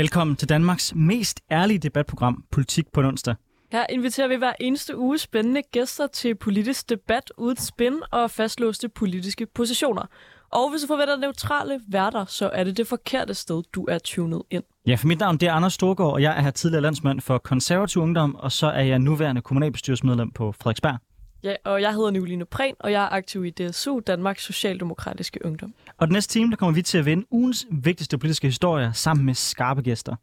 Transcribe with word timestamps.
Velkommen 0.00 0.36
til 0.36 0.48
Danmarks 0.48 0.94
mest 0.94 1.40
ærlige 1.50 1.78
debatprogram, 1.78 2.44
Politik 2.52 2.84
på 2.92 3.00
onsdag. 3.00 3.34
Her 3.72 3.86
inviterer 3.90 4.28
vi 4.28 4.36
hver 4.36 4.52
eneste 4.60 4.98
uge 4.98 5.18
spændende 5.18 5.62
gæster 5.72 6.06
til 6.06 6.34
politisk 6.34 6.88
debat, 6.88 7.32
uden 7.38 7.56
spin 7.56 7.92
og 8.12 8.30
fastlåste 8.30 8.88
politiske 8.88 9.46
positioner. 9.54 10.02
Og 10.52 10.70
hvis 10.70 10.82
du 10.82 10.86
forventer 10.86 11.16
neutrale 11.16 11.80
værter, 11.88 12.24
så 12.24 12.50
er 12.54 12.64
det 12.64 12.76
det 12.76 12.86
forkerte 12.86 13.34
sted, 13.34 13.62
du 13.74 13.84
er 13.84 13.98
tunet 13.98 14.42
ind. 14.50 14.62
Ja, 14.86 14.94
for 14.94 15.06
mit 15.06 15.18
navn 15.18 15.36
det 15.36 15.48
er 15.48 15.52
Anders 15.52 15.72
Storgård, 15.72 16.12
og 16.12 16.22
jeg 16.22 16.36
er 16.38 16.42
her 16.42 16.50
tidligere 16.50 16.82
landsmand 16.82 17.20
for 17.20 17.38
konservativ 17.38 18.02
ungdom, 18.02 18.34
og 18.34 18.52
så 18.52 18.66
er 18.66 18.82
jeg 18.82 18.98
nuværende 18.98 19.42
kommunalbestyrelsesmedlem 19.42 20.30
på 20.30 20.52
Frederiksberg. 20.52 20.98
Ja, 21.42 21.54
og 21.64 21.82
jeg 21.82 21.94
hedder 21.94 22.10
Nicoline 22.10 22.44
Prehn, 22.44 22.74
og 22.80 22.92
jeg 22.92 23.04
er 23.04 23.08
aktiv 23.08 23.44
i 23.44 23.50
DSU, 23.50 24.00
Danmarks 24.00 24.44
Socialdemokratiske 24.44 25.44
Ungdom. 25.44 25.74
Og 25.98 26.06
den 26.06 26.12
næste 26.12 26.32
time, 26.32 26.50
der 26.50 26.56
kommer 26.56 26.74
vi 26.74 26.82
til 26.82 26.98
at 26.98 27.04
vinde 27.04 27.26
ugens 27.30 27.66
vigtigste 27.70 28.18
politiske 28.18 28.46
historier 28.46 28.92
sammen 28.92 29.26
med 29.26 29.34
skarpe 29.34 29.82
gæster. 29.82 30.16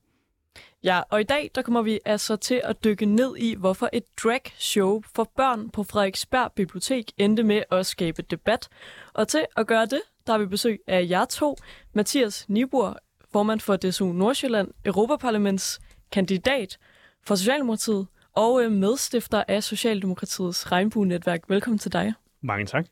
Ja, 0.83 1.01
og 1.09 1.21
i 1.21 1.23
dag 1.23 1.51
der 1.55 1.61
kommer 1.61 1.81
vi 1.81 1.99
altså 2.05 2.35
til 2.35 2.61
at 2.63 2.83
dykke 2.83 3.05
ned 3.05 3.37
i, 3.37 3.55
hvorfor 3.55 3.89
et 3.93 4.03
drag-show 4.23 5.01
for 5.15 5.31
børn 5.37 5.69
på 5.69 5.83
Frederiksberg 5.83 6.51
Bibliotek 6.55 7.11
endte 7.17 7.43
med 7.43 7.63
at 7.71 7.85
skabe 7.85 8.21
debat. 8.21 8.69
Og 9.13 9.27
til 9.27 9.45
at 9.57 9.67
gøre 9.67 9.85
det, 9.85 10.01
der 10.27 10.33
har 10.33 10.39
vi 10.39 10.45
besøg 10.45 10.79
af 10.87 11.07
jer 11.09 11.25
to, 11.25 11.57
Mathias 11.93 12.45
Nibur, 12.49 12.97
formand 13.31 13.59
for 13.59 13.75
DSU 13.75 14.11
Nordsjælland, 14.11 14.67
Europaparlaments 14.85 15.79
kandidat 16.11 16.77
for 17.25 17.35
Socialdemokratiet, 17.35 18.07
og 18.37 18.63
øh, 18.63 18.71
medstifter 18.71 19.43
af 19.47 19.63
Socialdemokratiets 19.63 20.71
regnbue-netværk. 20.71 21.41
Velkommen 21.47 21.79
til 21.79 21.93
dig. 21.93 22.13
Mange 22.41 22.65
tak. 22.65 22.85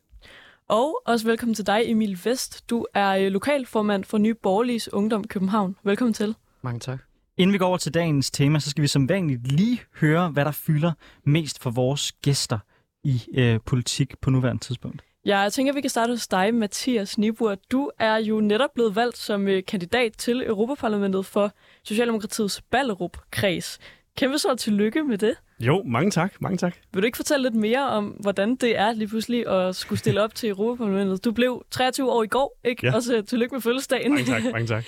Og 0.68 1.02
også 1.06 1.26
velkommen 1.26 1.56
til 1.56 1.68
dig, 1.68 1.82
Emil 1.86 2.20
Vest. 2.24 2.70
Du 2.70 2.86
er 2.94 3.10
øh, 3.10 3.32
lokalformand 3.32 4.04
for 4.04 4.18
Nye 4.18 4.34
Borgerliges 4.34 4.94
Ungdom 4.94 5.24
København. 5.24 5.76
Velkommen 5.84 6.14
til. 6.14 6.36
Mange 6.62 6.80
tak. 6.80 7.00
Inden 7.38 7.54
vi 7.54 7.58
går 7.58 7.68
over 7.68 7.78
til 7.78 7.94
dagens 7.94 8.32
tema, 8.32 8.60
så 8.60 8.70
skal 8.70 8.82
vi 8.82 8.88
som 8.88 9.10
vanligt 9.10 9.52
lige 9.52 9.82
høre, 10.00 10.30
hvad 10.30 10.46
der 10.46 10.52
fylder 10.52 10.92
mest 11.24 11.62
for 11.62 11.70
vores 11.70 12.12
gæster 12.12 12.59
i 13.04 13.22
øh, 13.34 13.59
politik 13.66 14.20
på 14.22 14.30
nuværende 14.30 14.64
tidspunkt. 14.64 15.04
Ja, 15.26 15.40
jeg 15.40 15.54
tænker, 15.54 15.72
at 15.72 15.76
vi 15.76 15.82
kan 15.82 15.90
starte 15.90 16.12
hos 16.12 16.28
dig, 16.28 16.54
Mathias 16.54 17.18
Nibur. 17.18 17.56
Du 17.72 17.92
er 18.00 18.16
jo 18.18 18.40
netop 18.40 18.70
blevet 18.74 18.96
valgt 18.96 19.18
som 19.18 19.48
øh, 19.48 19.64
kandidat 19.68 20.14
til 20.18 20.44
Europaparlamentet 20.48 21.26
for 21.26 21.52
Socialdemokratiets 21.84 22.62
Ballerup-kreds. 22.62 23.80
Kæmpe 24.18 24.38
så 24.38 24.56
tillykke 24.56 25.04
med 25.04 25.18
det. 25.18 25.36
Jo, 25.60 25.84
mange 25.86 26.12
tak, 26.12 26.34
mange 26.40 26.58
tak. 26.58 26.76
Vil 26.94 27.02
du 27.02 27.06
ikke 27.06 27.16
fortælle 27.16 27.44
lidt 27.44 27.56
mere 27.56 27.90
om, 27.90 28.06
hvordan 28.06 28.56
det 28.56 28.80
er 28.80 28.94
lige 28.94 29.08
pludselig 29.08 29.48
at 29.48 29.76
skulle 29.76 30.00
stille 30.00 30.22
op 30.24 30.36
til 30.36 30.50
Europaparlamentet? 30.50 31.26
Du 31.26 31.32
blev 31.32 31.66
23 31.72 32.12
år 32.12 32.24
i 32.24 32.28
går, 32.28 32.60
ikke? 32.64 32.88
Ja. 32.88 32.96
Også 32.96 33.22
tillykke 33.22 33.56
med 33.56 33.62
fødselsdagen. 33.62 34.14
Mange 34.14 34.26
tak, 34.26 34.44
mange 34.54 34.68
tak. 34.68 34.84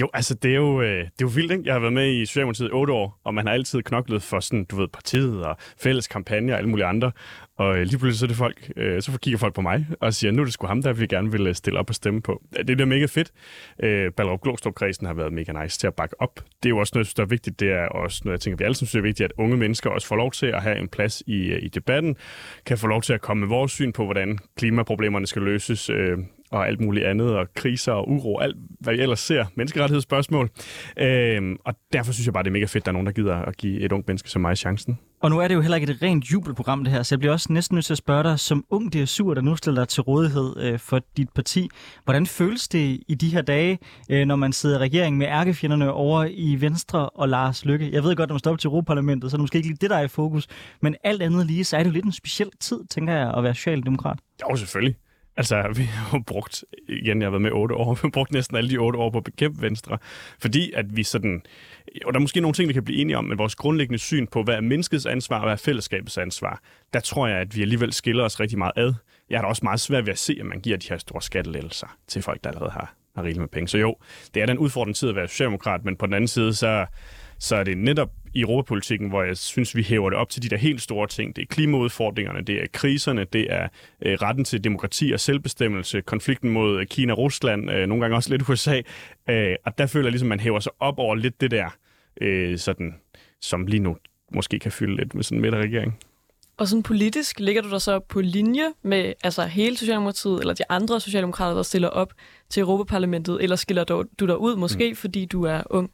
Jo, 0.00 0.10
altså 0.14 0.34
det 0.34 0.50
er 0.50 0.54
jo, 0.56 0.82
øh, 0.82 0.98
det 0.98 1.04
er 1.04 1.10
jo 1.22 1.30
vildt, 1.34 1.52
ikke? 1.52 1.62
Jeg 1.66 1.74
har 1.74 1.80
været 1.80 1.92
med 1.92 2.12
i 2.12 2.26
Socialdemokratiet 2.26 2.68
i 2.68 2.72
otte 2.72 2.92
år, 2.92 3.20
og 3.24 3.34
man 3.34 3.46
har 3.46 3.54
altid 3.54 3.82
knoklet 3.82 4.22
for 4.22 4.40
sådan, 4.40 4.64
du 4.64 4.76
ved, 4.76 4.88
partiet 4.88 5.44
og 5.44 5.56
fælles 5.82 6.08
kampagner 6.08 6.52
og 6.52 6.58
alle 6.58 6.70
mulige 6.70 6.86
andre. 6.86 7.12
Og 7.56 7.78
øh, 7.78 7.82
lige 7.82 7.98
pludselig 7.98 8.18
så 8.18 8.24
er 8.24 8.28
det 8.28 8.36
folk, 8.36 8.72
øh, 8.76 9.02
så 9.02 9.18
kigger 9.18 9.38
folk 9.38 9.54
på 9.54 9.60
mig 9.60 9.86
og 10.00 10.14
siger, 10.14 10.30
nu 10.32 10.40
er 10.42 10.44
det 10.44 10.54
sgu 10.54 10.66
ham, 10.66 10.82
der 10.82 10.92
vi 10.92 11.06
gerne 11.06 11.32
vil 11.32 11.46
øh, 11.46 11.54
stille 11.54 11.78
op 11.78 11.88
og 11.88 11.94
stemme 11.94 12.22
på. 12.22 12.42
Det 12.68 12.80
er 12.80 12.84
mega 12.84 13.06
fedt. 13.06 13.32
Øh, 13.82 14.12
Ballerup 14.12 14.40
Glostrup 14.40 14.74
kredsen 14.74 15.06
har 15.06 15.14
været 15.14 15.32
mega 15.32 15.62
nice 15.62 15.78
til 15.78 15.86
at 15.86 15.94
bakke 15.94 16.20
op. 16.20 16.34
Det 16.34 16.66
er 16.66 16.70
jo 16.70 16.78
også 16.78 16.90
noget, 16.94 17.04
jeg 17.04 17.06
synes, 17.06 17.14
der 17.14 17.22
er 17.22 17.26
vigtigt. 17.26 17.60
Det 17.60 17.72
er 17.72 17.88
også 17.88 18.22
noget, 18.24 18.36
jeg 18.36 18.40
tænker, 18.40 18.56
vi 18.56 18.64
alle 18.64 18.74
synes, 18.74 18.90
det 18.90 18.98
er 18.98 19.02
vigtigt, 19.02 19.24
at 19.24 19.32
unge 19.38 19.56
mennesker 19.56 19.90
også 19.90 20.06
får 20.06 20.16
lov 20.16 20.32
til 20.32 20.46
at 20.46 20.62
have 20.62 20.78
en 20.78 20.88
plads 20.88 21.22
i, 21.26 21.46
øh, 21.46 21.62
i 21.62 21.68
debatten, 21.68 22.16
kan 22.66 22.78
få 22.78 22.86
lov 22.86 23.02
til 23.02 23.12
at 23.12 23.20
komme 23.20 23.40
med 23.40 23.48
vores 23.48 23.72
syn 23.72 23.92
på, 23.92 24.04
hvordan 24.04 24.38
klimaproblemerne 24.56 25.26
skal 25.26 25.42
løses, 25.42 25.90
øh, 25.90 26.18
og 26.50 26.68
alt 26.68 26.80
muligt 26.80 27.06
andet, 27.06 27.36
og 27.36 27.46
kriser 27.54 27.92
og 27.92 28.10
uro, 28.10 28.38
alt 28.38 28.56
hvad 28.80 28.94
vi 28.94 29.00
ellers 29.00 29.20
ser, 29.20 29.44
menneskerettighedsspørgsmål. 29.54 30.50
Øhm, 30.98 31.56
og 31.64 31.74
derfor 31.92 32.12
synes 32.12 32.26
jeg 32.26 32.32
bare, 32.32 32.42
det 32.42 32.48
er 32.48 32.52
mega 32.52 32.64
fedt, 32.64 32.76
at 32.76 32.84
der 32.84 32.90
er 32.90 32.92
nogen, 32.92 33.06
der 33.06 33.12
gider 33.12 33.36
at 33.36 33.56
give 33.56 33.80
et 33.80 33.92
ung 33.92 34.04
menneske 34.06 34.30
som 34.30 34.42
mig 34.42 34.56
chancen. 34.56 34.98
Og 35.22 35.30
nu 35.30 35.38
er 35.38 35.48
det 35.48 35.54
jo 35.54 35.60
heller 35.60 35.76
ikke 35.76 35.92
et 35.92 36.02
rent 36.02 36.24
jubelprogram, 36.24 36.84
det 36.84 36.92
her, 36.92 37.02
så 37.02 37.14
jeg 37.14 37.18
bliver 37.18 37.32
også 37.32 37.52
næsten 37.52 37.74
nødt 37.74 37.84
til 37.84 37.94
at 37.94 37.98
spørge 37.98 38.22
dig, 38.22 38.40
som 38.40 38.64
ung 38.70 38.96
DSU'er, 38.96 39.34
der 39.34 39.40
nu 39.40 39.56
stiller 39.56 39.80
dig 39.80 39.88
til 39.88 40.02
rådighed 40.02 40.56
øh, 40.56 40.78
for 40.78 41.00
dit 41.16 41.28
parti, 41.34 41.68
hvordan 42.04 42.26
føles 42.26 42.68
det 42.68 43.00
i 43.08 43.14
de 43.14 43.28
her 43.28 43.42
dage, 43.42 43.78
øh, 44.10 44.26
når 44.26 44.36
man 44.36 44.52
sidder 44.52 44.78
i 44.78 44.82
regering 44.82 45.16
med 45.16 45.26
ærkefjenderne 45.26 45.92
over 45.92 46.24
i 46.30 46.56
Venstre 46.60 47.08
og 47.08 47.28
Lars 47.28 47.64
Lykke? 47.64 47.92
Jeg 47.92 48.02
ved 48.02 48.16
godt, 48.16 48.28
når 48.28 48.34
man 48.34 48.38
står 48.38 48.52
op 48.52 48.58
til 48.58 48.68
Europaparlamentet, 48.68 49.30
så 49.30 49.36
er 49.36 49.38
det 49.38 49.42
måske 49.42 49.56
ikke 49.56 49.68
lige 49.68 49.78
det, 49.80 49.90
der 49.90 49.96
er 49.96 50.04
i 50.04 50.08
fokus, 50.08 50.46
men 50.82 50.96
alt 51.04 51.22
andet 51.22 51.46
lige, 51.46 51.64
så 51.64 51.76
er 51.76 51.82
det 51.82 51.90
jo 51.90 51.92
lidt 51.92 52.04
en 52.04 52.12
speciel 52.12 52.50
tid, 52.60 52.80
tænker 52.90 53.14
jeg, 53.14 53.34
at 53.36 53.42
være 53.42 53.54
socialdemokrat. 53.54 54.18
Jo, 54.50 54.56
selvfølgelig. 54.56 54.96
Altså, 55.36 55.68
vi 55.78 55.82
har 55.82 56.18
jo 56.18 56.22
brugt, 56.26 56.64
igen, 56.88 57.20
jeg 57.20 57.26
har 57.26 57.30
været 57.30 57.42
med 57.42 57.50
otte 57.52 57.74
år, 57.74 57.94
vi 57.94 57.98
har 58.02 58.08
brugt 58.08 58.32
næsten 58.32 58.56
alle 58.56 58.70
de 58.70 58.78
otte 58.78 58.98
år 58.98 59.10
på 59.10 59.18
at 59.18 59.24
bekæmpe 59.24 59.62
Venstre, 59.62 59.98
fordi 60.38 60.72
at 60.72 60.96
vi 60.96 61.02
sådan, 61.02 61.42
og 62.04 62.12
der 62.12 62.18
er 62.18 62.22
måske 62.22 62.40
nogle 62.40 62.54
ting, 62.54 62.68
vi 62.68 62.72
kan 62.72 62.84
blive 62.84 63.00
enige 63.00 63.18
om, 63.18 63.24
men 63.24 63.38
vores 63.38 63.54
grundlæggende 63.54 63.98
syn 63.98 64.26
på, 64.26 64.42
hvad 64.42 64.54
er 64.54 64.60
menneskets 64.60 65.06
ansvar 65.06 65.36
og 65.36 65.42
hvad 65.42 65.52
er 65.52 65.56
fællesskabets 65.56 66.18
ansvar, 66.18 66.60
der 66.92 67.00
tror 67.00 67.26
jeg, 67.26 67.38
at 67.38 67.56
vi 67.56 67.62
alligevel 67.62 67.92
skiller 67.92 68.24
os 68.24 68.40
rigtig 68.40 68.58
meget 68.58 68.72
ad. 68.76 68.94
Jeg 69.30 69.38
har 69.38 69.42
da 69.42 69.48
også 69.48 69.64
meget 69.64 69.80
svært 69.80 70.06
ved 70.06 70.12
at 70.12 70.18
se, 70.18 70.36
at 70.40 70.46
man 70.46 70.60
giver 70.60 70.76
de 70.76 70.88
her 70.88 70.98
store 70.98 71.22
skattelettelser 71.22 71.96
til 72.06 72.22
folk, 72.22 72.44
der 72.44 72.50
allerede 72.50 72.70
har, 72.70 72.94
har 73.14 73.22
rigeligt 73.22 73.40
med 73.40 73.48
penge. 73.48 73.68
Så 73.68 73.78
jo, 73.78 73.96
det 74.34 74.42
er 74.42 74.46
den 74.46 74.58
udfordrende 74.58 74.98
tid 74.98 75.08
at 75.08 75.16
være 75.16 75.28
socialdemokrat, 75.28 75.84
men 75.84 75.96
på 75.96 76.06
den 76.06 76.14
anden 76.14 76.28
side, 76.28 76.54
så, 76.54 76.86
så 77.44 77.56
er 77.56 77.64
det 77.64 77.78
netop 77.78 78.10
i 78.34 78.40
europapolitikken, 78.40 79.08
hvor 79.08 79.22
jeg 79.22 79.36
synes, 79.36 79.76
vi 79.76 79.82
hæver 79.82 80.10
det 80.10 80.18
op 80.18 80.30
til 80.30 80.42
de 80.42 80.48
der 80.48 80.56
helt 80.56 80.82
store 80.82 81.06
ting. 81.06 81.36
Det 81.36 81.42
er 81.42 81.46
klimaudfordringerne, 81.46 82.40
det 82.40 82.62
er 82.62 82.66
kriserne, 82.72 83.24
det 83.24 83.52
er 83.52 83.68
øh, 84.02 84.18
retten 84.22 84.44
til 84.44 84.64
demokrati 84.64 85.12
og 85.12 85.20
selvbestemmelse, 85.20 86.00
konflikten 86.00 86.50
mod 86.50 86.86
Kina 86.86 87.12
og 87.12 87.18
Rusland, 87.18 87.70
øh, 87.70 87.86
nogle 87.86 88.00
gange 88.00 88.16
også 88.16 88.30
lidt 88.30 88.48
USA. 88.48 88.80
Øh, 89.30 89.56
og 89.66 89.78
der 89.78 89.86
føler 89.86 90.06
jeg 90.06 90.12
ligesom, 90.12 90.28
man 90.28 90.40
hæver 90.40 90.60
sig 90.60 90.72
op 90.80 90.98
over 90.98 91.14
lidt 91.14 91.40
det 91.40 91.50
der, 91.50 91.76
øh, 92.20 92.58
sådan, 92.58 92.94
som 93.40 93.66
lige 93.66 93.80
nu 93.80 93.96
måske 94.34 94.58
kan 94.58 94.72
fylde 94.72 94.96
lidt 94.96 95.14
med 95.14 95.22
sådan 95.24 95.38
en 95.38 95.42
midterregering. 95.42 95.98
Og 96.56 96.68
sådan 96.68 96.82
politisk 96.82 97.40
ligger 97.40 97.62
du 97.62 97.70
der 97.70 97.78
så 97.78 97.98
på 97.98 98.20
linje 98.20 98.72
med 98.82 99.12
altså 99.24 99.44
hele 99.44 99.76
Socialdemokratiet, 99.76 100.40
eller 100.40 100.54
de 100.54 100.62
andre 100.68 101.00
socialdemokrater, 101.00 101.54
der 101.54 101.62
stiller 101.62 101.88
op 101.88 102.12
til 102.50 102.60
Europaparlamentet, 102.60 103.42
eller 103.42 103.56
skiller 103.56 103.84
du, 103.84 104.04
du 104.20 104.26
dig 104.26 104.38
ud 104.38 104.56
måske, 104.56 104.90
mm. 104.90 104.96
fordi 104.96 105.24
du 105.24 105.44
er 105.44 105.62
ung? 105.70 105.90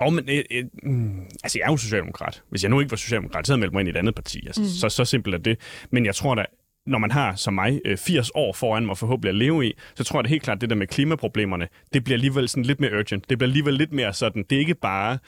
Og 0.00 0.12
men, 0.12 0.28
øh, 0.28 0.44
øh, 0.50 0.64
mm, 0.82 1.20
altså, 1.44 1.58
jeg 1.58 1.66
er 1.66 1.70
jo 1.70 1.76
socialdemokrat. 1.76 2.42
Hvis 2.50 2.62
jeg 2.62 2.70
nu 2.70 2.80
ikke 2.80 2.90
var 2.90 2.96
socialdemokrat, 2.96 3.46
så 3.46 3.52
havde 3.52 3.58
jeg 3.58 3.60
meldt 3.60 3.72
mig 3.72 3.80
ind 3.80 3.88
i 3.88 3.90
et 3.90 3.96
andet 3.96 4.14
parti. 4.14 4.46
Altså, 4.46 4.60
mm. 4.60 4.68
så, 4.68 4.88
så 4.88 5.04
simpelt 5.04 5.34
er 5.34 5.38
det. 5.38 5.58
Men 5.90 6.06
jeg 6.06 6.14
tror 6.14 6.34
da, 6.34 6.44
når 6.86 6.98
man 6.98 7.10
har, 7.10 7.34
som 7.34 7.54
mig, 7.54 7.80
80 7.96 8.30
år 8.34 8.52
foran 8.52 8.86
mig 8.86 8.98
forhåbentlig 8.98 9.28
at 9.28 9.34
leve 9.34 9.66
i, 9.66 9.72
så 9.94 10.04
tror 10.04 10.18
jeg 10.18 10.24
da 10.24 10.28
helt 10.28 10.42
klart, 10.42 10.56
at 10.56 10.60
det 10.60 10.70
der 10.70 10.76
med 10.76 10.86
klimaproblemerne, 10.86 11.68
det 11.92 12.04
bliver 12.04 12.16
alligevel 12.16 12.48
sådan 12.48 12.64
lidt 12.64 12.80
mere 12.80 12.92
urgent. 12.98 13.30
Det 13.30 13.38
bliver 13.38 13.48
alligevel 13.48 13.74
lidt 13.74 13.92
mere 13.92 14.12
sådan, 14.12 14.44
det 14.50 14.56
er 14.56 14.60
ikke 14.60 14.74
bare, 14.74 15.18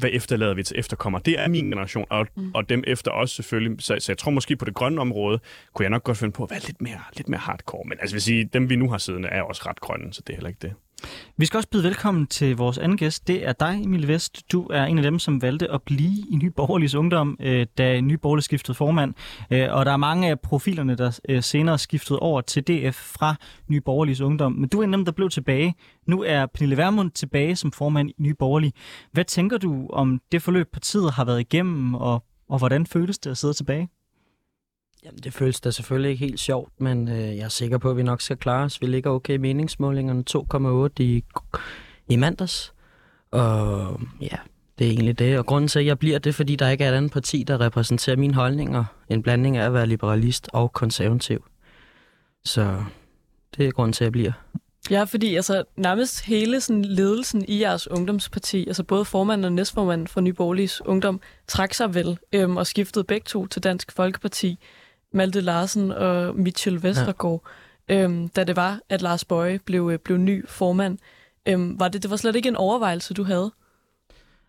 hvad 0.00 0.10
efterlader 0.12 0.54
vi 0.54 0.62
til 0.62 0.78
efterkommer. 0.78 1.18
Det 1.18 1.40
er 1.40 1.48
min 1.48 1.64
generation, 1.64 2.06
og, 2.10 2.26
mm. 2.36 2.50
og 2.54 2.68
dem 2.68 2.84
efter 2.86 3.10
også 3.10 3.34
selvfølgelig. 3.34 3.82
Så, 3.82 3.96
så 3.98 4.12
jeg 4.12 4.18
tror 4.18 4.30
måske 4.30 4.56
på 4.56 4.64
det 4.64 4.74
grønne 4.74 5.00
område, 5.00 5.40
kunne 5.74 5.84
jeg 5.84 5.90
nok 5.90 6.04
godt 6.04 6.18
finde 6.18 6.32
på 6.32 6.44
at 6.44 6.50
være 6.50 6.60
lidt 6.66 6.82
mere, 6.82 7.00
lidt 7.16 7.28
mere 7.28 7.40
hardcore. 7.40 7.88
Men 7.88 7.98
altså 8.00 8.14
vil 8.14 8.22
sige, 8.22 8.44
dem 8.44 8.70
vi 8.70 8.76
nu 8.76 8.90
har 8.90 8.98
siddende, 8.98 9.28
er 9.28 9.42
også 9.42 9.62
ret 9.66 9.80
grønne, 9.80 10.12
så 10.12 10.22
det 10.26 10.32
er 10.32 10.36
heller 10.36 10.48
ikke 10.48 10.62
det. 10.62 10.72
Vi 11.36 11.46
skal 11.46 11.56
også 11.58 11.68
byde 11.68 11.84
velkommen 11.84 12.26
til 12.26 12.56
vores 12.56 12.78
anden 12.78 12.98
gæst. 12.98 13.28
Det 13.28 13.46
er 13.46 13.52
dig, 13.52 13.80
Emil 13.84 14.08
Vest. 14.08 14.52
Du 14.52 14.66
er 14.66 14.84
en 14.84 14.98
af 14.98 15.02
dem, 15.02 15.18
som 15.18 15.42
valgte 15.42 15.70
at 15.70 15.82
blive 15.82 16.24
i 16.30 16.36
Ny 16.36 16.46
Borgerliges 16.46 16.94
Ungdom, 16.94 17.36
øh, 17.40 17.66
da 17.78 18.00
Ny 18.00 18.12
Borgerlig 18.12 18.42
skiftede 18.44 18.74
formand. 18.74 19.14
Øh, 19.50 19.68
og 19.70 19.86
der 19.86 19.92
er 19.92 19.96
mange 19.96 20.30
af 20.30 20.40
profilerne, 20.40 20.94
der 20.94 21.20
øh, 21.28 21.42
senere 21.42 21.78
skiftede 21.78 22.18
over 22.18 22.40
til 22.40 22.62
DF 22.62 22.96
fra 22.96 23.34
Ny 23.68 23.76
Borgerliges 23.76 24.20
Ungdom. 24.20 24.52
Men 24.52 24.68
du 24.68 24.80
er 24.80 24.84
en 24.84 24.94
af 24.94 24.98
dem, 24.98 25.04
der 25.04 25.12
blev 25.12 25.30
tilbage. 25.30 25.74
Nu 26.06 26.22
er 26.22 26.46
Pernille 26.46 26.76
Vermund 26.76 27.10
tilbage 27.10 27.56
som 27.56 27.72
formand 27.72 28.10
i 28.10 28.14
Ny 28.18 28.34
Borgerlig. 28.38 28.72
Hvad 29.12 29.24
tænker 29.24 29.58
du 29.58 29.88
om 29.92 30.20
det 30.32 30.42
forløb, 30.42 30.72
partiet 30.72 31.12
har 31.12 31.24
været 31.24 31.40
igennem, 31.40 31.94
og, 31.94 32.24
og 32.48 32.58
hvordan 32.58 32.86
føles 32.86 33.18
det 33.18 33.30
at 33.30 33.38
sidde 33.38 33.54
tilbage? 33.54 33.88
Jamen, 35.04 35.18
det 35.18 35.34
føles 35.34 35.60
da 35.60 35.70
selvfølgelig 35.70 36.10
ikke 36.10 36.24
helt 36.24 36.40
sjovt, 36.40 36.80
men 36.80 37.08
øh, 37.08 37.36
jeg 37.36 37.44
er 37.44 37.48
sikker 37.48 37.78
på, 37.78 37.90
at 37.90 37.96
vi 37.96 38.02
nok 38.02 38.20
skal 38.20 38.36
klare 38.36 38.64
os. 38.64 38.80
Vi 38.80 38.86
ligger 38.86 39.10
okay 39.10 39.34
i 39.34 39.38
meningsmålingerne 39.38 40.24
2,8 40.30 41.02
i, 41.02 41.24
i 42.08 42.16
mandags. 42.16 42.72
Og 43.30 44.00
ja, 44.20 44.36
det 44.78 44.86
er 44.86 44.90
egentlig 44.90 45.18
det. 45.18 45.38
Og 45.38 45.46
grunden 45.46 45.68
til, 45.68 45.78
at 45.78 45.86
jeg 45.86 45.98
bliver 45.98 46.18
det, 46.18 46.34
fordi 46.34 46.56
der 46.56 46.68
ikke 46.68 46.84
er 46.84 46.92
et 46.92 46.94
andet 46.94 47.12
parti, 47.12 47.44
der 47.46 47.60
repræsenterer 47.60 48.16
mine 48.16 48.34
holdninger. 48.34 48.84
En 49.08 49.22
blanding 49.22 49.56
af 49.56 49.66
at 49.66 49.74
være 49.74 49.86
liberalist 49.86 50.48
og 50.52 50.72
konservativ. 50.72 51.44
Så 52.44 52.84
det 53.56 53.66
er 53.66 53.70
grunden 53.70 53.92
til, 53.92 54.04
at 54.04 54.06
jeg 54.06 54.12
bliver. 54.12 54.32
Ja, 54.90 55.04
fordi 55.04 55.36
altså, 55.36 55.64
nærmest 55.76 56.24
hele 56.24 56.60
sådan, 56.60 56.84
ledelsen 56.84 57.44
i 57.48 57.60
jeres 57.60 57.90
ungdomsparti, 57.90 58.66
altså 58.66 58.84
både 58.84 59.04
formanden 59.04 59.44
og 59.44 59.52
næstformanden 59.52 60.06
for 60.06 60.20
Nye 60.20 60.32
Borgerliges 60.32 60.86
Ungdom, 60.86 61.20
trak 61.48 61.74
sig 61.74 61.94
vel 61.94 62.18
øhm, 62.32 62.56
og 62.56 62.66
skiftede 62.66 63.04
begge 63.04 63.24
to 63.24 63.46
til 63.46 63.62
Dansk 63.62 63.92
Folkeparti. 63.92 64.58
Malte 65.12 65.40
Larsen 65.40 65.92
og 65.92 66.36
Mitchell 66.36 66.82
Vestergaard, 66.82 67.42
ja. 67.88 68.02
øhm, 68.02 68.28
da 68.28 68.44
det 68.44 68.56
var, 68.56 68.80
at 68.88 69.02
Lars 69.02 69.24
Bøje 69.24 69.58
blev, 69.58 69.90
øh, 69.92 69.98
blev 69.98 70.18
ny 70.18 70.48
formand. 70.48 70.98
Øhm, 71.48 71.80
var 71.80 71.88
det, 71.88 72.02
det 72.02 72.10
var 72.10 72.16
slet 72.16 72.36
ikke 72.36 72.48
en 72.48 72.56
overvejelse, 72.56 73.14
du 73.14 73.24
havde? 73.24 73.52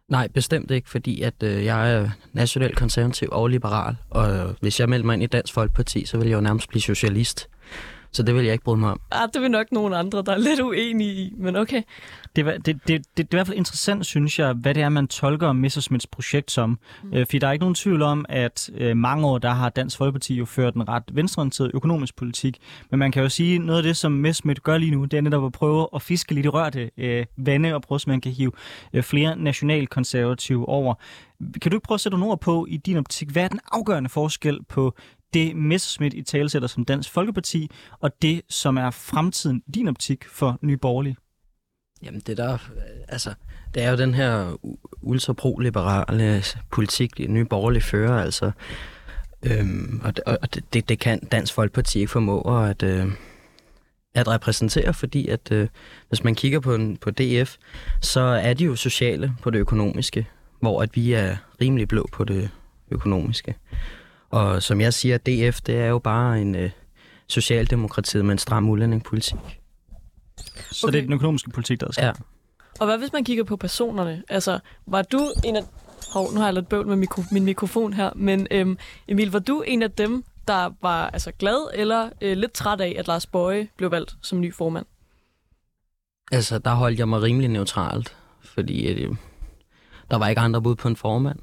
Nej, 0.07 0.27
bestemt 0.27 0.71
ikke, 0.71 0.89
fordi 0.89 1.21
at 1.21 1.43
øh, 1.43 1.65
jeg 1.65 1.93
er 1.93 2.09
national 2.33 2.75
konservativ 2.75 3.29
og 3.31 3.47
liberal, 3.47 3.95
og 4.09 4.35
øh, 4.35 4.53
hvis 4.61 4.79
jeg 4.79 4.89
meldte 4.89 5.05
mig 5.05 5.13
ind 5.13 5.23
i 5.23 5.27
Dansk 5.27 5.53
Folkeparti, 5.53 6.05
så 6.05 6.17
ville 6.17 6.29
jeg 6.29 6.35
jo 6.35 6.41
nærmest 6.41 6.69
blive 6.69 6.81
socialist. 6.81 7.49
Så 8.13 8.23
det 8.23 8.35
vil 8.35 8.43
jeg 8.43 8.53
ikke 8.53 8.63
bryde 8.63 8.79
mig 8.79 8.91
om. 8.91 8.99
Ah, 9.11 9.29
det 9.33 9.41
vil 9.41 9.51
nok 9.51 9.71
nogen 9.71 9.93
andre, 9.93 10.21
der 10.25 10.31
er 10.33 10.37
lidt 10.37 10.59
uenige 10.59 11.13
i, 11.13 11.33
men 11.37 11.55
okay. 11.55 11.81
Det, 12.35 12.47
er- 12.47 12.51
det, 12.57 12.65
det, 12.65 12.87
det, 12.87 13.05
det 13.17 13.23
er 13.23 13.27
i 13.31 13.35
hvert 13.35 13.47
fald 13.47 13.57
interessant, 13.57 14.05
synes 14.05 14.39
jeg, 14.39 14.53
hvad 14.53 14.73
det 14.73 14.83
er, 14.83 14.89
man 14.89 15.07
tolker 15.07 15.51
Messersmiths 15.53 16.07
projekt 16.07 16.51
som. 16.51 16.79
Mm. 17.03 17.13
Øh, 17.13 17.25
fordi 17.25 17.39
der 17.39 17.47
er 17.47 17.51
ikke 17.51 17.63
nogen 17.63 17.75
tvivl 17.75 18.01
om, 18.01 18.25
at 18.29 18.69
øh, 18.77 18.97
mange 18.97 19.27
år, 19.27 19.37
der 19.37 19.49
har 19.49 19.69
Dansk 19.69 19.97
Folkeparti 19.97 20.35
jo 20.35 20.45
ført 20.45 20.75
en 20.75 20.89
ret 20.89 21.03
venstreorienteret 21.13 21.71
økonomisk 21.73 22.15
politik. 22.15 22.57
Men 22.89 22.99
man 22.99 23.11
kan 23.11 23.23
jo 23.23 23.29
sige, 23.29 23.59
noget 23.59 23.77
af 23.77 23.83
det, 23.83 23.97
som 23.97 24.11
Messerschmidt 24.11 24.63
gør 24.63 24.77
lige 24.77 24.91
nu, 24.91 25.05
det 25.05 25.17
er 25.17 25.21
netop 25.21 25.45
at 25.45 25.51
prøve 25.51 25.87
at 25.95 26.01
fiske 26.01 26.33
lidt 26.33 26.45
i 26.45 26.49
rørte 26.49 26.91
øh, 26.97 27.25
vande, 27.37 27.75
og 27.75 27.81
prøve, 27.81 27.99
så 27.99 28.09
man 28.09 28.21
kan 28.21 28.31
hive 28.31 28.51
øh, 28.93 29.03
flere 29.03 29.35
nationalkonservative 29.35 30.69
over. 30.69 30.93
Kan 31.61 31.71
du 31.71 31.77
ikke 31.77 31.85
prøve 31.85 31.95
at 31.95 32.01
sætte 32.01 32.17
nogle 32.17 32.31
ord 32.31 32.39
på 32.41 32.65
i 32.69 32.77
din 32.77 32.97
optik, 32.97 33.29
hvad 33.29 33.43
er 33.43 33.47
den 33.47 33.59
afgørende 33.71 34.09
forskel 34.09 34.59
på 34.69 34.95
det 35.33 35.55
Messerschmidt 35.55 36.13
i 36.13 36.21
talesætter 36.23 36.67
som 36.67 36.85
Dansk 36.85 37.09
Folkeparti, 37.11 37.69
og 37.99 38.11
det, 38.21 38.41
som 38.49 38.77
er 38.77 38.89
fremtiden 38.91 39.63
i 39.67 39.71
din 39.71 39.87
optik 39.87 40.25
for 40.29 40.57
Nye 40.61 40.77
Borgerlige? 40.77 41.15
Jamen 42.03 42.21
det 42.27 42.37
der, 42.37 42.53
øh, 42.53 42.59
altså, 43.07 43.33
det 43.73 43.83
er 43.83 43.91
jo 43.91 43.97
den 43.97 44.13
her 44.13 44.51
u- 44.65 44.99
ultra-pro-liberale 45.01 46.43
politik, 46.71 47.17
de 47.17 47.27
nye 47.27 47.45
borgerlige 47.45 47.83
fører, 47.83 48.23
altså. 48.23 48.51
Øhm, 49.43 50.01
og 50.03 50.13
og 50.41 50.55
det- 50.55 50.73
det, 50.73 50.89
det 50.89 50.99
kan 50.99 51.19
Dansk 51.19 51.53
Folkeparti 51.53 51.99
ikke 51.99 52.11
formå 52.11 52.41
at, 52.41 52.83
øh, 52.83 53.05
at 54.13 54.27
repræsentere, 54.27 54.93
fordi 54.93 55.27
at 55.27 55.51
øh, 55.51 55.67
hvis 56.09 56.23
man 56.23 56.35
kigger 56.35 56.59
på, 56.59 56.75
en, 56.75 56.97
på 56.97 57.11
DF, 57.11 57.55
så 58.01 58.19
er 58.21 58.53
de 58.53 58.63
jo 58.65 58.75
sociale 58.75 59.33
på 59.41 59.49
det 59.49 59.59
økonomiske, 59.59 60.27
hvor 60.59 60.81
at 60.83 60.95
vi 60.95 61.13
er 61.13 61.35
rimelig 61.61 61.87
blå 61.87 62.09
på 62.11 62.23
det 62.23 62.49
økonomiske. 62.91 63.55
Og 64.31 64.63
som 64.63 64.81
jeg 64.81 64.93
siger, 64.93 65.17
DF, 65.17 65.61
det 65.61 65.77
er 65.77 65.87
jo 65.87 65.99
bare 65.99 66.41
en 66.41 66.55
øh, 66.55 66.71
socialdemokratiet 67.27 68.25
med 68.25 68.31
en 68.31 68.37
stram 68.37 68.69
udlændingepolitik. 68.69 69.39
Så 70.71 70.87
okay. 70.87 70.93
det 70.93 70.99
er 70.99 71.03
den 71.03 71.13
økonomiske 71.13 71.49
politik, 71.49 71.79
der 71.79 71.87
er 71.87 71.91
sket. 71.91 72.03
Ja. 72.03 72.11
Og 72.79 72.85
hvad 72.85 72.97
hvis 72.97 73.13
man 73.13 73.23
kigger 73.23 73.43
på 73.43 73.57
personerne? 73.57 74.23
Altså, 74.29 74.59
var 74.85 75.01
du 75.01 75.33
en 75.43 75.55
af... 75.55 75.63
Hov, 76.13 76.33
nu 76.33 76.39
har 76.39 76.47
jeg 76.47 76.53
lidt 76.53 76.69
bøvl 76.69 76.87
med 76.87 76.95
mikro... 76.95 77.23
min 77.31 77.43
mikrofon 77.43 77.93
her, 77.93 78.09
men 78.15 78.47
øhm, 78.51 78.77
Emil, 79.07 79.31
var 79.31 79.39
du 79.39 79.61
en 79.61 79.81
af 79.81 79.91
dem, 79.91 80.23
der 80.47 80.69
var 80.81 81.09
altså 81.09 81.31
glad 81.31 81.71
eller 81.73 82.09
øh, 82.21 82.37
lidt 82.37 82.51
træt 82.51 82.81
af, 82.81 82.95
at 82.99 83.07
Lars 83.07 83.25
Bøje 83.25 83.67
blev 83.77 83.91
valgt 83.91 84.15
som 84.21 84.41
ny 84.41 84.53
formand? 84.53 84.85
Altså, 86.31 86.59
der 86.59 86.73
holdt 86.73 86.99
jeg 86.99 87.09
mig 87.09 87.21
rimelig 87.21 87.49
neutralt, 87.49 88.15
fordi 88.41 88.87
øh, 88.87 89.15
der 90.11 90.17
var 90.17 90.27
ikke 90.27 90.41
andre 90.41 90.61
bud 90.61 90.75
på 90.75 90.87
en 90.87 90.95
formand. 90.95 91.39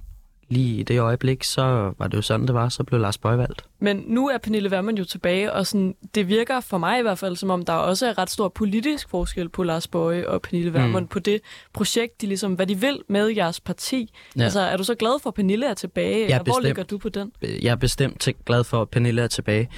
Lige 0.50 0.76
i 0.80 0.82
det 0.82 1.00
øjeblik, 1.00 1.44
så 1.44 1.92
var 1.98 2.06
det 2.08 2.16
jo 2.16 2.22
sådan, 2.22 2.46
det 2.46 2.54
var, 2.54 2.68
så 2.68 2.84
blev 2.84 3.00
Lars 3.00 3.18
Bøje 3.18 3.38
valgt. 3.38 3.64
Men 3.80 4.04
nu 4.06 4.28
er 4.28 4.38
Pernille 4.38 4.70
Vermund 4.70 4.98
jo 4.98 5.04
tilbage, 5.04 5.52
og 5.52 5.66
sådan, 5.66 5.94
det 6.14 6.28
virker 6.28 6.60
for 6.60 6.78
mig 6.78 6.98
i 6.98 7.02
hvert 7.02 7.18
fald, 7.18 7.36
som 7.36 7.50
om 7.50 7.64
der 7.64 7.72
også 7.72 8.06
er 8.06 8.18
ret 8.18 8.30
stor 8.30 8.48
politisk 8.48 9.08
forskel 9.08 9.48
på 9.48 9.62
Lars 9.62 9.88
Bøje 9.88 10.28
og 10.28 10.42
Pernille 10.42 10.72
Vermund 10.74 11.04
mm. 11.04 11.08
på 11.08 11.18
det 11.18 11.40
projekt, 11.72 12.20
de 12.20 12.26
ligesom, 12.26 12.52
hvad 12.52 12.66
de 12.66 12.80
vil 12.80 12.98
med 13.08 13.26
jeres 13.28 13.60
parti. 13.60 14.10
Ja. 14.36 14.42
Altså, 14.44 14.60
er 14.60 14.76
du 14.76 14.84
så 14.84 14.94
glad 14.94 15.20
for, 15.22 15.30
at 15.30 15.34
Pernille 15.34 15.66
er 15.66 15.74
tilbage, 15.74 16.24
eller 16.24 16.36
hvor 16.36 16.44
bestemt. 16.44 16.64
ligger 16.64 16.82
du 16.82 16.98
på 16.98 17.08
den? 17.08 17.32
Øh, 17.42 17.64
Jeg 17.64 17.70
er 17.70 17.76
bestemt 17.76 18.28
glad 18.46 18.64
for, 18.64 18.82
at 18.82 18.88
Pernille 18.88 19.22
er 19.22 19.26
tilbage, 19.28 19.70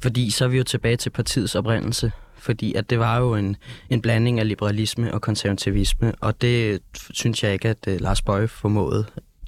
fordi 0.00 0.30
så 0.30 0.44
er 0.44 0.48
vi 0.48 0.56
jo 0.58 0.64
tilbage 0.64 0.96
til 0.96 1.10
partiets 1.10 1.54
oprindelse. 1.54 2.12
Fordi 2.38 2.74
at 2.74 2.90
det 2.90 2.98
var 2.98 3.18
jo 3.18 3.34
en, 3.34 3.56
en 3.90 4.02
blanding 4.02 4.40
af 4.40 4.48
liberalisme 4.48 5.14
og 5.14 5.20
konservativisme, 5.20 6.12
og 6.20 6.40
det 6.40 6.82
synes 7.10 7.44
jeg 7.44 7.52
ikke, 7.52 7.68
at 7.68 7.86
uh, 7.88 8.00
Lars 8.00 8.22
Bøje 8.22 8.48
formåede 8.48 9.04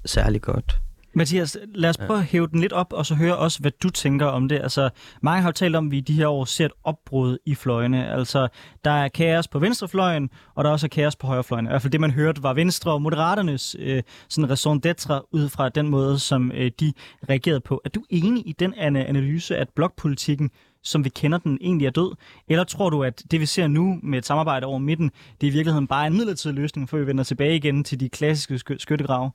særlig 0.09 0.43
godt. 0.43 0.77
Mathias, 1.15 1.57
lad 1.75 1.91
os 1.91 1.97
prøve 1.97 2.19
at 2.19 2.25
hæve 2.25 2.47
den 2.47 2.61
lidt 2.61 2.73
op, 2.73 2.93
og 2.93 3.07
så 3.07 3.15
høre 3.15 3.37
også, 3.37 3.61
hvad 3.61 3.71
du 3.83 3.91
tænker 3.91 4.27
om 4.27 4.49
det. 4.49 4.59
Altså, 4.63 4.91
mange 5.23 5.43
har 5.43 5.49
jo 5.49 5.53
talt 5.53 5.77
om, 5.77 5.87
at 5.87 5.91
vi 5.91 5.99
i 5.99 6.01
de 6.01 6.13
her 6.13 6.29
år 6.29 6.45
ser 6.45 6.67
et 6.67 6.73
opbrud 6.85 7.39
i 7.47 7.55
fløjene. 7.55 8.11
Altså, 8.11 8.49
der 8.85 8.91
er 8.91 9.09
kaos 9.09 9.49
på 9.49 9.59
venstrefløjen, 9.59 10.31
og 10.55 10.65
der 10.65 10.71
er 10.71 10.73
også 10.73 10.89
kaos 10.89 11.17
på 11.17 11.27
højrefløjen. 11.27 11.67
I 11.67 11.69
hvert 11.69 11.83
fald 11.83 11.93
det, 11.93 12.01
man 12.01 12.11
hørte, 12.11 12.43
var 12.43 12.55
Venstre 12.55 12.93
og 12.93 13.03
Moderaternes 13.03 13.77
øh, 13.79 14.03
sådan 14.29 14.51
raison 14.51 14.81
d'etre 14.87 15.29
ud 15.33 15.49
fra 15.49 15.69
den 15.69 15.89
måde, 15.89 16.19
som 16.19 16.53
øh, 16.55 16.71
de 16.81 16.93
reagerede 17.29 17.61
på. 17.61 17.81
Er 17.85 17.89
du 17.89 18.03
enig 18.11 18.49
i 18.49 18.53
den 18.53 18.75
ana- 18.75 19.09
analyse, 19.09 19.57
at 19.57 19.69
blokpolitikken, 19.77 20.51
som 20.83 21.05
vi 21.05 21.09
kender 21.09 21.39
den, 21.39 21.59
egentlig 21.61 21.87
er 21.87 21.91
død? 21.91 22.17
Eller 22.49 22.65
tror 22.65 22.91
du, 22.91 23.03
at 23.03 23.23
det, 23.31 23.41
vi 23.41 23.47
ser 23.47 23.67
nu 23.67 23.99
med 24.03 24.19
et 24.19 24.27
samarbejde 24.27 24.67
over 24.67 24.79
midten, 24.79 25.11
det 25.41 25.47
er 25.47 25.51
i 25.51 25.55
virkeligheden 25.55 25.87
bare 25.87 26.07
en 26.07 26.13
midlertidig 26.13 26.57
løsning, 26.57 26.89
før 26.89 26.99
vi 26.99 27.07
vender 27.07 27.25
tilbage 27.25 27.57
igen 27.57 27.85
til 27.85 28.01
de 28.01 28.09
klassiske 28.09 28.59
sky- 28.59 28.79
skyttegrave? 28.79 29.31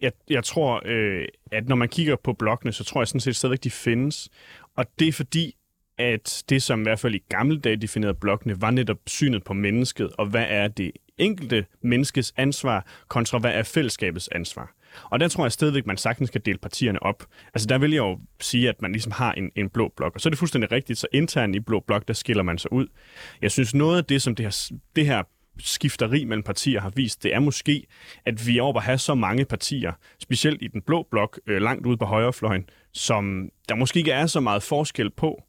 Jeg, 0.00 0.12
jeg 0.30 0.44
tror, 0.44 0.82
øh, 0.84 1.24
at 1.52 1.68
når 1.68 1.76
man 1.76 1.88
kigger 1.88 2.16
på 2.16 2.32
blokkene, 2.32 2.72
så 2.72 2.84
tror 2.84 3.00
jeg 3.00 3.08
sådan 3.08 3.20
set 3.20 3.36
stadigvæk, 3.36 3.64
de 3.64 3.70
findes. 3.70 4.28
Og 4.76 4.86
det 4.98 5.08
er 5.08 5.12
fordi, 5.12 5.56
at 5.98 6.44
det, 6.48 6.62
som 6.62 6.80
i 6.80 6.82
hvert 6.82 7.00
fald 7.00 7.14
i 7.14 7.22
gamle 7.28 7.60
dage 7.60 7.76
definerede 7.76 8.14
blokkene, 8.14 8.60
var 8.60 8.70
netop 8.70 8.98
synet 9.06 9.44
på 9.44 9.52
mennesket, 9.52 10.10
og 10.18 10.26
hvad 10.26 10.46
er 10.48 10.68
det 10.68 10.92
enkelte 11.18 11.66
menneskes 11.82 12.32
ansvar, 12.36 12.86
kontra 13.08 13.38
hvad 13.38 13.52
er 13.54 13.62
fællesskabets 13.62 14.28
ansvar. 14.28 14.74
Og 15.04 15.20
der 15.20 15.28
tror 15.28 15.44
jeg 15.44 15.52
stadigvæk, 15.52 15.86
man 15.86 15.96
sagtens 15.96 16.30
kan 16.30 16.40
dele 16.40 16.58
partierne 16.58 17.02
op. 17.02 17.26
Altså 17.54 17.66
der 17.66 17.78
vil 17.78 17.90
jeg 17.90 17.98
jo 17.98 18.18
sige, 18.40 18.68
at 18.68 18.82
man 18.82 18.92
ligesom 18.92 19.12
har 19.12 19.32
en, 19.32 19.50
en 19.56 19.68
blå 19.68 19.92
blok. 19.96 20.14
Og 20.14 20.20
så 20.20 20.28
er 20.28 20.30
det 20.30 20.38
fuldstændig 20.38 20.72
rigtigt, 20.72 20.98
så 20.98 21.06
internt 21.12 21.56
i 21.56 21.60
blå 21.60 21.80
blok, 21.80 22.08
der 22.08 22.14
skiller 22.14 22.42
man 22.42 22.58
sig 22.58 22.72
ud. 22.72 22.86
Jeg 23.42 23.50
synes 23.50 23.74
noget 23.74 23.98
af 23.98 24.04
det, 24.04 24.22
som 24.22 24.34
det 24.34 24.44
her, 24.44 24.72
det 24.96 25.06
her 25.06 25.22
skifteri 25.58 26.24
mellem 26.24 26.42
partier 26.42 26.80
har 26.80 26.90
vist, 26.90 27.22
det 27.22 27.34
er 27.34 27.40
måske, 27.40 27.86
at 28.26 28.46
vi 28.46 28.58
er 28.58 28.62
over 28.62 28.76
at 28.76 28.82
have 28.82 28.98
så 28.98 29.14
mange 29.14 29.44
partier, 29.44 29.92
specielt 30.18 30.62
i 30.62 30.68
den 30.68 30.82
blå 30.82 31.06
blok, 31.10 31.40
øh, 31.46 31.62
langt 31.62 31.86
ude 31.86 31.96
på 31.96 32.04
højrefløjen, 32.04 32.68
som 32.92 33.48
der 33.68 33.74
måske 33.74 33.98
ikke 33.98 34.12
er 34.12 34.26
så 34.26 34.40
meget 34.40 34.62
forskel 34.62 35.10
på. 35.10 35.42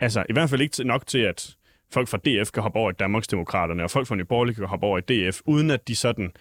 Altså 0.00 0.24
i 0.28 0.32
hvert 0.32 0.50
fald 0.50 0.60
ikke 0.60 0.84
nok 0.84 1.06
til, 1.06 1.18
at 1.18 1.56
folk 1.92 2.08
fra 2.08 2.18
DF 2.18 2.50
kan 2.50 2.62
hoppe 2.62 2.78
over 2.78 2.90
i 2.90 2.94
Danmarksdemokraterne, 2.98 3.84
og 3.84 3.90
folk 3.90 4.06
fra 4.06 4.14
Nye 4.14 4.24
Borgerlige 4.24 4.54
kan 4.54 4.66
hoppe 4.66 4.86
over 4.86 4.98
i 4.98 5.28
DF, 5.28 5.40
uden 5.44 5.70
at 5.70 5.88
de 5.88 5.96
sådan... 5.96 6.32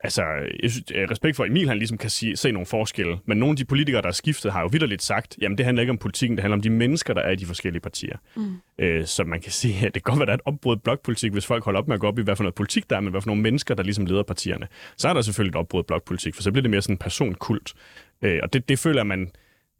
Altså, 0.00 0.22
jeg 0.62 0.70
synes, 0.70 0.84
respekt 1.10 1.36
for 1.36 1.44
Emil, 1.44 1.68
han 1.68 1.78
ligesom 1.78 1.98
kan 1.98 2.10
sige, 2.10 2.36
se 2.36 2.52
nogle 2.52 2.66
forskelle. 2.66 3.18
Men 3.26 3.38
nogle 3.38 3.52
af 3.52 3.56
de 3.56 3.64
politikere, 3.64 4.02
der 4.02 4.08
er 4.08 4.12
skiftet, 4.12 4.52
har 4.52 4.60
jo 4.60 4.68
vidderligt 4.72 5.02
sagt, 5.02 5.36
jamen 5.40 5.58
det 5.58 5.64
handler 5.66 5.80
ikke 5.80 5.90
om 5.90 5.98
politikken, 5.98 6.36
det 6.36 6.42
handler 6.42 6.56
om 6.56 6.62
de 6.62 6.70
mennesker, 6.70 7.14
der 7.14 7.20
er 7.20 7.30
i 7.30 7.36
de 7.36 7.46
forskellige 7.46 7.80
partier. 7.80 8.16
Mm. 8.36 8.56
Øh, 8.78 9.06
så 9.06 9.24
man 9.24 9.40
kan 9.40 9.52
sige, 9.52 9.86
at 9.86 9.94
det 9.94 10.04
kan 10.04 10.10
godt 10.10 10.18
være, 10.18 10.26
der 10.26 10.32
er 10.32 10.36
et 10.36 10.42
opbrud 10.44 10.76
blokpolitik, 10.76 11.32
hvis 11.32 11.46
folk 11.46 11.64
holder 11.64 11.80
op 11.80 11.88
med 11.88 11.94
at 11.94 12.00
gå 12.00 12.06
op 12.06 12.18
i, 12.18 12.22
hvad 12.22 12.36
for 12.36 12.42
noget 12.42 12.54
politik 12.54 12.90
der 12.90 12.96
er, 12.96 13.00
men 13.00 13.10
hvad 13.10 13.20
for 13.20 13.28
nogle 13.28 13.42
mennesker, 13.42 13.74
der 13.74 13.82
ligesom 13.82 14.06
leder 14.06 14.22
partierne. 14.22 14.68
Så 14.96 15.08
er 15.08 15.12
der 15.12 15.22
selvfølgelig 15.22 15.50
et 15.50 15.56
opbrud 15.56 15.82
blokpolitik, 15.82 16.34
for 16.34 16.42
så 16.42 16.52
bliver 16.52 16.62
det 16.62 16.70
mere 16.70 16.82
sådan 16.82 16.94
en 16.94 16.98
personkult. 16.98 17.74
Øh, 18.22 18.40
og 18.42 18.52
det, 18.52 18.68
det 18.68 18.78
føler 18.78 19.04
man 19.04 19.30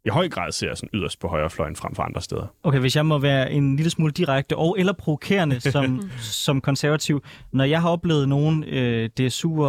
i 0.07 0.09
høj 0.09 0.29
grad 0.29 0.51
ser 0.51 0.75
sådan 0.75 0.89
yderst 0.93 1.19
på 1.19 1.27
højrefløjen 1.27 1.75
frem 1.75 1.95
for 1.95 2.03
andre 2.03 2.21
steder. 2.21 2.47
Okay, 2.63 2.79
hvis 2.79 2.95
jeg 2.95 3.05
må 3.05 3.17
være 3.17 3.51
en 3.51 3.75
lille 3.75 3.89
smule 3.89 4.11
direkte 4.11 4.55
og 4.57 4.75
eller 4.79 4.93
provokerende 4.93 5.59
som, 5.71 6.01
som 6.19 6.61
konservativ. 6.61 7.23
Når 7.51 7.63
jeg 7.63 7.81
har 7.81 7.89
oplevet 7.89 8.29
nogen 8.29 8.63
øh, 8.63 9.09
DSU'er 9.19 9.63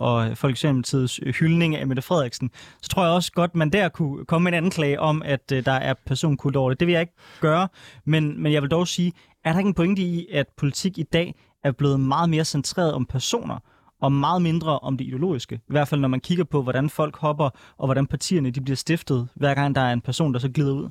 og 0.00 0.38
folk 0.38 0.52
i 0.52 0.56
Socialdemokratiets 0.56 1.20
hyldning 1.38 1.76
af 1.76 1.86
Mette 1.86 2.02
Frederiksen, 2.02 2.50
så 2.82 2.88
tror 2.88 3.04
jeg 3.04 3.12
også 3.12 3.32
godt, 3.32 3.54
man 3.54 3.70
der 3.70 3.88
kunne 3.88 4.24
komme 4.24 4.44
med 4.50 4.58
en 4.58 4.64
anklage 4.64 5.00
om, 5.00 5.22
at 5.24 5.52
øh, 5.52 5.64
der 5.64 5.72
er 5.72 5.94
personkult 6.06 6.56
over 6.56 6.70
det. 6.70 6.80
Det 6.80 6.86
vil 6.86 6.92
jeg 6.92 7.00
ikke 7.00 7.14
gøre, 7.40 7.68
men, 8.04 8.42
men 8.42 8.52
jeg 8.52 8.62
vil 8.62 8.70
dog 8.70 8.88
sige, 8.88 9.12
er 9.44 9.52
der 9.52 9.58
ikke 9.58 9.68
en 9.68 9.74
pointe 9.74 10.02
i, 10.02 10.26
at 10.32 10.46
politik 10.56 10.98
i 10.98 11.02
dag 11.02 11.34
er 11.64 11.72
blevet 11.72 12.00
meget 12.00 12.30
mere 12.30 12.44
centreret 12.44 12.92
om 12.92 13.06
personer, 13.06 13.58
og 14.00 14.12
meget 14.12 14.42
mindre 14.42 14.78
om 14.78 14.96
det 14.96 15.04
ideologiske. 15.04 15.54
I 15.54 15.58
hvert 15.72 15.88
fald 15.88 16.00
når 16.00 16.08
man 16.08 16.20
kigger 16.20 16.44
på, 16.44 16.62
hvordan 16.62 16.90
folk 16.90 17.16
hopper, 17.16 17.50
og 17.78 17.86
hvordan 17.86 18.06
partierne 18.06 18.50
de 18.50 18.60
bliver 18.60 18.76
stiftet, 18.76 19.28
hver 19.34 19.54
gang 19.54 19.74
der 19.74 19.80
er 19.80 19.92
en 19.92 20.00
person, 20.00 20.32
der 20.32 20.38
så 20.38 20.48
glider 20.48 20.72
ud. 20.72 20.88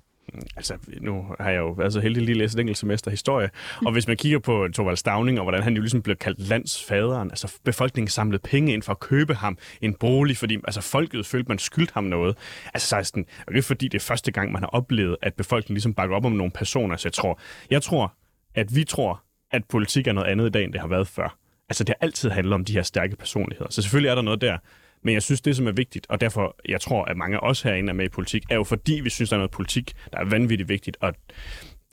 Altså, 0.56 0.78
nu 1.02 1.26
har 1.40 1.50
jeg 1.50 1.60
jo 1.60 1.72
været 1.72 1.94
så 1.94 2.00
heldig 2.00 2.24
lige 2.24 2.32
at 2.32 2.38
læse 2.38 2.58
et 2.58 2.60
enkelt 2.60 2.78
semester 2.78 3.12
historie, 3.12 3.50
og 3.86 3.92
hvis 3.92 4.08
man 4.08 4.18
kigger 4.18 4.40
på 4.40 4.68
Thorvald 4.74 4.98
Stavning, 4.98 5.40
og 5.40 5.44
hvordan 5.44 5.64
han 5.64 5.76
jo 5.76 5.82
ligesom 5.82 6.02
blev 6.02 6.16
kaldt 6.16 6.40
landsfaderen, 6.40 7.32
altså 7.32 7.60
befolkningen 7.64 8.08
samlede 8.08 8.42
penge 8.44 8.74
ind 8.74 8.84
for 8.84 8.92
at 8.92 9.00
købe 9.00 9.36
ham 9.36 9.58
en 9.82 9.94
bolig, 9.94 10.38
fordi 10.38 10.58
altså, 10.64 10.82
folket 10.82 11.26
følte, 11.26 11.50
man 11.50 11.60
skyldte 11.60 11.94
ham 11.94 12.04
noget. 12.04 12.38
Altså, 12.74 12.88
så 12.88 12.96
er 12.96 13.04
sådan, 13.04 13.26
og 13.48 13.54
det 13.54 13.60
er 13.60 13.64
fordi, 13.64 13.88
det 13.88 13.96
er 13.96 14.04
første 14.04 14.32
gang, 14.32 14.52
man 14.52 14.62
har 14.62 14.70
oplevet, 14.70 15.18
at 15.22 15.34
befolkningen 15.34 15.76
ligesom 15.76 15.94
bakker 15.94 16.16
op 16.16 16.26
om 16.26 16.32
nogle 16.32 16.52
personer, 16.52 16.98
så 16.98 17.08
jeg 17.08 17.14
tror, 17.14 17.40
jeg 17.70 17.82
tror, 17.82 18.14
at 18.56 18.76
vi 18.76 18.84
tror, 18.84 19.24
at 19.52 19.62
politik 19.70 20.08
er 20.08 20.14
noget 20.14 20.28
andet 20.28 20.46
i 20.46 20.50
dag, 20.50 20.64
end 20.64 20.74
det 20.74 20.82
har 20.82 20.88
været 20.88 21.08
før. 21.08 21.38
Altså, 21.74 21.84
det 21.84 21.96
har 22.00 22.06
altid 22.08 22.30
handlet 22.30 22.54
om 22.54 22.66
de 22.66 22.74
her 22.74 22.82
stærke 22.82 23.16
personligheder. 23.16 23.70
Så 23.70 23.82
selvfølgelig 23.82 24.10
er 24.10 24.16
der 24.16 24.22
noget 24.22 24.42
der. 24.42 24.58
Men 25.04 25.14
jeg 25.14 25.24
synes, 25.24 25.42
det 25.42 25.56
som 25.56 25.68
er 25.68 25.72
vigtigt, 25.72 26.08
og 26.10 26.22
derfor 26.22 26.56
jeg 26.70 26.82
tror, 26.82 27.06
at 27.06 27.18
mange 27.18 27.38
af 27.38 27.50
os 27.50 27.62
herinde 27.62 27.90
er 27.90 27.94
med 27.94 28.06
i 28.06 28.10
politik, 28.10 28.44
er 28.50 28.56
jo 28.56 28.64
fordi, 28.64 28.94
vi 28.94 29.10
synes, 29.10 29.30
der 29.30 29.36
er 29.36 29.40
noget 29.40 29.52
politik, 29.52 29.94
der 30.12 30.20
er 30.20 30.26
vanvittigt 30.26 30.70
vigtigt. 30.70 30.98
Og 31.02 31.14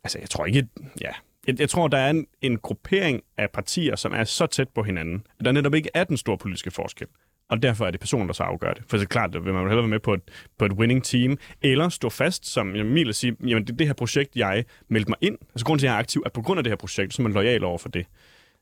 altså, 0.04 0.18
jeg 0.18 0.30
tror 0.30 0.46
ikke, 0.46 0.68
ja, 1.00 1.10
jeg, 1.46 1.60
jeg 1.60 1.68
tror, 1.68 1.88
der 1.88 1.98
er 1.98 2.10
en, 2.10 2.26
en 2.42 2.58
gruppering 2.58 3.22
af 3.38 3.50
partier, 3.50 3.96
som 3.96 4.12
er 4.12 4.24
så 4.24 4.46
tæt 4.46 4.68
på 4.68 4.82
hinanden, 4.82 5.22
at 5.38 5.44
der 5.44 5.52
netop 5.52 5.74
ikke 5.74 5.90
er 5.94 6.04
den 6.04 6.16
store 6.16 6.38
politiske 6.38 6.70
forskel. 6.70 7.06
Og 7.48 7.62
derfor 7.62 7.86
er 7.86 7.90
det 7.90 8.00
personen, 8.00 8.26
der 8.26 8.34
så 8.34 8.42
afgør 8.42 8.72
det. 8.72 8.82
For 8.88 8.96
det 8.96 9.04
er 9.04 9.08
klart, 9.08 9.34
at 9.34 9.44
vil 9.44 9.52
man 9.52 9.62
hellere 9.62 9.82
være 9.82 9.88
med 9.88 10.00
på 10.00 10.14
et, 10.14 10.22
på 10.58 10.64
et 10.64 10.72
winning 10.72 11.04
team, 11.04 11.38
eller 11.62 11.88
stå 11.88 12.08
fast, 12.08 12.46
som 12.46 12.76
Emil 12.76 13.14
siger, 13.14 13.34
jamen 13.46 13.66
det 13.66 13.72
er 13.72 13.76
det 13.76 13.86
her 13.86 13.94
projekt, 13.94 14.36
jeg 14.36 14.64
meldte 14.88 15.10
mig 15.10 15.18
ind. 15.20 15.38
Altså 15.54 15.66
grunden 15.66 15.78
til, 15.78 15.86
at 15.86 15.90
jeg 15.90 15.96
er 15.96 15.98
aktiv, 15.98 16.22
er 16.26 16.30
på 16.30 16.42
grund 16.42 16.58
af 16.58 16.64
det 16.64 16.70
her 16.70 16.76
projekt, 16.76 17.14
så 17.14 17.22
er 17.22 17.24
man 17.24 17.32
lojal 17.32 17.64
over 17.64 17.78
for 17.78 17.88
det. 17.88 18.06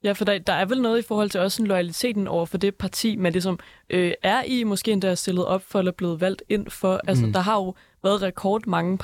Ja, 0.04 0.12
for 0.12 0.24
der, 0.24 0.38
der 0.38 0.52
er 0.52 0.64
vel 0.64 0.82
noget 0.82 0.98
i 0.98 1.06
forhold 1.06 1.30
til 1.30 1.40
også 1.40 1.56
sådan 1.56 1.66
loyaliteten 1.66 2.28
over 2.28 2.46
for 2.46 2.58
det 2.58 2.74
parti, 2.74 3.16
man 3.16 3.32
ligesom 3.32 3.58
øh, 3.90 4.12
er 4.22 4.42
i, 4.42 4.64
måske 4.64 4.92
endda 4.92 5.08
er 5.08 5.14
stillet 5.14 5.46
op 5.46 5.62
for 5.62 5.78
eller 5.78 5.92
blevet 5.92 6.20
valgt 6.20 6.42
ind 6.48 6.70
for. 6.70 7.00
Altså, 7.06 7.26
mm. 7.26 7.32
der 7.32 7.40
har 7.40 7.54
jo 7.54 7.74
været 8.02 8.22
rekord 8.22 8.66
mange 8.66 8.98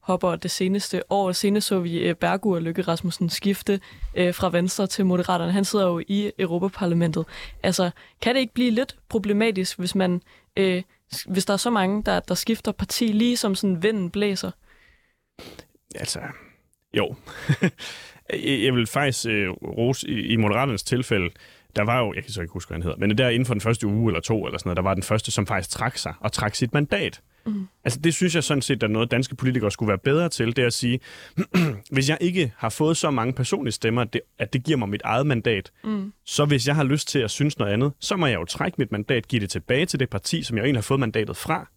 hopper 0.00 0.36
det 0.36 0.50
seneste 0.50 1.12
år. 1.12 1.32
Senest 1.32 1.66
så 1.66 1.78
vi 1.78 1.98
øh, 1.98 2.14
Bergur 2.14 2.58
Lykke 2.58 2.82
Rasmussen 2.82 3.30
skifte 3.30 3.80
øh, 4.14 4.34
fra 4.34 4.50
Venstre 4.50 4.86
til 4.86 5.06
Moderaterne. 5.06 5.52
Han 5.52 5.64
sidder 5.64 5.86
jo 5.86 6.02
i 6.08 6.30
Europaparlamentet. 6.38 7.24
Altså, 7.62 7.90
kan 8.22 8.34
det 8.34 8.40
ikke 8.40 8.54
blive 8.54 8.70
lidt 8.70 8.96
problematisk, 9.08 9.78
hvis 9.78 9.94
man 9.94 10.22
øh, 10.56 10.82
hvis 11.26 11.44
der 11.44 11.52
er 11.52 11.56
så 11.56 11.70
mange, 11.70 12.02
der, 12.02 12.20
der 12.20 12.34
skifter 12.34 12.72
parti, 12.72 13.06
lige 13.06 13.36
som 13.36 13.54
sådan 13.54 13.82
vinden 13.82 14.10
blæser? 14.10 14.50
Altså, 15.94 16.20
jo. 16.96 17.14
jeg 18.64 18.74
vil 18.74 18.86
faktisk 18.86 19.26
øh, 19.26 19.50
rose 19.50 20.08
i, 20.08 20.20
i 20.20 20.36
Moderaternes 20.36 20.82
tilfælde, 20.82 21.30
der 21.76 21.82
var 21.82 21.98
jo, 21.98 22.12
jeg 22.14 22.24
kan 22.24 22.32
så 22.32 22.40
ikke 22.40 22.52
huske, 22.52 22.68
hvad 22.68 22.74
han 22.74 22.82
hedder, 22.82 22.98
men 22.98 23.18
der 23.18 23.28
inden 23.28 23.46
for 23.46 23.54
den 23.54 23.60
første 23.60 23.86
uge 23.86 24.10
eller 24.10 24.20
to, 24.20 24.46
eller 24.46 24.58
sådan 24.58 24.68
noget, 24.68 24.76
der 24.76 24.82
var 24.82 24.94
den 24.94 25.02
første, 25.02 25.30
som 25.30 25.46
faktisk 25.46 25.70
trak 25.70 25.98
sig 25.98 26.14
og 26.20 26.32
trak 26.32 26.54
sit 26.54 26.74
mandat. 26.74 27.20
Mm. 27.46 27.68
Altså 27.84 28.00
det 28.00 28.14
synes 28.14 28.34
jeg 28.34 28.44
sådan 28.44 28.62
set, 28.62 28.82
at 28.82 28.90
noget 28.90 29.10
danske 29.10 29.36
politikere 29.36 29.70
skulle 29.70 29.88
være 29.88 29.98
bedre 29.98 30.28
til, 30.28 30.56
det 30.56 30.62
er 30.62 30.66
at 30.66 30.72
sige, 30.72 31.00
hvis 31.92 32.08
jeg 32.08 32.18
ikke 32.20 32.52
har 32.56 32.68
fået 32.68 32.96
så 32.96 33.10
mange 33.10 33.32
personlige 33.32 33.72
stemmer, 33.72 34.02
at 34.02 34.12
det, 34.12 34.20
at 34.38 34.52
det 34.52 34.64
giver 34.64 34.78
mig 34.78 34.88
mit 34.88 35.02
eget 35.04 35.26
mandat, 35.26 35.72
mm. 35.84 36.12
så 36.24 36.44
hvis 36.44 36.66
jeg 36.66 36.74
har 36.74 36.84
lyst 36.84 37.08
til 37.08 37.18
at 37.18 37.30
synes 37.30 37.58
noget 37.58 37.72
andet, 37.72 37.92
så 38.00 38.16
må 38.16 38.26
jeg 38.26 38.34
jo 38.34 38.44
trække 38.44 38.76
mit 38.78 38.92
mandat, 38.92 39.28
give 39.28 39.40
det 39.40 39.50
tilbage 39.50 39.86
til 39.86 40.00
det 40.00 40.10
parti, 40.10 40.42
som 40.42 40.56
jeg 40.56 40.64
egentlig 40.64 40.78
har 40.78 40.82
fået 40.82 41.00
mandatet 41.00 41.36
fra, 41.36 41.68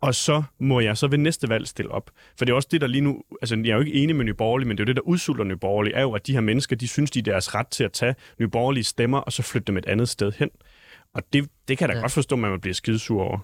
og 0.00 0.14
så 0.14 0.42
må 0.58 0.80
jeg 0.80 0.96
så 0.96 1.06
ved 1.06 1.18
næste 1.18 1.48
valg 1.48 1.68
stille 1.68 1.90
op. 1.90 2.10
For 2.38 2.44
det 2.44 2.52
er 2.52 2.56
også 2.56 2.68
det, 2.70 2.80
der 2.80 2.86
lige 2.86 3.00
nu... 3.00 3.22
Altså, 3.42 3.56
jeg 3.64 3.70
er 3.70 3.74
jo 3.74 3.80
ikke 3.80 3.92
enig 3.92 4.16
med 4.16 4.24
Nye 4.24 4.34
Borgerlige, 4.34 4.68
men 4.68 4.76
det 4.76 4.82
er 4.82 4.84
jo 4.84 4.86
det, 4.86 4.96
der 4.96 5.02
udsulter 5.02 5.44
Nye 5.44 5.56
Borgerlige, 5.56 5.94
er 5.94 6.02
jo, 6.02 6.12
at 6.12 6.26
de 6.26 6.32
her 6.32 6.40
mennesker, 6.40 6.76
de 6.76 6.88
synes, 6.88 7.10
de 7.10 7.18
er 7.18 7.22
deres 7.22 7.54
ret 7.54 7.66
til 7.66 7.84
at 7.84 7.92
tage 7.92 8.14
Nye 8.40 8.48
Borgerlige 8.48 8.84
stemmer, 8.84 9.18
og 9.18 9.32
så 9.32 9.42
flytte 9.42 9.66
dem 9.66 9.76
et 9.76 9.86
andet 9.86 10.08
sted 10.08 10.32
hen. 10.36 10.50
Og 11.14 11.22
det, 11.32 11.48
det 11.68 11.78
kan 11.78 11.88
jeg 11.88 11.94
da 11.94 11.98
ja. 11.98 12.02
godt 12.02 12.12
forstå, 12.12 12.34
at 12.34 12.38
man 12.38 12.60
bliver 12.60 12.74
skidesur 12.74 13.22
over. 13.22 13.38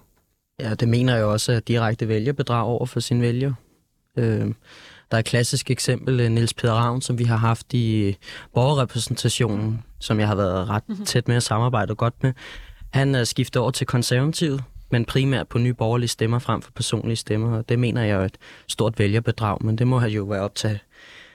Ja, 0.59 0.73
det 0.73 0.87
mener 0.87 1.15
jeg 1.15 1.25
også 1.25 1.51
at 1.51 1.67
direkte 1.67 2.07
vælgerbedrag 2.07 2.65
over 2.65 2.85
for 2.85 2.99
sin 2.99 3.21
vælger. 3.21 3.53
Øh, 4.17 4.53
der 5.11 5.17
er 5.17 5.19
et 5.19 5.25
klassisk 5.25 5.71
eksempel, 5.71 6.19
øh, 6.19 6.29
Niels 6.29 6.53
Peter 6.53 6.73
Ravn, 6.73 7.01
som 7.01 7.19
vi 7.19 7.23
har 7.23 7.35
haft 7.35 7.73
i 7.73 8.17
borgerrepræsentationen, 8.53 9.83
som 9.99 10.19
jeg 10.19 10.27
har 10.27 10.35
været 10.35 10.69
ret 10.69 10.89
mhm. 10.89 11.05
tæt 11.05 11.27
med 11.27 11.35
at 11.35 11.43
samarbejde 11.43 11.95
godt 11.95 12.23
med. 12.23 12.33
Han 12.93 13.15
er 13.15 13.23
skiftet 13.23 13.61
over 13.61 13.71
til 13.71 13.87
konservativ, 13.87 14.59
men 14.91 15.05
primært 15.05 15.47
på 15.47 15.57
nye 15.57 15.73
borgerlige 15.73 16.09
stemmer 16.09 16.39
frem 16.39 16.61
for 16.61 16.71
personlige 16.71 17.15
stemmer. 17.15 17.57
Og 17.57 17.69
det 17.69 17.79
mener 17.79 18.03
jeg 18.03 18.21
er 18.21 18.25
et 18.25 18.37
stort 18.67 18.99
vælgerbedrag, 18.99 19.57
men 19.65 19.77
det 19.77 19.87
må 19.87 20.01
jo 20.01 20.23
være 20.23 20.41
op 20.41 20.55
til, 20.55 20.79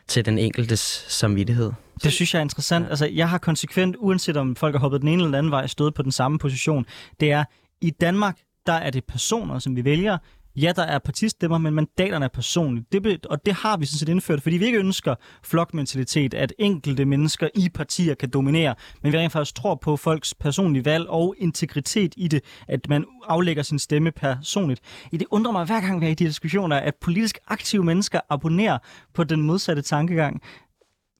til 0.08 0.25
den 0.25 0.38
enkeltes 0.38 1.06
samvittighed. 1.08 1.72
Det 2.02 2.12
synes 2.12 2.34
jeg 2.34 2.40
er 2.40 2.42
interessant. 2.42 2.84
Ja. 2.84 2.90
Altså, 2.90 3.06
jeg 3.06 3.28
har 3.28 3.38
konsekvent, 3.38 3.96
uanset 3.98 4.36
om 4.36 4.56
folk 4.56 4.75
har 4.75 4.80
hoppet 4.80 5.00
den 5.00 5.08
ene 5.08 5.25
eller 5.25 5.38
anden 5.38 5.50
vej, 5.50 5.66
stået 5.66 5.94
på 5.94 6.02
den 6.02 6.12
samme 6.12 6.38
position. 6.38 6.86
Det 7.20 7.32
er, 7.32 7.44
i 7.80 7.90
Danmark, 7.90 8.38
der 8.66 8.72
er 8.72 8.90
det 8.90 9.04
personer, 9.04 9.58
som 9.58 9.76
vi 9.76 9.84
vælger. 9.84 10.18
Ja, 10.56 10.72
der 10.76 10.82
er 10.82 10.98
partistemmer, 10.98 11.58
men 11.58 11.75
mandaterne 11.75 12.25
er 12.25 12.28
personlige. 12.28 12.84
Det, 12.92 13.26
og 13.26 13.46
det 13.46 13.54
har 13.54 13.76
vi 13.76 13.86
sådan 13.86 13.98
set 13.98 14.08
indført, 14.08 14.42
fordi 14.42 14.56
vi 14.56 14.64
ikke 14.64 14.78
ønsker 14.78 15.14
flokmentalitet, 15.42 16.34
at 16.34 16.52
enkelte 16.58 17.04
mennesker 17.04 17.48
i 17.54 17.68
partier 17.75 18.14
kan 18.14 18.30
dominere, 18.30 18.75
men 19.02 19.12
vi 19.12 19.18
rent 19.18 19.32
faktisk 19.32 19.54
tror 19.54 19.75
på 19.75 19.96
folks 19.96 20.34
personlige 20.34 20.84
valg 20.84 21.08
og 21.08 21.34
integritet 21.38 22.14
i 22.16 22.28
det, 22.28 22.44
at 22.68 22.88
man 22.88 23.04
aflægger 23.26 23.62
sin 23.62 23.78
stemme 23.78 24.12
personligt. 24.12 24.80
I 25.12 25.16
det 25.16 25.26
undrer 25.30 25.52
mig 25.52 25.66
hver 25.66 25.80
gang, 25.80 26.00
vi 26.00 26.06
er 26.06 26.10
i 26.10 26.14
de 26.14 26.25
diskussioner, 26.25 26.76
at 26.76 26.94
politisk 27.00 27.38
aktive 27.46 27.84
mennesker 27.84 28.20
abonnerer 28.30 28.78
på 29.14 29.25
den 29.25 29.42
modsatte 29.42 29.82
tankegang. 29.82 30.42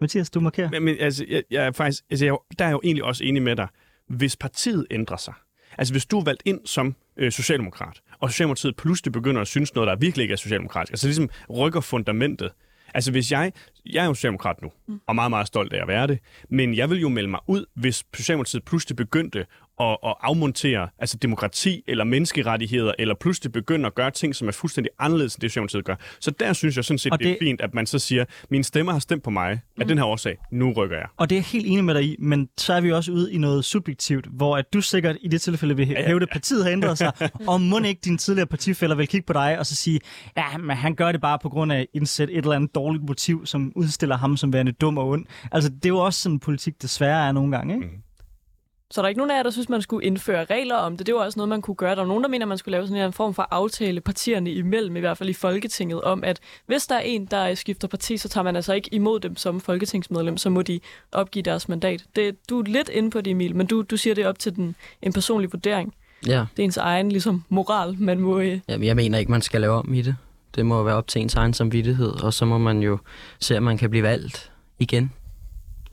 Mathias, 0.01 0.31
du 0.31 0.41
markerer. 0.41 0.71
Men, 0.71 0.83
men 0.83 0.97
altså, 1.01 1.25
jeg, 1.29 1.43
jeg 1.51 1.67
er 1.67 1.73
faktisk, 1.73 2.05
altså, 2.11 2.25
jeg, 2.25 2.37
der 2.59 2.65
er 2.65 2.69
jeg 2.69 2.73
jo 2.73 2.81
egentlig 2.85 3.05
også 3.05 3.25
enig 3.25 3.43
med 3.43 3.57
dig. 3.57 3.69
Hvis 4.09 4.37
partiet 4.37 4.87
ændrer 4.91 5.17
sig, 5.17 5.35
Altså 5.79 5.95
hvis 5.95 6.07
du 6.07 6.19
er 6.19 6.25
valgt 6.25 6.43
ind 6.45 6.61
som 6.65 6.95
øh, 7.17 7.33
socialdemokrat, 7.33 8.01
og 8.21 8.31
Socialdemokratiet 8.31 8.77
pludselig 8.77 9.13
begynder 9.13 9.41
at 9.41 9.49
synes 9.49 9.75
noget, 9.75 9.89
der 9.89 9.97
virkelig 9.97 10.23
ikke 10.23 10.33
er 10.33 10.37
socialdemokratisk, 10.37 10.93
altså 10.93 11.07
ligesom 11.07 11.31
rykker 11.51 11.81
fundamentet. 11.81 12.51
Altså 12.95 13.11
hvis 13.11 13.33
jeg, 13.33 13.53
jeg 13.87 14.03
er 14.03 14.07
jo 14.07 14.15
socialdemokrat 14.15 14.63
nu, 14.63 14.71
og 15.07 15.15
meget, 15.15 15.31
meget 15.31 15.47
stolt 15.47 15.73
af 15.73 15.83
at 15.83 15.89
være 15.89 16.07
det, 16.07 16.19
men 16.51 16.75
jeg 16.77 16.91
vil 16.91 17.01
jo 17.01 17.09
melde 17.09 17.29
mig 17.29 17.41
ud, 17.47 17.65
hvis 17.75 18.05
Socialdemokratiet 18.15 18.65
pludselig 18.65 18.97
begyndte 18.97 19.47
at, 19.81 19.97
at 20.05 20.15
afmontere 20.21 20.89
altså 20.99 21.17
demokrati 21.17 21.85
eller 21.89 22.05
menneskerettigheder, 22.05 22.93
eller 22.99 23.15
pludselig 23.15 23.53
begynde 23.53 23.87
at 23.87 23.95
gøre 23.95 24.11
ting, 24.11 24.35
som 24.35 24.49
er 24.49 24.53
fuldstændig 24.53 24.91
anderledes 24.99 25.35
end 25.35 25.41
det, 25.41 25.51
Socialdemokratiet 25.51 25.85
gør. 25.85 25.95
Så 26.21 26.31
der 26.31 26.53
synes 26.53 26.77
jeg 26.77 26.85
sådan 26.85 26.99
set, 26.99 27.13
det, 27.13 27.21
det 27.21 27.31
er 27.31 27.37
fint, 27.41 27.61
at 27.61 27.75
man 27.75 27.87
så 27.87 27.99
siger, 27.99 28.25
min 28.51 28.65
stemmer 28.65 28.93
har 28.93 28.99
stemt 28.99 29.23
på 29.23 29.31
mig 29.31 29.51
af 29.51 29.59
mm. 29.77 29.89
den 29.89 29.99
her 29.99 30.05
årsag. 30.05 30.37
Nu 30.53 30.73
rykker 30.73 30.97
jeg. 30.97 31.07
Og 31.17 31.31
det 31.31 31.37
er 31.37 31.39
jeg 31.39 31.45
helt 31.45 31.67
enig 31.67 31.85
med 31.85 31.95
dig 31.95 32.05
i, 32.05 32.17
men 32.19 32.49
så 32.59 32.73
er 32.73 32.81
vi 32.81 32.93
også 32.93 33.13
ude 33.13 33.33
i 33.33 33.39
noget 33.39 33.65
subjektivt, 33.65 34.27
hvor 34.31 34.57
at 34.57 34.73
du 34.73 34.81
sikkert 34.81 35.17
i 35.21 35.29
det 35.29 35.41
tilfælde 35.41 35.77
vil 35.77 35.87
hæve 35.87 36.21
det, 36.21 36.29
partiet 36.33 36.65
har 36.65 36.71
ændret 36.71 36.99
sig, 36.99 37.13
og 37.49 37.61
må 37.61 37.79
ikke 37.79 38.01
dine 38.05 38.19
tidligere 38.19 38.47
partifælder 38.47 38.97
vil 38.97 39.09
kigge 39.09 39.27
på 39.27 39.33
dig 39.33 39.59
og 39.59 39.67
så 39.67 39.77
sige, 39.77 40.01
ja, 40.37 40.59
men 40.59 40.77
han 40.77 40.95
gør 40.95 41.13
det 41.13 41.21
bare 41.21 41.39
på 41.39 41.49
grund 41.49 41.73
af 41.73 41.81
at 41.81 41.87
indsætte 41.95 42.35
et 42.35 42.39
eller 42.39 42.53
andet 42.53 42.75
dårligt 42.75 43.05
motiv, 43.05 43.47
som 43.47 43.73
udstiller 43.77 44.17
ham 44.17 44.37
som 44.37 44.53
værende 44.53 44.73
dum 44.73 44.99
og 44.99 45.09
ond. 45.09 45.27
Altså, 45.53 45.71
det 45.71 45.85
er 45.85 45.89
jo 45.89 45.99
også 45.99 46.21
sådan, 46.21 46.39
politik 46.39 46.83
desværre 46.83 47.29
er 47.29 47.33
nogle 47.33 47.57
gange, 47.57 47.75
ikke? 47.75 47.87
Mm. 47.87 47.93
Så 48.91 49.01
der 49.01 49.05
er 49.05 49.09
ikke 49.09 49.19
nogen 49.19 49.31
af 49.31 49.37
jer, 49.37 49.43
der 49.43 49.51
synes, 49.51 49.69
man 49.69 49.83
skulle 49.83 50.07
indføre 50.07 50.45
regler 50.45 50.75
om 50.75 50.97
det. 50.97 51.07
Det 51.07 51.15
var 51.15 51.21
også 51.21 51.39
noget, 51.39 51.49
man 51.49 51.63
kunne 51.63 51.75
gøre. 51.75 51.97
Der 51.97 52.03
er 52.03 52.07
nogen, 52.07 52.23
der 52.23 52.29
mener, 52.29 52.47
man 52.47 52.59
skulle 52.59 52.73
lave 52.73 52.87
sådan 52.87 53.05
en 53.05 53.13
form 53.13 53.35
for 53.35 53.49
aftale 53.51 54.01
partierne 54.01 54.53
imellem, 54.53 54.97
i 54.97 55.01
hvert 55.01 55.19
fald 55.19 55.29
i 55.29 55.33
Folketinget, 55.33 56.03
om 56.03 56.25
at 56.25 56.41
hvis 56.67 56.87
der 56.87 56.95
er 56.95 57.01
en, 57.01 57.27
der 57.27 57.55
skifter 57.55 57.89
parti, 57.89 58.17
så 58.17 58.29
tager 58.29 58.45
man 58.45 58.57
altså 58.57 58.73
ikke 58.73 58.95
imod 58.95 59.21
dem 59.21 59.37
som 59.37 59.61
folketingsmedlem, 59.61 60.37
så 60.37 60.51
må 60.51 60.63
de 60.63 60.81
opgive 61.13 61.43
deres 61.43 61.69
mandat. 61.69 62.05
Det, 62.17 62.37
du 62.51 62.61
er 62.61 62.65
lidt 62.65 62.89
inde 62.89 63.11
på 63.11 63.21
det, 63.21 63.31
Emil, 63.31 63.57
men 63.57 63.67
du, 63.67 63.83
du 63.83 63.97
siger 63.97 64.15
det 64.15 64.27
op 64.27 64.39
til 64.39 64.57
den, 64.57 64.75
en 65.03 65.13
personlig 65.13 65.53
vurdering. 65.53 65.95
Ja. 66.27 66.47
Det 66.57 66.63
er 66.63 66.65
ens 66.65 66.77
egen 66.77 67.13
ligesom, 67.13 67.45
moral, 67.49 67.97
man 67.99 68.21
må... 68.21 68.39
Øh... 68.39 68.61
Jamen, 68.69 68.87
jeg 68.87 68.97
mener 68.97 69.19
ikke, 69.19 69.31
man 69.31 69.43
skal 69.43 69.61
lave 69.61 69.75
om 69.75 69.95
i 69.95 70.03
det. 70.03 70.17
Det 70.55 70.67
må 70.67 70.83
være 70.83 70.95
op 70.95 71.09
til 71.09 71.23
ens 71.23 71.35
egen 71.35 71.53
samvittighed, 71.53 72.23
og 72.23 72.35
så 72.35 72.45
må 72.45 72.59
man 72.59 72.81
jo 72.81 72.99
se, 73.41 73.57
at 73.57 73.63
man 73.63 73.79
kan 73.79 73.91
blive 73.91 74.03
valgt 74.03 74.53
igen 74.79 75.13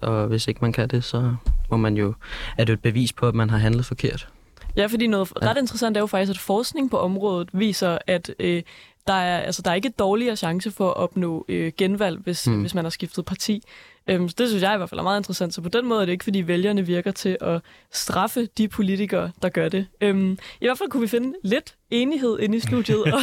og 0.04 0.28
hvis 0.28 0.48
ikke 0.48 0.60
man 0.62 0.74
kan 0.74 0.88
det, 0.88 1.04
så 1.04 1.36
må 1.74 1.78
man 1.78 1.98
jo, 1.98 2.14
er 2.58 2.64
det 2.64 2.74
et 2.74 2.82
bevis 2.82 3.14
på, 3.14 3.28
at 3.28 3.36
man 3.36 3.50
har 3.50 3.58
handlet 3.58 3.86
forkert. 3.86 4.28
Ja, 4.76 4.86
fordi 4.86 5.08
noget 5.08 5.32
ret 5.44 5.58
interessant 5.58 5.98
er 5.98 6.02
jo 6.02 6.08
faktisk, 6.08 6.30
at 6.30 6.38
forskning 6.38 6.92
på 6.92 6.98
området 6.98 7.50
viser, 7.54 7.98
at 8.08 8.32
øh, 8.40 8.64
der, 9.08 9.14
er, 9.14 9.38
altså, 9.38 9.62
der 9.62 9.72
er 9.72 9.76
ikke 9.76 9.90
dårligere 9.90 10.36
chance 10.36 10.72
for 10.72 10.90
at 10.90 10.98
opnå 10.98 11.46
øh, 11.50 11.72
genvalg, 11.78 12.20
hvis, 12.20 12.48
mm. 12.48 12.62
hvis 12.62 12.76
man 12.76 12.86
har 12.86 12.90
skiftet 12.90 13.26
parti. 13.26 13.64
Øhm, 14.08 14.30
så 14.30 14.36
det 14.38 14.50
synes 14.50 14.64
jeg 14.64 14.74
i 14.74 14.78
hvert 14.78 14.90
fald 14.90 15.00
er 15.00 15.04
meget 15.04 15.20
interessant. 15.20 15.54
Så 15.54 15.62
på 15.62 15.70
den 15.70 15.86
måde 15.86 16.02
er 16.02 16.06
det 16.06 16.12
ikke, 16.12 16.24
fordi 16.24 16.48
vælgerne 16.48 16.86
virker 16.86 17.12
til 17.12 17.38
at 17.42 17.62
straffe 17.92 18.46
de 18.46 18.68
politikere, 18.68 19.32
der 19.42 19.50
gør 19.50 19.70
det. 19.70 19.88
Øhm, 20.02 20.38
I 20.62 20.66
hvert 20.66 20.78
fald 20.78 20.90
kunne 20.90 21.02
vi 21.02 21.08
finde 21.08 21.36
lidt 21.44 21.76
enighed 21.90 22.40
inde 22.40 22.58
i 22.58 22.60
studiet 22.60 23.04
og, 23.14 23.20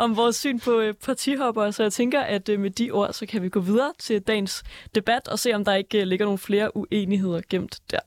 om 0.00 0.16
vores 0.16 0.36
syn 0.36 0.58
på 0.58 0.80
øh, 0.80 0.94
partihopper, 0.94 1.70
så 1.70 1.82
jeg 1.82 1.92
tænker, 1.92 2.20
at 2.20 2.48
øh, 2.48 2.60
med 2.60 2.70
de 2.70 2.90
ord, 2.90 3.12
så 3.12 3.26
kan 3.26 3.42
vi 3.42 3.48
gå 3.48 3.60
videre 3.60 3.92
til 3.98 4.22
dagens 4.22 4.62
debat 4.94 5.28
og 5.28 5.38
se, 5.38 5.54
om 5.54 5.64
der 5.64 5.74
ikke 5.74 6.00
øh, 6.00 6.06
ligger 6.06 6.26
nogle 6.26 6.38
flere 6.38 6.76
uenigheder 6.76 7.40
gemt 7.50 7.80
der. 7.90 8.00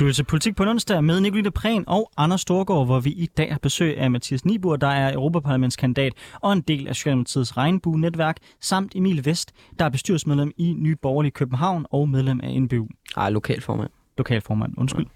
Du 0.00 0.08
er 0.08 0.12
til 0.12 0.24
Politik 0.24 0.56
på 0.56 0.62
onsdag 0.62 1.04
med 1.04 1.20
Nicoline 1.20 1.50
Prehn 1.50 1.84
og 1.86 2.10
Anders 2.16 2.40
Storgård, 2.40 2.86
hvor 2.86 3.00
vi 3.00 3.10
i 3.10 3.26
dag 3.26 3.52
har 3.52 3.58
besøg 3.58 3.98
af 3.98 4.10
Mathias 4.10 4.44
Nibur, 4.44 4.76
der 4.76 4.86
er 4.86 5.12
Europaparlamentskandidat 5.12 6.12
og 6.40 6.52
en 6.52 6.60
del 6.60 6.88
af 6.88 6.96
Socialdemokratiets 6.96 7.56
regnbue-netværk, 7.56 8.36
samt 8.60 8.96
Emil 8.96 9.24
Vest, 9.24 9.52
der 9.78 9.84
er 9.84 9.88
bestyrelsesmedlem 9.88 10.52
i 10.56 10.74
Nye 10.78 10.96
Borgerlige 10.96 11.32
København 11.32 11.86
og 11.90 12.08
medlem 12.08 12.40
af 12.42 12.62
NBU. 12.62 12.88
Ej, 13.16 13.30
lokalformand. 13.30 13.90
Lokalformand, 14.18 14.74
undskyld. 14.78 15.06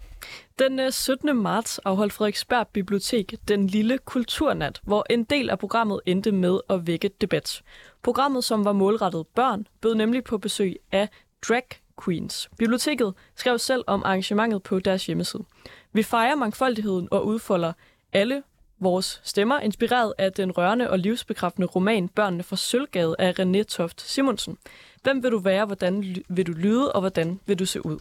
Den 0.59 0.93
17. 0.93 1.29
Øh, 1.29 1.37
marts 1.37 1.79
afholdt 1.79 2.13
Frederiksberg 2.13 2.67
Bibliotek 2.73 3.35
den 3.49 3.67
lille 3.67 3.99
kulturnat, 3.99 4.81
hvor 4.85 5.07
en 5.11 5.25
del 5.25 5.51
af 5.51 5.59
programmet 5.59 6.01
endte 6.07 6.33
med 6.33 6.61
at 6.71 6.87
vække 6.87 7.11
debat. 7.21 7.63
Programmet, 8.03 8.45
som 8.45 8.65
var 8.65 8.73
målrettet 8.73 9.27
børn, 9.27 9.67
bød 9.81 9.95
nemlig 9.95 10.25
på 10.25 10.39
besøg 10.39 10.77
af 10.93 11.09
drag 11.49 11.65
Queens. 12.05 12.49
Biblioteket 12.59 13.15
skrev 13.37 13.59
selv 13.59 13.85
om 13.87 14.03
arrangementet 14.05 14.63
på 14.63 14.79
deres 14.79 15.07
hjemmeside. 15.07 15.45
Vi 15.93 16.03
fejrer 16.03 16.35
mangfoldigheden 16.35 17.09
og 17.11 17.27
udfolder 17.27 17.73
alle 18.13 18.43
vores 18.81 19.21
stemmer, 19.25 19.61
inspireret 19.61 20.13
af 20.19 20.33
den 20.33 20.51
rørende 20.51 20.91
og 20.91 20.99
livsbekræftende 20.99 21.67
roman 21.67 22.09
Børnene 22.09 22.43
fra 22.43 22.57
Sølvgade 22.57 23.17
af 23.19 23.39
René 23.39 23.63
Toft 23.63 24.01
Simonsen. 24.01 24.57
Hvem 25.03 25.23
vil 25.23 25.31
du 25.31 25.39
være, 25.39 25.67
hvordan 25.67 26.17
vil 26.29 26.47
du 26.47 26.53
lyde, 26.53 26.93
og 26.93 27.01
hvordan 27.01 27.41
vil 27.47 27.59
du 27.59 27.67
se 27.67 27.87
ud? 27.87 27.99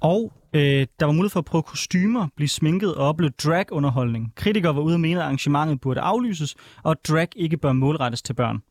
Og 0.00 0.32
øh, 0.54 0.86
der 1.00 1.06
var 1.06 1.12
mulighed 1.12 1.30
for 1.30 1.38
at 1.38 1.44
prøve 1.44 1.62
kostymer, 1.62 2.28
blive 2.36 2.48
sminket 2.48 2.94
og 2.94 3.08
opleve 3.08 3.32
drag-underholdning. 3.44 4.32
Kritikere 4.36 4.76
var 4.76 4.82
ude 4.82 4.94
og 4.94 5.00
mene, 5.00 5.20
at 5.20 5.24
arrangementet 5.24 5.80
burde 5.80 6.00
aflyses, 6.00 6.54
og 6.82 7.04
drag 7.08 7.28
ikke 7.36 7.56
bør 7.56 7.72
målrettes 7.72 8.22
til 8.22 8.34
børn. 8.34 8.62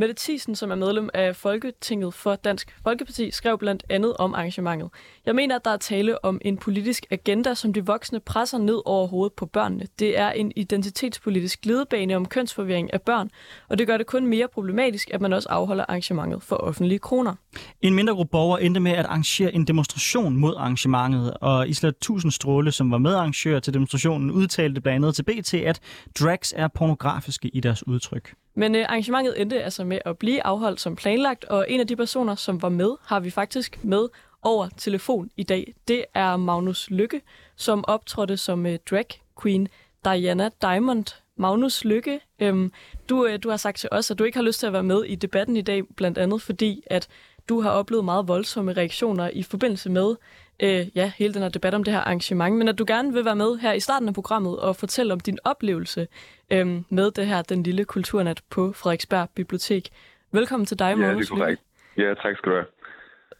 Mette 0.00 0.14
Thiesen, 0.18 0.54
som 0.54 0.70
er 0.70 0.74
medlem 0.74 1.08
af 1.14 1.36
Folketinget 1.36 2.14
for 2.14 2.34
Dansk 2.34 2.76
Folkeparti, 2.82 3.30
skrev 3.30 3.58
blandt 3.58 3.84
andet 3.88 4.16
om 4.16 4.34
arrangementet. 4.34 4.90
Jeg 5.26 5.34
mener, 5.34 5.56
at 5.56 5.64
der 5.64 5.70
er 5.70 5.76
tale 5.76 6.24
om 6.24 6.40
en 6.44 6.56
politisk 6.56 7.06
agenda, 7.10 7.54
som 7.54 7.72
de 7.72 7.86
voksne 7.86 8.20
presser 8.20 8.58
ned 8.58 8.82
over 8.84 9.06
hovedet 9.06 9.32
på 9.32 9.46
børnene. 9.46 9.86
Det 9.98 10.18
er 10.18 10.30
en 10.30 10.52
identitetspolitisk 10.56 11.60
glidebane 11.60 12.16
om 12.16 12.26
kønsforvirring 12.26 12.92
af 12.92 13.02
børn, 13.02 13.30
og 13.68 13.78
det 13.78 13.86
gør 13.86 13.96
det 13.96 14.06
kun 14.06 14.26
mere 14.26 14.48
problematisk, 14.48 15.10
at 15.12 15.20
man 15.20 15.32
også 15.32 15.48
afholder 15.48 15.84
arrangementet 15.88 16.42
for 16.42 16.56
offentlige 16.56 16.98
kroner. 16.98 17.34
En 17.82 17.94
mindre 17.94 18.14
gruppe 18.14 18.30
borgere 18.30 18.62
endte 18.62 18.80
med 18.80 18.92
at 18.92 19.06
arrangere 19.06 19.54
en 19.54 19.66
demonstration 19.66 20.36
mod 20.36 20.54
arrangementet, 20.56 21.34
og 21.40 21.68
Isla 21.68 21.90
Tusindstråle, 21.90 22.72
som 22.72 22.90
var 22.90 22.98
medarrangør 22.98 23.58
til 23.58 23.74
demonstrationen, 23.74 24.30
udtalte 24.30 24.80
blandt 24.80 24.96
andet 24.96 25.14
til 25.14 25.22
BT, 25.22 25.54
at 25.54 25.80
drags 26.20 26.54
er 26.56 26.68
pornografiske 26.68 27.48
i 27.48 27.60
deres 27.60 27.86
udtryk. 27.86 28.34
Men 28.54 28.74
øh, 28.74 28.84
arrangementet 28.88 29.40
endte 29.40 29.62
altså 29.62 29.84
med 29.84 29.98
at 30.04 30.18
blive 30.18 30.46
afholdt 30.46 30.80
som 30.80 30.96
planlagt, 30.96 31.44
og 31.44 31.66
en 31.68 31.80
af 31.80 31.86
de 31.86 31.96
personer, 31.96 32.34
som 32.34 32.62
var 32.62 32.68
med, 32.68 32.90
har 33.02 33.20
vi 33.20 33.30
faktisk 33.30 33.84
med 33.84 34.08
over 34.42 34.68
telefon 34.76 35.30
i 35.36 35.42
dag. 35.42 35.74
Det 35.88 36.04
er 36.14 36.36
Magnus 36.36 36.90
Lykke, 36.90 37.20
som 37.56 37.84
optrådte 37.88 38.36
som 38.36 38.66
øh, 38.66 38.78
drag 38.90 39.06
queen 39.42 39.68
Diana 40.04 40.50
Diamond. 40.62 41.04
Magnus 41.36 41.84
Lykke, 41.84 42.20
øhm, 42.38 42.72
du, 43.08 43.26
øh, 43.26 43.38
du 43.42 43.50
har 43.50 43.56
sagt 43.56 43.78
til 43.78 43.88
os, 43.92 44.10
at 44.10 44.18
du 44.18 44.24
ikke 44.24 44.38
har 44.38 44.42
lyst 44.42 44.60
til 44.60 44.66
at 44.66 44.72
være 44.72 44.82
med 44.82 45.04
i 45.04 45.14
debatten 45.14 45.56
i 45.56 45.62
dag, 45.62 45.82
blandt 45.96 46.18
andet 46.18 46.42
fordi, 46.42 46.82
at 46.86 47.08
du 47.48 47.60
har 47.60 47.70
oplevet 47.70 48.04
meget 48.04 48.28
voldsomme 48.28 48.72
reaktioner 48.72 49.30
i 49.32 49.42
forbindelse 49.42 49.90
med 49.90 50.14
øh, 50.62 50.86
ja, 50.96 51.12
hele 51.16 51.34
den 51.34 51.42
her 51.42 51.48
debat 51.48 51.74
om 51.74 51.84
det 51.84 51.92
her 51.94 52.00
arrangement, 52.00 52.56
men 52.56 52.68
at 52.68 52.78
du 52.78 52.84
gerne 52.88 53.12
vil 53.12 53.24
være 53.24 53.36
med 53.36 53.58
her 53.58 53.72
i 53.72 53.80
starten 53.80 54.08
af 54.08 54.14
programmet 54.14 54.58
og 54.60 54.76
fortælle 54.76 55.12
om 55.12 55.20
din 55.20 55.38
oplevelse 55.44 56.08
øh, 56.52 56.66
med 56.88 57.10
det 57.10 57.26
her, 57.26 57.42
den 57.42 57.62
lille 57.62 57.84
kulturnat 57.84 58.42
på 58.50 58.72
Frederiksberg 58.72 59.28
Bibliotek. 59.34 59.88
Velkommen 60.32 60.66
til 60.66 60.78
dig, 60.78 60.88
Ja, 60.90 60.94
Magnus. 60.96 61.26
det 61.26 61.32
er 61.34 61.38
korrekt. 61.38 61.60
Ja, 61.96 62.14
tak 62.14 62.36
skal 62.36 62.52
du 62.52 62.56
have. 62.56 62.66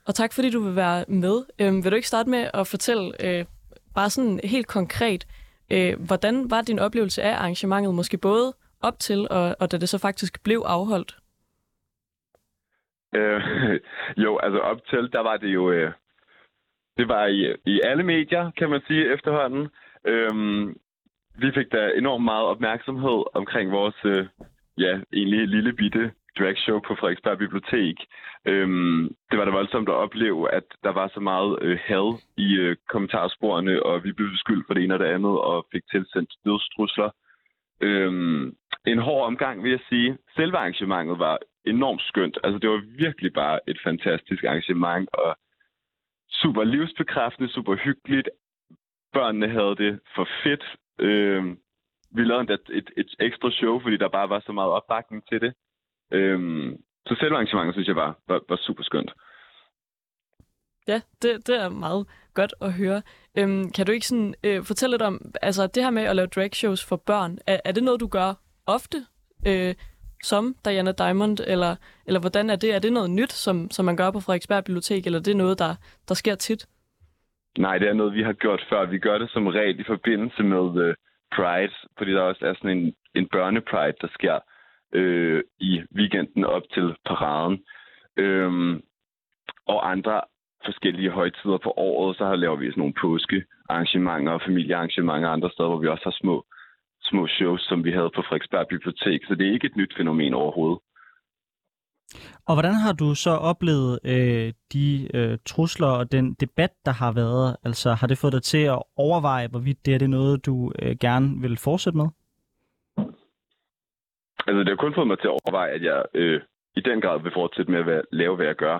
Og 0.06 0.14
tak 0.14 0.32
fordi 0.32 0.50
du 0.50 0.60
vil 0.60 0.76
være 0.76 1.04
med. 1.08 1.42
Øh, 1.58 1.84
vil 1.84 1.90
du 1.90 1.96
ikke 1.96 2.08
starte 2.08 2.30
med 2.30 2.50
at 2.54 2.66
fortælle 2.66 3.24
øh, 3.26 3.44
bare 3.94 4.10
sådan 4.10 4.40
helt 4.44 4.66
konkret, 4.66 5.26
øh, 5.70 6.00
hvordan 6.06 6.50
var 6.50 6.62
din 6.62 6.78
oplevelse 6.78 7.22
af 7.22 7.34
arrangementet, 7.36 7.94
måske 7.94 8.18
både 8.18 8.52
op 8.82 8.98
til 8.98 9.26
og, 9.30 9.56
og 9.60 9.72
da 9.72 9.76
det 9.76 9.88
så 9.88 9.98
faktisk 9.98 10.42
blev 10.42 10.62
afholdt? 10.66 11.16
Øh, 13.14 13.40
jo, 14.24 14.38
altså 14.38 14.58
op 14.58 14.78
til, 14.90 15.12
der 15.12 15.20
var 15.20 15.36
det 15.36 15.48
jo... 15.48 15.70
Øh, 15.70 15.92
det 16.96 17.08
var 17.08 17.26
i, 17.26 17.54
i 17.66 17.80
alle 17.84 18.02
medier, 18.02 18.50
kan 18.50 18.70
man 18.70 18.80
sige, 18.86 19.12
efterhånden. 19.12 19.68
Øhm, 20.06 20.76
vi 21.38 21.52
fik 21.54 21.72
da 21.72 21.90
enormt 21.96 22.24
meget 22.24 22.44
opmærksomhed 22.44 23.24
omkring 23.34 23.70
vores, 23.70 23.94
øh, 24.04 24.26
ja, 24.78 25.00
egentlig 25.12 25.48
lille 25.48 25.72
bitte 25.72 26.12
dragshow 26.38 26.78
på 26.78 26.94
Frederiksberg 26.94 27.38
Bibliotek. 27.38 27.96
Øhm, 28.46 29.14
det 29.30 29.38
var 29.38 29.44
da 29.44 29.50
voldsomt 29.50 29.88
at 29.88 29.94
opleve, 29.94 30.54
at 30.54 30.64
der 30.84 30.92
var 30.92 31.10
så 31.14 31.20
meget 31.20 31.58
øh, 31.62 31.78
had 31.84 32.18
i 32.36 32.54
øh, 32.54 32.76
kommentarsporene, 32.88 33.82
og 33.82 34.04
vi 34.04 34.12
blev 34.12 34.30
beskyldt 34.30 34.66
for 34.66 34.74
det 34.74 34.84
ene 34.84 34.94
og 34.94 35.00
det 35.00 35.06
andet, 35.16 35.38
og 35.40 35.66
fik 35.72 35.82
tilsendt 35.90 36.30
dødstrusler. 36.44 37.10
Øhm, 37.80 38.54
en 38.86 38.98
hård 38.98 39.26
omgang, 39.26 39.62
vil 39.62 39.70
jeg 39.70 39.80
sige. 39.88 40.18
Selve 40.36 40.56
arrangementet 40.56 41.18
var 41.18 41.38
enormt 41.64 42.02
skønt. 42.02 42.38
Altså, 42.44 42.58
det 42.58 42.70
var 42.70 42.82
virkelig 42.96 43.32
bare 43.32 43.58
et 43.66 43.78
fantastisk 43.84 44.44
arrangement, 44.44 45.08
og 45.12 45.36
super 46.42 46.64
livsbekræftende, 46.64 47.52
super 47.52 47.74
hyggeligt. 47.76 48.28
Børnene 49.12 49.48
havde 49.48 49.76
det 49.76 50.00
for 50.14 50.28
fedt. 50.42 50.64
Øh, 50.98 51.56
vi 52.14 52.24
lavede 52.24 52.40
endda 52.40 52.54
et, 52.54 52.90
et 52.96 53.10
ekstra 53.20 53.50
show, 53.50 53.80
fordi 53.80 53.96
der 53.96 54.08
bare 54.08 54.28
var 54.28 54.40
så 54.46 54.52
meget 54.52 54.70
opbakning 54.70 55.28
til 55.28 55.40
det. 55.40 55.52
Øh, 56.12 56.40
så 57.06 57.16
selve 57.20 57.34
arrangementet, 57.34 57.74
synes 57.74 57.88
jeg, 57.88 57.96
var, 57.96 58.18
var, 58.28 58.40
var 58.48 58.56
super 58.56 58.82
skønt. 58.82 59.12
Ja, 60.88 61.00
det, 61.22 61.46
det 61.46 61.62
er 61.62 61.68
meget 61.68 62.06
godt 62.34 62.54
at 62.60 62.72
høre. 62.72 63.02
Øhm, 63.38 63.70
kan 63.70 63.86
du 63.86 63.92
ikke 63.92 64.06
sådan, 64.06 64.34
øh, 64.44 64.64
fortælle 64.64 64.92
lidt 64.92 65.02
om, 65.02 65.32
altså 65.42 65.66
det 65.66 65.82
her 65.82 65.90
med 65.90 66.02
at 66.02 66.16
lave 66.16 66.26
drag 66.26 66.54
shows 66.54 66.84
for 66.84 66.96
børn, 66.96 67.38
er, 67.46 67.60
er 67.64 67.72
det 67.72 67.82
noget, 67.82 68.00
du 68.00 68.06
gør 68.06 68.34
ofte 68.66 68.96
øh, 69.46 69.74
som 70.22 70.54
Diana 70.64 70.92
Diamond, 70.92 71.38
eller, 71.46 71.76
eller 72.06 72.20
hvordan 72.20 72.50
er 72.50 72.56
det? 72.56 72.74
Er 72.74 72.78
det 72.78 72.92
noget 72.92 73.10
nyt, 73.10 73.32
som, 73.32 73.70
som 73.70 73.84
man 73.84 73.96
gør 73.96 74.10
på 74.10 74.20
Frederiksberg 74.20 74.64
Bibliotek, 74.64 75.06
eller 75.06 75.18
det 75.18 75.32
er 75.32 75.42
noget, 75.44 75.58
der, 75.58 75.74
der 76.08 76.14
sker 76.14 76.34
tit? 76.34 76.66
Nej, 77.58 77.78
det 77.78 77.88
er 77.88 77.92
noget, 77.92 78.14
vi 78.14 78.22
har 78.22 78.32
gjort 78.32 78.66
før. 78.70 78.86
Vi 78.86 78.98
gør 78.98 79.18
det 79.18 79.30
som 79.30 79.46
regel 79.46 79.80
i 79.80 79.84
forbindelse 79.84 80.42
med 80.42 80.58
uh, 80.58 80.94
Pride, 81.36 81.74
fordi 81.98 82.10
der 82.12 82.20
også 82.20 82.46
er 82.46 82.54
sådan 82.54 82.78
en, 82.78 82.94
en 83.14 83.28
børnepride, 83.28 83.96
der 84.00 84.08
sker 84.08 84.38
øh, 84.92 85.42
i 85.60 85.82
weekenden 85.96 86.44
op 86.44 86.62
til 86.74 86.94
paraden. 87.06 87.64
Øhm, 88.16 88.82
og 89.66 89.90
andre 89.90 90.20
forskellige 90.64 91.10
højtider 91.10 91.58
på 91.58 91.70
året, 91.76 92.16
så 92.16 92.34
laver 92.34 92.56
vi 92.56 92.70
sådan 92.70 92.80
nogle 92.80 93.00
påskearrangementer 93.00 94.32
og 94.32 94.42
familiearrangementer 94.46 95.28
andre 95.28 95.50
steder, 95.50 95.68
hvor 95.68 95.78
vi 95.78 95.88
også 95.88 96.04
har 96.04 96.16
små, 96.20 96.44
små 97.02 97.26
shows, 97.26 97.60
som 97.60 97.84
vi 97.84 97.92
havde 97.92 98.10
på 98.14 98.22
Frederiksberg 98.22 98.66
Bibliotek. 98.68 99.20
Så 99.24 99.34
det 99.34 99.48
er 99.48 99.52
ikke 99.52 99.66
et 99.66 99.76
nyt 99.76 99.94
fænomen 99.96 100.34
overhovedet. 100.34 100.78
Og 102.48 102.54
hvordan 102.54 102.74
har 102.74 102.92
du 102.92 103.14
så 103.14 103.30
oplevet 103.30 103.98
øh, 104.04 104.52
de 104.72 105.16
øh, 105.16 105.38
trusler 105.46 105.86
og 105.86 106.12
den 106.12 106.34
debat, 106.34 106.70
der 106.86 106.92
har 106.92 107.12
været? 107.12 107.56
Altså 107.64 107.92
har 107.92 108.06
det 108.06 108.18
fået 108.18 108.32
dig 108.32 108.42
til 108.42 108.64
at 108.64 108.82
overveje, 108.96 109.48
hvorvidt 109.48 109.86
det 109.86 109.94
er 109.94 109.98
det 109.98 110.10
noget, 110.10 110.46
du 110.46 110.72
øh, 110.82 110.96
gerne 111.00 111.40
vil 111.40 111.56
fortsætte 111.56 111.96
med? 111.96 112.08
Altså, 114.46 114.60
det 114.60 114.68
har 114.68 114.76
kun 114.76 114.94
fået 114.94 115.06
mig 115.06 115.18
til 115.18 115.28
at 115.28 115.38
overveje, 115.40 115.70
at 115.70 115.82
jeg 115.82 116.04
øh, 116.14 116.40
i 116.76 116.80
den 116.80 117.00
grad 117.00 117.22
vil 117.22 117.32
fortsætte 117.32 117.70
med 117.72 117.94
at 117.94 118.04
lave, 118.12 118.36
hvad 118.36 118.46
jeg 118.46 118.56
gør. 118.56 118.78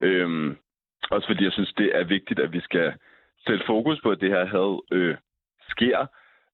Øhm, 0.00 0.56
også 1.10 1.26
fordi 1.26 1.44
jeg 1.44 1.52
synes, 1.52 1.72
det 1.72 1.96
er 1.98 2.04
vigtigt, 2.04 2.40
at 2.40 2.52
vi 2.52 2.60
skal 2.60 2.92
sætte 3.46 3.64
fokus 3.66 4.00
på, 4.02 4.10
at 4.10 4.20
det 4.20 4.30
her 4.30 4.44
had 4.46 4.80
øh, 4.92 5.16
sker. 5.68 6.06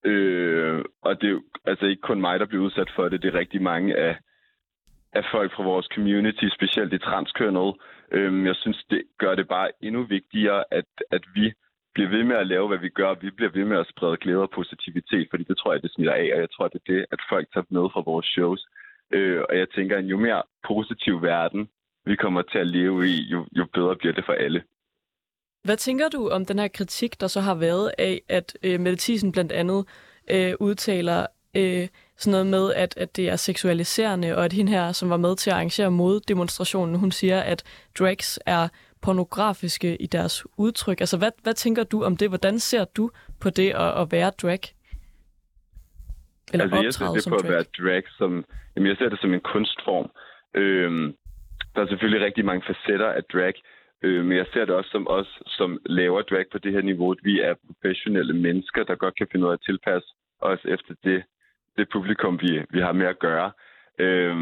Øh, 0.04 0.84
og 1.02 1.20
det 1.20 1.26
er 1.26 1.30
jo 1.30 1.42
altså 1.64 1.86
ikke 1.86 2.02
kun 2.02 2.20
mig, 2.20 2.40
der 2.40 2.46
bliver 2.46 2.64
udsat 2.64 2.90
for 2.96 3.08
det. 3.08 3.22
Det 3.22 3.34
er 3.34 3.38
rigtig 3.38 3.62
mange 3.62 3.96
af, 3.96 4.16
af 5.12 5.24
folk 5.32 5.52
fra 5.52 5.62
vores 5.62 5.86
community, 5.94 6.44
specielt 6.48 6.92
de 6.92 6.98
transkønnet. 6.98 7.74
Øh, 8.12 8.46
jeg 8.46 8.56
synes, 8.56 8.84
det 8.90 9.02
gør 9.18 9.34
det 9.34 9.48
bare 9.48 9.70
endnu 9.82 10.02
vigtigere, 10.02 10.64
at, 10.70 10.84
at 11.10 11.22
vi 11.34 11.52
bliver 11.94 12.10
ved 12.10 12.24
med 12.24 12.36
at 12.36 12.46
lave, 12.46 12.68
hvad 12.68 12.78
vi 12.78 12.88
gør. 12.88 13.14
Vi 13.14 13.30
bliver 13.30 13.50
ved 13.50 13.64
med 13.64 13.78
at 13.78 13.88
sprede 13.88 14.16
glæde 14.16 14.42
og 14.42 14.50
positivitet, 14.50 15.26
fordi 15.30 15.44
det 15.44 15.58
tror 15.58 15.72
jeg, 15.72 15.82
det 15.82 15.92
smitter 15.94 16.12
af, 16.12 16.30
og 16.34 16.40
jeg 16.40 16.50
tror, 16.50 16.68
det 16.68 16.80
er 16.86 16.92
det, 16.92 17.06
at 17.12 17.20
folk 17.28 17.52
tager 17.52 17.64
med 17.70 17.88
fra 17.92 18.02
vores 18.06 18.26
shows. 18.26 18.66
Øh, 19.10 19.42
og 19.48 19.58
jeg 19.58 19.68
tænker, 19.70 19.96
at 19.98 20.04
jo 20.04 20.16
mere 20.18 20.42
positiv 20.68 21.22
verden 21.22 21.68
vi 22.04 22.16
kommer 22.16 22.42
til 22.42 22.58
at 22.58 22.66
leve 22.66 23.06
i, 23.06 23.16
jo, 23.32 23.46
jo 23.56 23.66
bedre 23.74 23.96
bliver 23.96 24.12
det 24.12 24.24
for 24.24 24.32
alle. 24.32 24.62
Hvad 25.62 25.76
tænker 25.76 26.08
du 26.08 26.28
om 26.28 26.46
den 26.46 26.58
her 26.58 26.68
kritik, 26.68 27.20
der 27.20 27.26
så 27.26 27.40
har 27.40 27.54
været 27.54 27.92
af, 27.98 28.22
at 28.28 28.58
øh, 28.62 28.80
Mette 28.80 28.98
Thiesen 29.00 29.32
blandt 29.32 29.52
andet 29.52 29.84
øh, 30.30 30.54
udtaler 30.60 31.26
øh, 31.56 31.88
sådan 32.16 32.30
noget 32.30 32.46
med, 32.46 32.74
at, 32.74 32.96
at 32.96 33.16
det 33.16 33.28
er 33.28 33.36
seksualiserende, 33.36 34.36
og 34.36 34.44
at 34.44 34.52
hende 34.52 34.72
her, 34.72 34.92
som 34.92 35.10
var 35.10 35.16
med 35.16 35.36
til 35.36 35.50
at 35.50 35.54
arrangere 35.54 35.90
moddemonstrationen, 35.90 36.94
hun 36.94 37.12
siger, 37.12 37.40
at 37.40 37.62
drags 37.98 38.38
er 38.46 38.68
pornografiske 39.02 39.96
i 39.96 40.06
deres 40.06 40.46
udtryk. 40.56 41.00
Altså, 41.00 41.18
hvad, 41.18 41.30
hvad 41.42 41.54
tænker 41.54 41.84
du 41.84 42.04
om 42.04 42.16
det? 42.16 42.28
Hvordan 42.28 42.58
ser 42.58 42.84
du 42.84 43.10
på 43.40 43.50
det 43.50 43.70
at, 43.70 44.00
at 44.00 44.12
være 44.12 44.30
drag? 44.42 44.60
Eller 46.52 46.64
altså, 46.64 46.82
jeg 46.82 46.94
ser 46.94 47.06
det 47.06 47.24
på 47.28 47.34
at 47.34 47.48
være 47.52 47.64
drag 47.78 48.02
som... 48.18 48.44
Jamen, 48.76 48.88
jeg 48.88 48.96
ser 48.96 49.08
det 49.08 49.20
som 49.20 49.34
en 49.34 49.40
kunstform. 49.40 50.10
Øhm, 50.54 51.14
der 51.74 51.82
er 51.82 51.86
selvfølgelig 51.88 52.26
rigtig 52.26 52.44
mange 52.44 52.62
facetter 52.66 53.08
af 53.08 53.24
drag, 53.32 53.54
øh, 54.02 54.24
men 54.24 54.36
jeg 54.38 54.46
ser 54.52 54.64
det 54.64 54.74
også 54.74 54.90
som 54.90 55.08
os, 55.08 55.42
som 55.46 55.78
laver 55.86 56.22
drag 56.22 56.44
på 56.52 56.58
det 56.58 56.72
her 56.72 56.82
niveau. 56.82 57.14
Vi 57.22 57.40
er 57.40 57.54
professionelle 57.66 58.34
mennesker, 58.34 58.84
der 58.84 58.94
godt 58.94 59.14
kan 59.16 59.26
finde 59.32 59.46
ud 59.46 59.50
af 59.50 59.54
at 59.54 59.64
tilpasse 59.66 60.08
os 60.40 60.64
efter 60.64 60.94
det, 61.04 61.24
det 61.76 61.88
publikum, 61.88 62.40
vi, 62.40 62.64
vi 62.70 62.80
har 62.80 62.92
med 62.92 63.06
at 63.06 63.18
gøre. 63.18 63.52
Øh, 63.98 64.36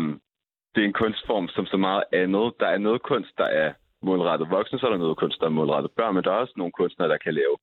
det 0.75 0.81
er 0.81 0.88
en 0.88 1.01
kunstform 1.03 1.49
som 1.49 1.66
så 1.66 1.77
meget 1.77 2.05
andet. 2.12 2.53
Der 2.61 2.66
er 2.66 2.79
noget 2.79 3.03
kunst, 3.03 3.38
der 3.38 3.44
er 3.44 3.73
målrettet 4.03 4.51
voksne, 4.51 4.79
så 4.79 4.87
er 4.87 4.90
der 4.90 4.99
noget 4.99 5.16
kunst, 5.16 5.40
der 5.40 5.47
er 5.47 5.59
målrettet 5.59 5.92
børn, 5.97 6.14
men 6.14 6.25
der 6.25 6.31
er 6.31 6.35
også 6.44 6.55
nogle 6.57 6.73
kunstnere, 6.73 7.09
der 7.09 7.18
kan 7.18 7.35
lave 7.35 7.57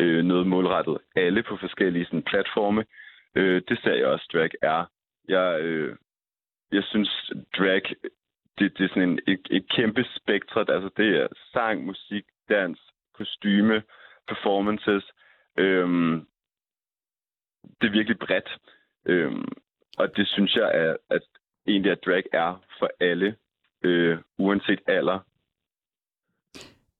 øh, 0.00 0.24
noget 0.24 0.46
målrettet 0.46 0.98
alle 1.16 1.42
på 1.42 1.56
forskellige 1.56 2.04
sådan, 2.04 2.22
platforme. 2.22 2.84
Øh, 3.34 3.62
det 3.68 3.78
ser 3.82 3.94
jeg 3.94 4.06
også, 4.06 4.28
drag 4.32 4.50
er. 4.62 4.84
Jeg, 5.28 5.60
øh, 5.60 5.96
jeg 6.72 6.84
synes, 6.84 7.32
drag 7.58 7.82
det, 8.58 8.78
det 8.78 8.84
er 8.84 8.88
sådan 8.88 9.08
en, 9.08 9.20
et, 9.26 9.46
et 9.50 9.68
kæmpe 9.68 10.04
spektret. 10.16 10.70
Altså, 10.70 10.90
det 10.96 11.16
er 11.16 11.28
sang, 11.52 11.84
musik, 11.84 12.24
dans, 12.48 12.80
kostyme, 13.14 13.82
performances. 14.28 15.04
Øhm, 15.58 16.26
det 17.80 17.86
er 17.86 17.92
virkelig 17.92 18.18
bredt. 18.18 18.58
Øhm, 19.06 19.48
og 19.98 20.16
det 20.16 20.28
synes 20.28 20.56
jeg, 20.56 20.70
er, 20.74 20.96
at 21.10 21.22
egentlig 21.66 21.92
at 21.92 22.04
drag 22.06 22.24
er 22.32 22.64
for 22.78 22.90
alle, 23.00 23.36
øh, 23.84 24.18
uanset 24.38 24.80
alder 24.86 25.18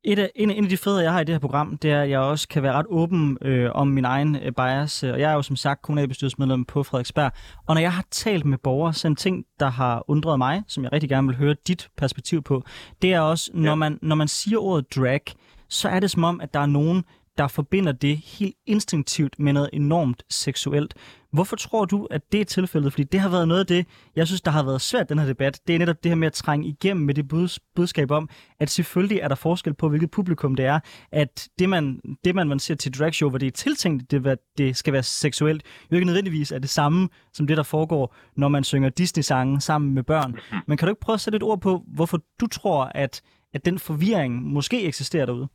et 0.04 0.18
af, 0.18 0.30
en, 0.36 0.50
en 0.50 0.64
af 0.64 0.70
de 0.70 0.76
fede, 0.76 1.02
jeg 1.02 1.12
har 1.12 1.20
i 1.20 1.24
det 1.24 1.34
her 1.34 1.38
program, 1.38 1.78
det 1.78 1.90
er, 1.90 2.02
at 2.02 2.10
jeg 2.10 2.18
også 2.18 2.48
kan 2.48 2.62
være 2.62 2.72
ret 2.72 2.86
åben 2.88 3.38
øh, 3.42 3.70
om 3.74 3.88
min 3.88 4.04
egen 4.04 4.36
øh, 4.36 4.52
bias. 4.52 5.02
Og 5.02 5.20
jeg 5.20 5.30
er 5.30 5.34
jo 5.34 5.42
som 5.42 5.56
sagt 5.56 5.82
kommunalbestyrelsesmedlem 5.82 6.64
på 6.64 6.82
Frederiksberg. 6.82 7.32
Og 7.66 7.74
når 7.74 7.80
jeg 7.80 7.92
har 7.92 8.04
talt 8.10 8.44
med 8.44 8.58
borgere, 8.58 8.94
så 8.94 9.08
en 9.08 9.16
ting, 9.16 9.44
der 9.60 9.70
har 9.70 10.04
undret 10.08 10.38
mig, 10.38 10.62
som 10.68 10.84
jeg 10.84 10.92
rigtig 10.92 11.08
gerne 11.08 11.26
vil 11.26 11.36
høre 11.36 11.54
dit 11.68 11.88
perspektiv 11.96 12.42
på, 12.42 12.62
det 13.02 13.12
er 13.12 13.20
også, 13.20 13.50
når, 13.54 13.70
ja. 13.70 13.74
man, 13.74 13.98
når 14.02 14.16
man 14.16 14.28
siger 14.28 14.58
ordet 14.58 14.94
drag, 14.96 15.20
så 15.68 15.88
er 15.88 16.00
det 16.00 16.10
som 16.10 16.24
om, 16.24 16.40
at 16.40 16.54
der 16.54 16.60
er 16.60 16.66
nogen, 16.66 17.04
der 17.38 17.48
forbinder 17.48 17.92
det 17.92 18.16
helt 18.16 18.56
instinktivt 18.66 19.38
med 19.38 19.52
noget 19.52 19.70
enormt 19.72 20.22
seksuelt. 20.30 20.94
Hvorfor 21.32 21.56
tror 21.56 21.84
du, 21.84 22.06
at 22.10 22.32
det 22.32 22.40
er 22.40 22.44
tilfældet? 22.44 22.92
Fordi 22.92 23.04
det 23.04 23.20
har 23.20 23.28
været 23.28 23.48
noget 23.48 23.60
af 23.60 23.66
det, 23.66 23.86
jeg 24.16 24.26
synes, 24.26 24.40
der 24.40 24.50
har 24.50 24.62
været 24.62 24.80
svært 24.80 25.08
den 25.08 25.18
her 25.18 25.26
debat. 25.26 25.60
Det 25.66 25.74
er 25.74 25.78
netop 25.78 26.04
det 26.04 26.10
her 26.10 26.16
med 26.16 26.26
at 26.26 26.32
trænge 26.32 26.68
igennem 26.68 27.06
med 27.06 27.14
det 27.14 27.52
budskab 27.76 28.10
om, 28.10 28.28
at 28.60 28.70
selvfølgelig 28.70 29.18
er 29.18 29.28
der 29.28 29.34
forskel 29.34 29.74
på, 29.74 29.88
hvilket 29.88 30.10
publikum 30.10 30.54
det 30.54 30.64
er. 30.64 30.80
At 31.12 31.48
det, 31.58 31.68
man, 31.68 32.00
det 32.24 32.34
man, 32.34 32.48
man 32.48 32.58
ser 32.58 32.74
til 32.74 32.98
dragshow, 32.98 33.30
hvor 33.30 33.38
det 33.38 33.46
er 33.46 33.50
tiltænkt, 33.50 34.10
det, 34.10 34.38
det 34.58 34.76
skal 34.76 34.92
være 34.92 35.02
seksuelt, 35.02 35.62
jo 35.90 35.96
ikke 35.96 36.06
nødvendigvis 36.06 36.52
er 36.52 36.58
det 36.58 36.70
samme, 36.70 37.08
som 37.32 37.46
det, 37.46 37.56
der 37.56 37.62
foregår, 37.62 38.14
når 38.36 38.48
man 38.48 38.64
synger 38.64 38.88
Disney-sange 38.88 39.60
sammen 39.60 39.94
med 39.94 40.02
børn. 40.02 40.36
Men 40.66 40.76
kan 40.76 40.86
du 40.86 40.90
ikke 40.90 41.00
prøve 41.00 41.14
at 41.14 41.20
sætte 41.20 41.36
et 41.36 41.42
ord 41.42 41.60
på, 41.60 41.84
hvorfor 41.94 42.20
du 42.40 42.46
tror, 42.46 42.84
at, 42.94 43.22
at 43.54 43.64
den 43.64 43.78
forvirring 43.78 44.42
måske 44.42 44.84
eksisterer 44.84 45.26
derude? 45.26 45.48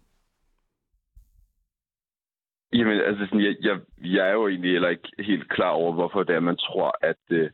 Jamen, 2.73 3.01
altså, 3.01 3.25
sådan, 3.25 3.45
jeg, 3.45 3.55
jeg, 3.61 3.79
jeg 3.97 4.29
er 4.29 4.33
jo 4.33 4.47
egentlig 4.47 4.71
heller 4.71 4.89
ikke 4.89 5.09
helt 5.19 5.49
klar 5.49 5.69
over, 5.69 5.93
hvorfor 5.93 6.23
det 6.23 6.35
er, 6.35 6.39
man 6.39 6.57
tror, 6.57 6.97
at, 7.01 7.23
øh, 7.29 7.49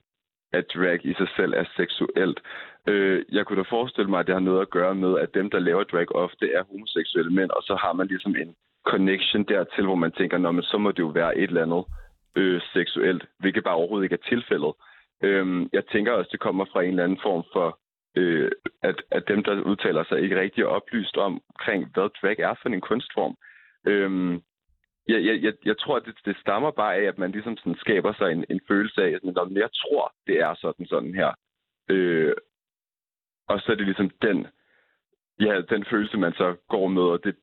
at 0.54 0.65
drag 0.75 1.06
i 1.06 1.13
sig 1.13 1.28
selv 1.36 1.54
er 1.54 1.65
seksuelt. 1.75 2.39
Øh, 2.88 3.25
jeg 3.32 3.45
kunne 3.45 3.63
da 3.63 3.69
forestille 3.69 4.10
mig, 4.10 4.19
at 4.19 4.28
det 4.28 4.36
har 4.36 4.39
noget 4.49 4.62
at 4.62 4.69
gøre 4.69 4.95
med, 4.95 5.19
at 5.19 5.34
dem, 5.34 5.49
der 5.49 5.60
laver 5.60 5.84
drag 5.84 6.15
ofte 6.15 6.54
er 6.54 6.63
homoseksuelle 6.63 7.32
mænd, 7.34 7.49
og 7.49 7.63
så 7.63 7.75
har 7.75 7.93
man 7.93 8.08
ligesom 8.08 8.36
en 8.36 8.56
connection 8.88 9.43
dertil, 9.43 9.86
hvor 9.86 9.95
man 9.95 10.12
tænker, 10.12 10.38
Nå, 10.38 10.51
men 10.51 10.63
så 10.63 10.78
må 10.78 10.91
det 10.91 10.99
jo 10.99 11.08
være 11.08 11.38
et 11.38 11.47
eller 11.47 11.63
andet 11.63 11.84
øh, 12.36 12.62
seksuelt, 12.73 13.25
hvilket 13.39 13.63
bare 13.63 13.75
overhovedet 13.75 14.06
ikke 14.06 14.19
er 14.21 14.30
tilfældet. 14.30 14.73
Øh, 15.23 15.65
jeg 15.73 15.84
tænker 15.86 16.12
også, 16.12 16.30
det 16.32 16.39
kommer 16.39 16.65
fra 16.65 16.84
en 16.84 16.89
eller 16.89 17.04
anden 17.04 17.19
form 17.23 17.43
for, 17.54 17.80
øh, 18.15 18.51
at, 18.84 19.01
at 19.12 19.28
dem, 19.28 19.43
der 19.43 19.62
udtaler 19.62 20.04
sig, 20.04 20.21
ikke 20.21 20.39
rigtig 20.39 20.62
er 20.62 20.75
oplyst 20.78 21.17
omkring, 21.17 21.82
hvad 21.93 22.10
drag 22.21 22.39
er 22.39 22.56
for 22.62 22.69
en 22.69 22.82
kunstform. 22.82 23.36
Øh, 23.88 24.39
jeg, 25.07 25.25
jeg, 25.25 25.43
jeg, 25.43 25.53
jeg 25.65 25.77
tror, 25.77 25.99
det, 25.99 26.15
det 26.25 26.37
stammer 26.37 26.71
bare 26.71 26.95
af, 26.95 27.03
at 27.03 27.17
man 27.17 27.31
ligesom 27.31 27.57
sådan 27.57 27.75
skaber 27.75 28.13
sig 28.13 28.31
en, 28.31 28.45
en 28.49 28.61
følelse 28.67 29.03
af, 29.03 29.07
at 29.07 29.21
jeg 29.55 29.69
tror, 29.73 30.13
det 30.27 30.39
er 30.39 30.53
sådan 30.61 30.85
sådan 30.85 31.15
her. 31.15 31.31
Øh, 31.89 32.33
og 33.47 33.59
så 33.59 33.71
er 33.71 33.75
det 33.75 33.85
ligesom 33.85 34.09
den, 34.21 34.47
ja, 35.39 35.61
den 35.61 35.85
følelse, 35.85 36.17
man 36.17 36.33
så 36.33 36.55
går 36.69 36.87
med, 36.87 37.01
og 37.01 37.23
det, 37.23 37.35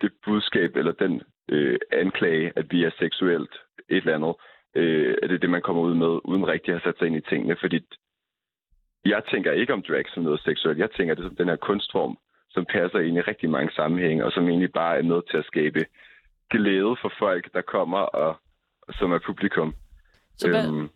det 0.00 0.12
budskab 0.24 0.76
eller 0.76 0.92
den 0.92 1.22
øh, 1.48 1.78
anklage, 1.92 2.52
at 2.56 2.66
vi 2.70 2.84
er 2.84 2.90
seksuelt 2.98 3.54
et 3.88 3.96
eller 3.96 4.14
andet, 4.14 4.34
øh, 4.74 5.16
er 5.22 5.26
det 5.26 5.42
det, 5.42 5.50
man 5.50 5.62
kommer 5.62 5.82
ud 5.82 5.94
med, 5.94 6.20
uden 6.24 6.46
rigtig 6.46 6.74
at 6.74 6.80
have 6.80 6.92
sat 6.92 6.98
sig 6.98 7.06
ind 7.06 7.16
i 7.16 7.28
tingene. 7.28 7.56
Fordi 7.60 7.80
jeg 9.04 9.22
tænker 9.30 9.52
ikke 9.52 9.72
om 9.72 9.82
drag 9.82 10.04
som 10.08 10.22
noget 10.22 10.40
seksuelt. 10.40 10.78
Jeg 10.78 10.90
tænker 10.90 11.14
det 11.14 11.24
som 11.24 11.36
den 11.36 11.48
her 11.48 11.56
kunstform, 11.56 12.18
som 12.50 12.64
passer 12.64 12.98
ind 12.98 13.16
i 13.16 13.20
rigtig 13.20 13.50
mange 13.50 13.72
sammenhænge, 13.72 14.24
og 14.24 14.32
som 14.32 14.48
egentlig 14.48 14.72
bare 14.72 14.98
er 14.98 15.02
med 15.02 15.22
til 15.30 15.36
at 15.36 15.44
skabe 15.44 15.84
glæde 16.50 16.96
for 17.02 17.12
folk, 17.18 17.52
der 17.52 17.62
kommer, 17.62 17.98
og 17.98 18.36
som 18.90 19.12
er 19.12 19.18
publikum. 19.26 19.74
Så 20.36 20.48
hvad, 20.48 20.68
øhm, 20.68 20.88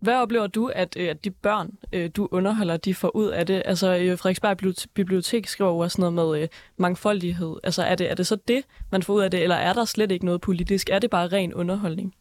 hvad 0.00 0.16
oplever 0.22 0.46
du, 0.46 0.70
at, 0.74 0.96
øh, 1.00 1.08
at 1.08 1.24
de 1.24 1.30
børn, 1.30 1.68
øh, 1.94 2.10
du 2.16 2.28
underholder, 2.30 2.76
de 2.76 2.94
får 2.94 3.16
ud 3.16 3.28
af 3.28 3.46
det? 3.46 3.62
Altså, 3.64 3.86
Frederiksberg 3.86 4.56
Bibliotek 4.94 5.46
skriver 5.46 5.70
jo 5.70 5.78
også 5.78 6.00
noget 6.00 6.14
med 6.14 6.42
øh, 6.42 6.48
mangfoldighed. 6.78 7.56
Altså, 7.64 7.82
er 7.82 7.94
det, 7.94 8.10
er 8.10 8.14
det 8.14 8.26
så 8.26 8.36
det, 8.48 8.64
man 8.92 9.02
får 9.02 9.12
ud 9.14 9.22
af 9.22 9.30
det, 9.30 9.42
eller 9.42 9.56
er 9.56 9.72
der 9.72 9.84
slet 9.84 10.12
ikke 10.12 10.24
noget 10.24 10.40
politisk? 10.40 10.90
Er 10.90 10.98
det 10.98 11.10
bare 11.10 11.28
ren 11.28 11.54
underholdning? 11.54 12.14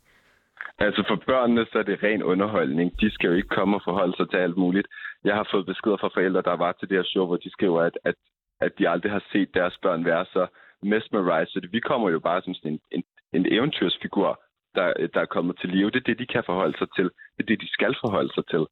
Altså 0.80 1.04
for 1.08 1.16
børnene, 1.26 1.66
så 1.72 1.80
er 1.80 1.84
det 1.84 2.04
ren 2.04 2.24
underholdning. 2.24 3.02
De 3.02 3.12
skal 3.12 3.28
jo 3.28 3.34
ikke 3.34 3.48
komme 3.48 3.78
og 3.78 3.82
forholde 3.86 4.18
sig 4.18 4.30
til 4.30 4.38
alt 4.38 4.58
muligt. 4.58 4.88
Jeg 5.24 5.36
har 5.36 5.48
fået 5.52 5.66
beskeder 5.66 5.98
fra 5.98 6.08
forældre, 6.14 6.42
der 6.42 6.56
var 6.56 6.72
til 6.72 6.90
det 6.90 6.98
her 6.98 7.04
show, 7.04 7.26
hvor 7.26 7.38
de 7.38 7.52
skriver, 7.52 7.82
at, 7.82 7.98
at, 8.06 8.16
at 8.62 8.72
de 8.80 8.90
aldrig 8.90 9.12
har 9.12 9.24
set 9.32 9.50
deres 9.54 9.78
børn 9.82 10.06
være 10.06 10.26
så 10.26 10.48
mesmerized. 10.84 11.68
Vi 11.72 11.80
kommer 11.80 12.10
jo 12.10 12.20
bare 12.20 12.42
som 12.42 12.54
sådan 12.54 12.72
en, 12.72 12.80
en, 12.92 13.04
en 13.34 13.54
eventyrsfigur, 13.54 14.44
der, 14.76 15.08
der 15.14 15.22
er 15.22 15.26
kommet 15.36 15.60
til 15.60 15.70
live. 15.70 15.92
Det 15.92 15.96
er 15.96 16.10
det, 16.10 16.20
de 16.20 16.26
kan 16.26 16.44
forholde 16.46 16.78
sig 16.78 16.88
til. 16.96 17.04
Det 17.04 17.44
er 17.44 17.50
det, 17.52 17.62
de 17.62 17.70
skal 17.72 17.96
forholde 18.02 18.34
sig 18.34 18.46
til. 18.48 18.64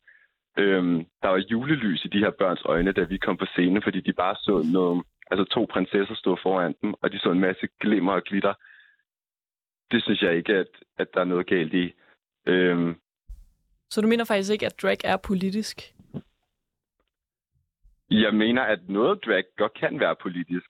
Øhm, 0.57 1.05
der 1.21 1.29
var 1.29 1.45
julelys 1.51 2.05
i 2.05 2.07
de 2.07 2.19
her 2.19 2.31
børns 2.31 2.61
øjne, 2.65 2.91
da 2.91 3.03
vi 3.03 3.17
kom 3.17 3.37
på 3.37 3.45
scenen, 3.45 3.81
fordi 3.83 3.99
de 4.01 4.13
bare 4.13 4.35
så 4.35 4.65
noget, 4.73 5.03
altså 5.31 5.45
to 5.45 5.67
prinsesser 5.73 6.15
stod 6.15 6.37
foran 6.43 6.75
dem, 6.81 6.93
og 7.01 7.11
de 7.11 7.19
så 7.19 7.31
en 7.31 7.39
masse 7.39 7.67
glimmer 7.81 8.13
og 8.13 8.23
glitter. 8.23 8.53
Det 9.91 10.03
synes 10.03 10.21
jeg 10.21 10.35
ikke, 10.35 10.53
at, 10.53 10.67
at 10.97 11.07
der 11.13 11.19
er 11.19 11.25
noget 11.25 11.47
galt 11.47 11.73
i. 11.73 11.93
Øhm, 12.47 12.95
så 13.89 14.01
du 14.01 14.07
mener 14.07 14.25
faktisk 14.25 14.51
ikke, 14.51 14.65
at 14.65 14.81
drag 14.81 14.97
er 15.03 15.17
politisk? 15.17 15.93
Jeg 18.11 18.33
mener, 18.33 18.61
at 18.61 18.79
noget 18.89 19.25
drag 19.25 19.43
godt 19.57 19.73
kan 19.73 19.99
være 19.99 20.15
politisk. 20.15 20.65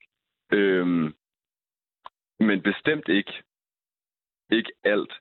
Øhm, 0.52 1.14
men 2.40 2.62
bestemt 2.62 3.08
ikke, 3.08 3.32
ikke 4.50 4.72
alt. 4.84 5.12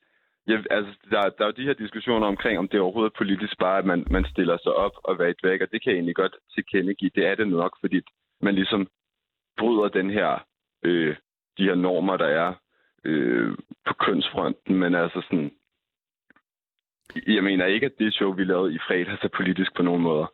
Jeg, 0.47 0.63
altså, 0.69 0.93
der, 1.11 1.21
der 1.21 1.43
er 1.43 1.45
jo 1.45 1.51
de 1.51 1.65
her 1.65 1.73
diskussioner 1.73 2.27
omkring, 2.27 2.59
om 2.59 2.67
det 2.67 2.77
er 2.77 2.81
overhovedet 2.81 3.13
politisk 3.17 3.57
bare, 3.59 3.77
at 3.77 3.85
man, 3.85 4.07
man 4.11 4.25
stiller 4.25 4.57
sig 4.57 4.73
op 4.73 4.91
og 5.03 5.19
væk 5.19 5.35
væk, 5.43 5.61
og 5.61 5.71
det 5.71 5.83
kan 5.83 5.91
jeg 5.91 5.97
egentlig 5.97 6.15
godt 6.15 6.35
tilkendegive. 6.53 7.11
Det 7.15 7.25
er 7.25 7.35
det 7.35 7.47
nok, 7.47 7.77
fordi 7.79 8.01
man 8.41 8.55
ligesom 8.55 8.87
bryder 9.57 9.87
den 9.89 10.09
her, 10.09 10.45
øh, 10.83 11.15
de 11.57 11.63
her 11.63 11.75
normer, 11.75 12.17
der 12.17 12.25
er 12.25 12.53
øh, 13.03 13.57
på 13.85 13.93
kønsfronten, 13.93 14.75
men 14.75 14.95
altså 14.95 15.21
sådan, 15.21 15.51
jeg 17.27 17.43
mener 17.43 17.65
ikke, 17.65 17.85
at 17.85 17.99
det 17.99 18.13
show, 18.13 18.31
vi 18.33 18.43
lavede 18.43 18.73
i 18.73 18.79
fredags, 18.87 19.23
er 19.23 19.27
politisk 19.27 19.75
på 19.75 19.83
nogen 19.83 20.01
måde 20.01 20.27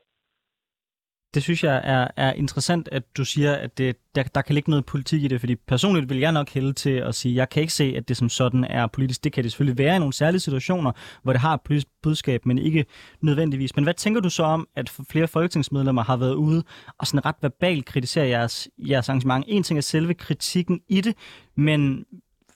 det 1.34 1.44
synes 1.44 1.64
jeg 1.64 1.82
er, 1.84 2.08
er 2.16 2.34
interessant, 2.34 2.90
at 2.92 3.18
du 3.18 3.26
siger, 3.26 3.56
at 3.56 3.78
det, 3.78 3.96
der, 4.16 4.24
der 4.24 4.42
kan 4.42 4.56
ligge 4.56 4.70
noget 4.70 4.86
politik 4.86 5.24
i 5.24 5.28
det, 5.28 5.40
fordi 5.40 5.56
personligt 5.56 6.10
vil 6.10 6.18
jeg 6.18 6.32
nok 6.32 6.50
hælde 6.50 6.74
til 6.74 6.90
at 6.90 7.16
sige, 7.16 7.32
at 7.32 7.36
jeg 7.36 7.50
kan 7.50 7.62
ikke 7.62 7.74
se, 7.74 7.94
at 7.98 8.08
det 8.08 8.18
som 8.18 8.30
sådan 8.30 8.64
er 8.64 8.88
politisk. 8.88 9.24
Det 9.24 9.34
kan 9.34 9.44
det 9.44 9.52
selvfølgelig 9.52 9.78
være 9.78 9.96
i 9.96 10.00
nogle 10.00 10.14
særlige 10.14 10.40
situationer, 10.40 10.92
hvor 11.24 11.34
det 11.34 11.42
har 11.42 11.54
et 11.54 11.62
politisk 11.62 11.88
budskab, 12.04 12.46
men 12.46 12.58
ikke 12.58 12.86
nødvendigvis. 13.22 13.76
Men 13.76 13.84
hvad 13.84 13.94
tænker 13.94 14.22
du 14.22 14.30
så 14.30 14.44
om, 14.44 14.68
at 14.76 14.90
flere 15.10 15.28
folketingsmedlemmer 15.28 16.04
har 16.04 16.18
været 16.18 16.34
ude 16.34 16.64
og 16.98 17.08
sådan 17.08 17.26
ret 17.26 17.36
verbalt 17.42 17.86
kritisere 17.86 18.28
jeres, 18.28 18.70
jeres 18.78 19.10
arrangement? 19.10 19.46
En 19.48 19.64
ting 19.64 19.78
er 19.78 19.82
selve 19.82 20.14
kritikken 20.14 20.82
i 20.90 21.02
det, 21.02 21.16
men 21.56 22.06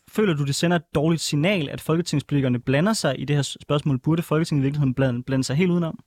føler 0.08 0.34
du, 0.34 0.46
det 0.46 0.56
sender 0.56 0.78
et 0.78 0.96
dårligt 0.96 1.22
signal, 1.22 1.70
at 1.70 1.82
folketingspolitikerne 1.82 2.60
blander 2.60 2.94
sig 2.94 3.20
i 3.20 3.26
det 3.26 3.36
her 3.36 3.44
spørgsmål? 3.62 4.00
Burde 4.00 4.24
Folketinget 4.24 4.62
i 4.62 4.64
virkeligheden 4.64 4.94
blande, 4.94 5.24
blande 5.24 5.44
sig 5.44 5.56
helt 5.56 5.72
udenom? 5.72 6.00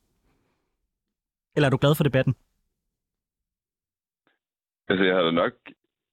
Eller 1.57 1.66
er 1.66 1.70
du 1.70 1.78
glad 1.81 1.94
for 1.94 2.04
debatten? 2.04 2.35
Altså, 4.88 5.05
jeg 5.05 5.16
havde 5.16 5.33
nok 5.33 5.53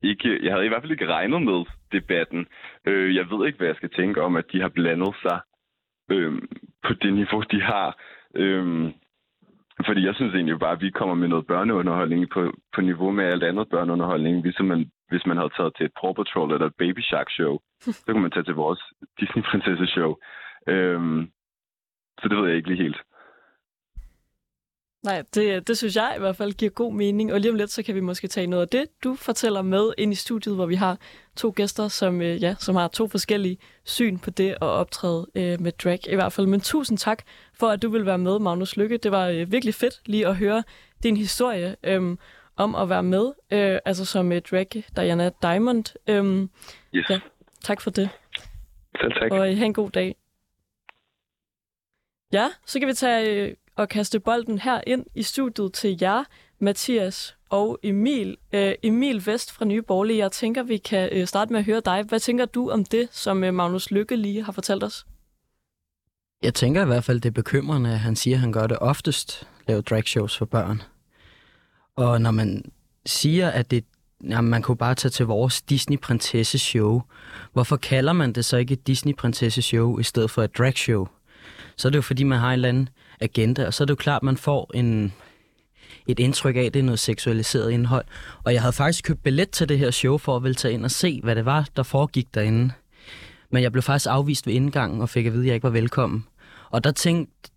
ikke, 0.01 0.45
jeg 0.45 0.53
havde 0.53 0.65
i 0.65 0.67
hvert 0.67 0.81
fald 0.81 0.91
ikke 0.91 1.13
regnet 1.13 1.41
med 1.41 1.65
debatten. 1.91 2.47
Øh, 2.85 3.15
jeg 3.15 3.25
ved 3.31 3.47
ikke, 3.47 3.57
hvad 3.57 3.67
jeg 3.67 3.75
skal 3.75 3.89
tænke 3.89 4.21
om, 4.21 4.35
at 4.35 4.45
de 4.51 4.61
har 4.61 4.69
blandet 4.69 5.15
sig 5.21 5.39
øh, 6.11 6.41
på 6.83 6.93
det 6.93 7.13
niveau, 7.13 7.41
de 7.41 7.61
har. 7.61 7.97
Øh, 8.35 8.91
fordi 9.85 10.05
jeg 10.05 10.15
synes 10.15 10.33
egentlig 10.33 10.59
bare, 10.59 10.71
at 10.71 10.81
vi 10.81 10.89
kommer 10.89 11.15
med 11.15 11.27
noget 11.27 11.47
børneunderholdning 11.47 12.29
på, 12.29 12.53
på 12.75 12.81
niveau 12.81 13.11
med 13.11 13.25
alt 13.25 13.43
andet 13.43 13.69
børneunderholdning. 13.69 14.43
Ligesom 14.43 14.65
man, 14.65 14.91
hvis 15.09 15.25
man 15.25 15.37
havde 15.37 15.53
taget 15.57 15.75
til 15.77 15.85
et 15.85 15.91
Paw 16.01 16.13
Patrol 16.13 16.51
eller 16.51 16.67
et 16.67 16.75
Baby 16.77 17.01
Shark 17.01 17.29
show, 17.29 17.59
så 17.81 18.05
kunne 18.07 18.21
man 18.21 18.31
tage 18.31 18.43
til 18.43 18.55
vores 18.55 18.81
Disney 19.19 19.43
Prinsesse 19.43 19.87
show. 19.87 20.15
Øh, 20.67 20.99
så 22.19 22.25
det 22.29 22.37
ved 22.37 22.47
jeg 22.47 22.57
ikke 22.57 22.69
lige 22.69 22.83
helt. 22.83 23.01
Nej, 25.05 25.23
det, 25.33 25.67
det 25.67 25.77
synes 25.77 25.95
jeg 25.95 26.13
i 26.17 26.19
hvert 26.19 26.35
fald 26.35 26.53
giver 26.53 26.71
god 26.71 26.93
mening. 26.93 27.33
Og 27.33 27.39
lige 27.39 27.51
om 27.51 27.57
lidt, 27.57 27.71
så 27.71 27.83
kan 27.83 27.95
vi 27.95 27.99
måske 27.99 28.27
tage 28.27 28.47
noget 28.47 28.61
af 28.61 28.67
det, 28.67 29.03
du 29.03 29.15
fortæller 29.15 29.61
med 29.61 29.93
ind 29.97 30.11
i 30.11 30.15
studiet, 30.15 30.55
hvor 30.55 30.65
vi 30.65 30.75
har 30.75 30.97
to 31.35 31.53
gæster, 31.55 31.87
som, 31.87 32.21
øh, 32.21 32.43
ja, 32.43 32.55
som 32.59 32.75
har 32.75 32.87
to 32.87 33.07
forskellige 33.07 33.57
syn 33.83 34.17
på 34.17 34.29
det 34.29 34.49
at 34.49 34.61
optræde 34.61 35.27
øh, 35.35 35.61
med 35.61 35.71
drag 35.71 35.99
i 36.09 36.15
hvert 36.15 36.33
fald. 36.33 36.47
Men 36.47 36.61
tusind 36.61 36.97
tak 36.97 37.23
for, 37.53 37.67
at 37.67 37.81
du 37.81 37.89
vil 37.89 38.05
være 38.05 38.17
med, 38.17 38.39
Magnus 38.39 38.77
Lykke. 38.77 38.97
Det 38.97 39.11
var 39.11 39.27
øh, 39.27 39.51
virkelig 39.51 39.75
fedt 39.75 40.01
lige 40.05 40.27
at 40.27 40.35
høre 40.35 40.63
din 41.03 41.17
historie 41.17 41.75
øh, 41.83 42.17
om 42.55 42.75
at 42.75 42.89
være 42.89 43.03
med, 43.03 43.31
øh, 43.51 43.79
altså 43.85 44.05
som 44.05 44.31
øh, 44.31 44.41
drag 44.41 44.67
Diana 44.95 45.31
Diamond. 45.41 45.85
Øh, 46.07 46.47
yes. 46.93 47.09
ja, 47.09 47.19
tak 47.63 47.81
for 47.81 47.89
det. 47.89 48.09
Selv 49.01 49.13
tak. 49.13 49.31
Og 49.31 49.37
øh, 49.51 49.57
have 49.57 49.65
en 49.65 49.73
god 49.73 49.89
dag. 49.89 50.15
Ja, 52.33 52.49
så 52.65 52.79
kan 52.79 52.87
vi 52.87 52.93
tage... 52.93 53.55
At 53.77 53.89
kaste 53.89 54.19
bolden 54.19 54.59
her 54.59 54.81
ind 54.87 55.05
i 55.15 55.23
studiet 55.23 55.73
til 55.73 55.97
jer, 56.01 56.23
Mathias 56.59 57.35
og 57.49 57.79
Emil. 57.83 58.37
Øh, 58.53 58.73
Emil 58.83 59.25
Vest 59.25 59.51
fra 59.51 59.65
Nye 59.65 59.81
Borgerlige, 59.81 60.19
jeg 60.19 60.31
tænker, 60.31 60.63
vi 60.63 60.77
kan 60.77 61.09
øh, 61.11 61.27
starte 61.27 61.51
med 61.51 61.59
at 61.59 61.65
høre 61.65 61.81
dig. 61.85 62.03
Hvad 62.03 62.19
tænker 62.19 62.45
du 62.45 62.69
om 62.69 62.85
det, 62.85 63.07
som 63.11 63.43
øh, 63.43 63.53
Magnus 63.53 63.91
Lykke 63.91 64.15
lige 64.15 64.43
har 64.43 64.51
fortalt 64.51 64.83
os? 64.83 65.05
Jeg 66.43 66.53
tænker 66.53 66.81
i 66.81 66.85
hvert 66.85 67.03
fald, 67.03 67.21
det 67.21 67.29
er 67.29 67.33
bekymrende, 67.33 67.89
at 67.89 67.99
han 67.99 68.15
siger, 68.15 68.37
at 68.37 68.41
han 68.41 68.51
gør 68.51 68.67
det 68.67 68.79
oftest, 68.79 69.47
lave 69.67 69.81
dragshows 69.81 70.37
for 70.37 70.45
børn. 70.45 70.81
Og 71.95 72.21
når 72.21 72.31
man 72.31 72.71
siger, 73.05 73.49
at 73.49 73.71
det, 73.71 73.85
jamen, 74.23 74.51
man 74.51 74.61
kunne 74.61 74.77
bare 74.77 74.95
tage 74.95 75.09
til 75.09 75.25
vores 75.25 75.61
Disney 75.61 75.97
Prinsesse 75.97 76.59
Show. 76.59 77.01
Hvorfor 77.53 77.77
kalder 77.77 78.13
man 78.13 78.33
det 78.33 78.45
så 78.45 78.57
ikke 78.57 78.73
et 78.73 78.87
Disney 78.87 79.15
Prinsesse 79.15 79.61
Show 79.61 79.99
i 79.99 80.03
stedet 80.03 80.31
for 80.31 80.43
et 80.43 80.57
drag 80.57 80.77
show? 80.77 81.07
Så 81.75 81.87
er 81.87 81.89
det 81.89 81.97
jo 81.97 82.01
fordi, 82.01 82.23
man 82.23 82.39
har 82.39 82.47
en 82.47 82.53
eller 82.53 82.69
anden 82.69 82.89
agenda, 83.21 83.65
og 83.65 83.73
så 83.73 83.83
er 83.83 83.85
det 83.85 83.91
jo 83.91 83.95
klart, 83.95 84.19
at 84.19 84.23
man 84.23 84.37
får 84.37 84.71
en, 84.73 85.13
et 86.07 86.19
indtryk 86.19 86.55
af, 86.55 86.61
at 86.61 86.73
det 86.73 86.79
er 86.79 86.83
noget 86.83 86.99
seksualiseret 86.99 87.71
indhold. 87.71 88.05
Og 88.43 88.53
jeg 88.53 88.61
havde 88.61 88.73
faktisk 88.73 89.03
købt 89.03 89.23
billet 89.23 89.49
til 89.49 89.69
det 89.69 89.79
her 89.79 89.91
show 89.91 90.17
for 90.17 90.35
at 90.35 90.43
ville 90.43 90.55
tage 90.55 90.73
ind 90.73 90.85
og 90.85 90.91
se, 90.91 91.19
hvad 91.23 91.35
det 91.35 91.45
var, 91.45 91.67
der 91.75 91.83
foregik 91.83 92.33
derinde. 92.33 92.71
Men 93.51 93.63
jeg 93.63 93.71
blev 93.71 93.81
faktisk 93.81 94.07
afvist 94.09 94.47
ved 94.47 94.53
indgangen 94.53 95.01
og 95.01 95.09
fik 95.09 95.25
at 95.25 95.33
vide, 95.33 95.43
at 95.43 95.47
jeg 95.47 95.55
ikke 95.55 95.63
var 95.63 95.69
velkommen. 95.69 96.25
Og 96.69 96.83
der 96.83 96.91
tænkte, 96.91 97.51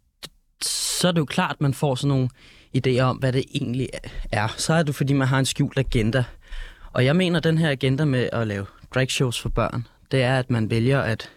så 0.62 1.08
er 1.08 1.12
det 1.12 1.18
jo 1.18 1.24
klart, 1.24 1.52
at 1.52 1.60
man 1.60 1.74
får 1.74 1.94
sådan 1.94 2.08
nogle 2.08 2.28
idéer 2.76 3.00
om, 3.00 3.16
hvad 3.16 3.32
det 3.32 3.44
egentlig 3.54 3.88
er. 4.32 4.48
Så 4.56 4.74
er 4.74 4.82
det 4.82 4.94
fordi, 4.94 5.12
man 5.12 5.28
har 5.28 5.38
en 5.38 5.44
skjult 5.44 5.78
agenda. 5.78 6.24
Og 6.92 7.04
jeg 7.04 7.16
mener, 7.16 7.36
at 7.36 7.44
den 7.44 7.58
her 7.58 7.70
agenda 7.70 8.04
med 8.04 8.28
at 8.32 8.46
lave 8.46 8.66
drag 8.94 9.10
shows 9.10 9.40
for 9.40 9.48
børn, 9.48 9.86
det 10.10 10.22
er, 10.22 10.38
at 10.38 10.50
man 10.50 10.70
vælger 10.70 11.00
at 11.00 11.30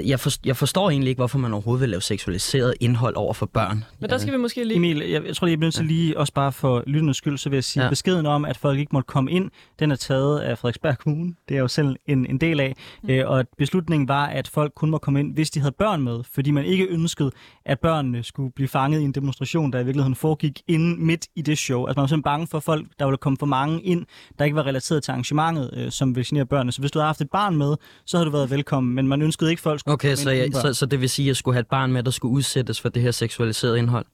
jeg, 0.00 0.20
for, 0.20 0.30
jeg 0.44 0.56
forstår 0.56 0.90
egentlig 0.90 1.08
ikke, 1.08 1.18
hvorfor 1.18 1.38
man 1.38 1.52
overhovedet 1.52 1.80
vil 1.80 1.88
lave 1.88 2.00
seksualiseret 2.00 2.74
indhold 2.80 3.16
over 3.16 3.32
for 3.32 3.46
børn. 3.46 3.84
Men 4.00 4.10
der 4.10 4.18
skal 4.18 4.32
vi 4.32 4.38
måske 4.38 4.64
lige... 4.64 4.76
Emil, 4.76 4.98
jeg, 4.98 5.26
jeg 5.26 5.36
tror 5.36 5.46
lige, 5.46 5.52
jeg 5.52 5.58
bliver 5.58 5.66
nødt 5.66 5.74
til 5.74 5.84
lige, 5.84 6.18
også 6.18 6.32
bare 6.32 6.52
for 6.52 6.82
lytternes 6.86 7.16
skyld, 7.16 7.38
så 7.38 7.48
vil 7.48 7.56
jeg 7.56 7.64
sige, 7.64 7.82
ja. 7.82 7.88
beskeden 7.88 8.26
om, 8.26 8.44
at 8.44 8.56
folk 8.56 8.78
ikke 8.78 8.90
måtte 8.92 9.06
komme 9.06 9.30
ind, 9.30 9.50
den 9.78 9.90
er 9.90 9.96
taget 9.96 10.40
af 10.40 10.58
Frederiksberg 10.58 10.98
Kommune. 10.98 11.34
Det 11.48 11.56
er 11.56 11.60
jo 11.60 11.68
selv 11.68 11.96
en, 12.06 12.26
en 12.26 12.38
del 12.38 12.60
af. 12.60 12.76
Mm. 13.02 13.10
Øh, 13.10 13.30
og 13.30 13.44
beslutningen 13.58 14.08
var, 14.08 14.26
at 14.26 14.48
folk 14.48 14.72
kun 14.76 14.90
må 14.90 14.98
komme 14.98 15.20
ind, 15.20 15.34
hvis 15.34 15.50
de 15.50 15.60
havde 15.60 15.74
børn 15.78 16.02
med, 16.02 16.20
fordi 16.32 16.50
man 16.50 16.64
ikke 16.64 16.86
ønskede, 16.86 17.30
at 17.64 17.80
børnene 17.80 18.22
skulle 18.22 18.52
blive 18.52 18.68
fanget 18.68 19.00
i 19.00 19.04
en 19.04 19.12
demonstration, 19.12 19.72
der 19.72 19.80
i 19.80 19.84
virkeligheden 19.84 20.14
foregik 20.14 20.62
inden 20.68 21.06
midt 21.06 21.26
i 21.36 21.42
det 21.42 21.58
show. 21.58 21.86
Altså 21.86 21.98
man 21.98 22.02
var 22.02 22.06
simpelthen 22.06 22.22
bange 22.22 22.46
for 22.46 22.60
folk, 22.60 22.86
der 22.98 23.04
ville 23.04 23.18
komme 23.18 23.36
for 23.38 23.46
mange 23.46 23.82
ind, 23.82 24.06
der 24.38 24.44
ikke 24.44 24.54
var 24.56 24.66
relateret 24.66 25.02
til 25.02 25.10
arrangementet, 25.10 25.70
øh, 25.72 25.90
som 25.90 26.16
vil 26.16 26.26
genere 26.26 26.46
børnene. 26.46 26.72
Så 26.72 26.80
hvis 26.80 26.90
du 26.90 26.98
havde 26.98 27.06
haft 27.06 27.20
et 27.20 27.30
barn 27.30 27.56
med, 27.56 27.76
så 28.06 28.16
havde 28.16 28.26
du 28.26 28.32
været 28.32 28.50
velkommen, 28.50 28.94
men 28.94 29.08
man 29.08 29.22
ønskede 29.22 29.50
ikke, 29.50 29.62
folk 29.62 29.81
skulle 29.82 29.94
Okay, 29.94 30.14
så, 30.14 30.30
jeg, 30.30 30.48
så, 30.52 30.74
så 30.74 30.86
det 30.86 31.00
vil 31.00 31.10
sige, 31.10 31.26
at 31.26 31.28
jeg 31.28 31.36
skulle 31.36 31.54
have 31.54 31.60
et 31.60 31.66
barn 31.66 31.92
med, 31.92 32.02
der 32.02 32.10
skulle 32.10 32.32
udsættes 32.32 32.80
for 32.80 32.88
det 32.88 33.02
her 33.02 33.10
seksualiserede 33.10 33.78
indhold? 33.78 34.06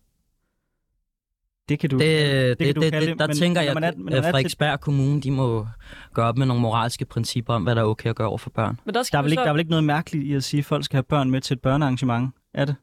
Det 1.69 1.79
kan 1.79 1.91
du, 1.91 1.99
det, 1.99 2.09
det, 2.09 2.59
det, 2.59 2.67
kan 2.67 2.75
du 2.75 2.81
det, 2.81 2.93
det, 2.93 3.19
Der 3.19 3.27
men, 3.27 3.37
tænker 3.37 3.61
jeg, 3.61 3.77
at 3.77 3.95
Frederiksberg 4.25 4.81
Kommune 4.81 5.21
de 5.21 5.31
må 5.31 5.67
gøre 6.15 6.27
op 6.27 6.39
med 6.39 6.47
nogle 6.47 6.63
moralske 6.63 7.05
principper 7.05 7.55
om, 7.55 7.63
hvad 7.63 7.75
der 7.75 7.81
er 7.81 7.87
okay 7.87 8.11
at 8.11 8.17
gøre 8.17 8.29
over 8.29 8.39
for 8.39 8.51
børn. 8.51 8.81
Men 8.85 8.95
der, 8.95 9.09
der, 9.13 9.19
er 9.19 9.23
vel 9.23 9.33
ikke, 9.33 9.41
så... 9.41 9.45
der 9.45 9.49
er 9.49 9.53
vel 9.53 9.61
ikke 9.61 9.71
noget 9.71 9.85
mærkeligt 9.85 10.25
i 10.25 10.35
at 10.35 10.45
sige, 10.45 10.59
at 10.59 10.65
folk 10.65 10.85
skal 10.85 10.97
have 10.97 11.03
børn 11.03 11.31
med 11.31 11.41
til 11.41 11.55
et 11.55 11.61
børnearrangement? 11.61 12.35
Er 12.55 12.65
det? 12.65 12.77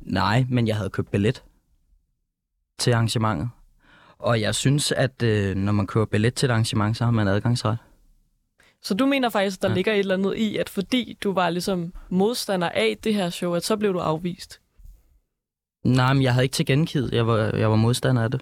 Nej, 0.00 0.46
men 0.48 0.66
jeg 0.68 0.76
havde 0.76 0.90
købt 0.90 1.10
billet 1.10 1.42
til 2.78 2.92
arrangementet. 2.92 3.50
Og 4.18 4.40
jeg 4.40 4.54
synes, 4.54 4.92
at 4.92 5.22
øh, 5.22 5.56
når 5.56 5.72
man 5.72 5.86
køber 5.86 6.06
billet 6.06 6.34
til 6.34 6.46
et 6.46 6.50
arrangement, 6.50 6.96
så 6.96 7.04
har 7.04 7.10
man 7.10 7.28
adgangsret. 7.28 7.78
Så 8.82 8.94
du 8.94 9.06
mener 9.06 9.28
faktisk, 9.28 9.58
at 9.58 9.62
der 9.62 9.68
ja. 9.68 9.74
ligger 9.74 9.92
et 9.92 9.98
eller 9.98 10.14
andet 10.14 10.36
i, 10.36 10.56
at 10.56 10.68
fordi 10.68 11.18
du 11.24 11.32
var 11.32 11.50
ligesom 11.50 11.92
modstander 12.08 12.68
af 12.68 12.96
det 13.04 13.14
her 13.14 13.30
show, 13.30 13.54
at 13.54 13.64
så 13.64 13.76
blev 13.76 13.92
du 13.92 13.98
afvist? 13.98 14.60
Nej, 15.84 16.12
men 16.12 16.22
jeg 16.22 16.32
havde 16.32 16.44
ikke 16.44 16.54
tilgengivet. 16.54 17.12
Jeg 17.12 17.26
var, 17.26 17.56
jeg 17.56 17.70
var 17.70 17.76
modstander 17.76 18.22
af 18.22 18.30
det, 18.30 18.40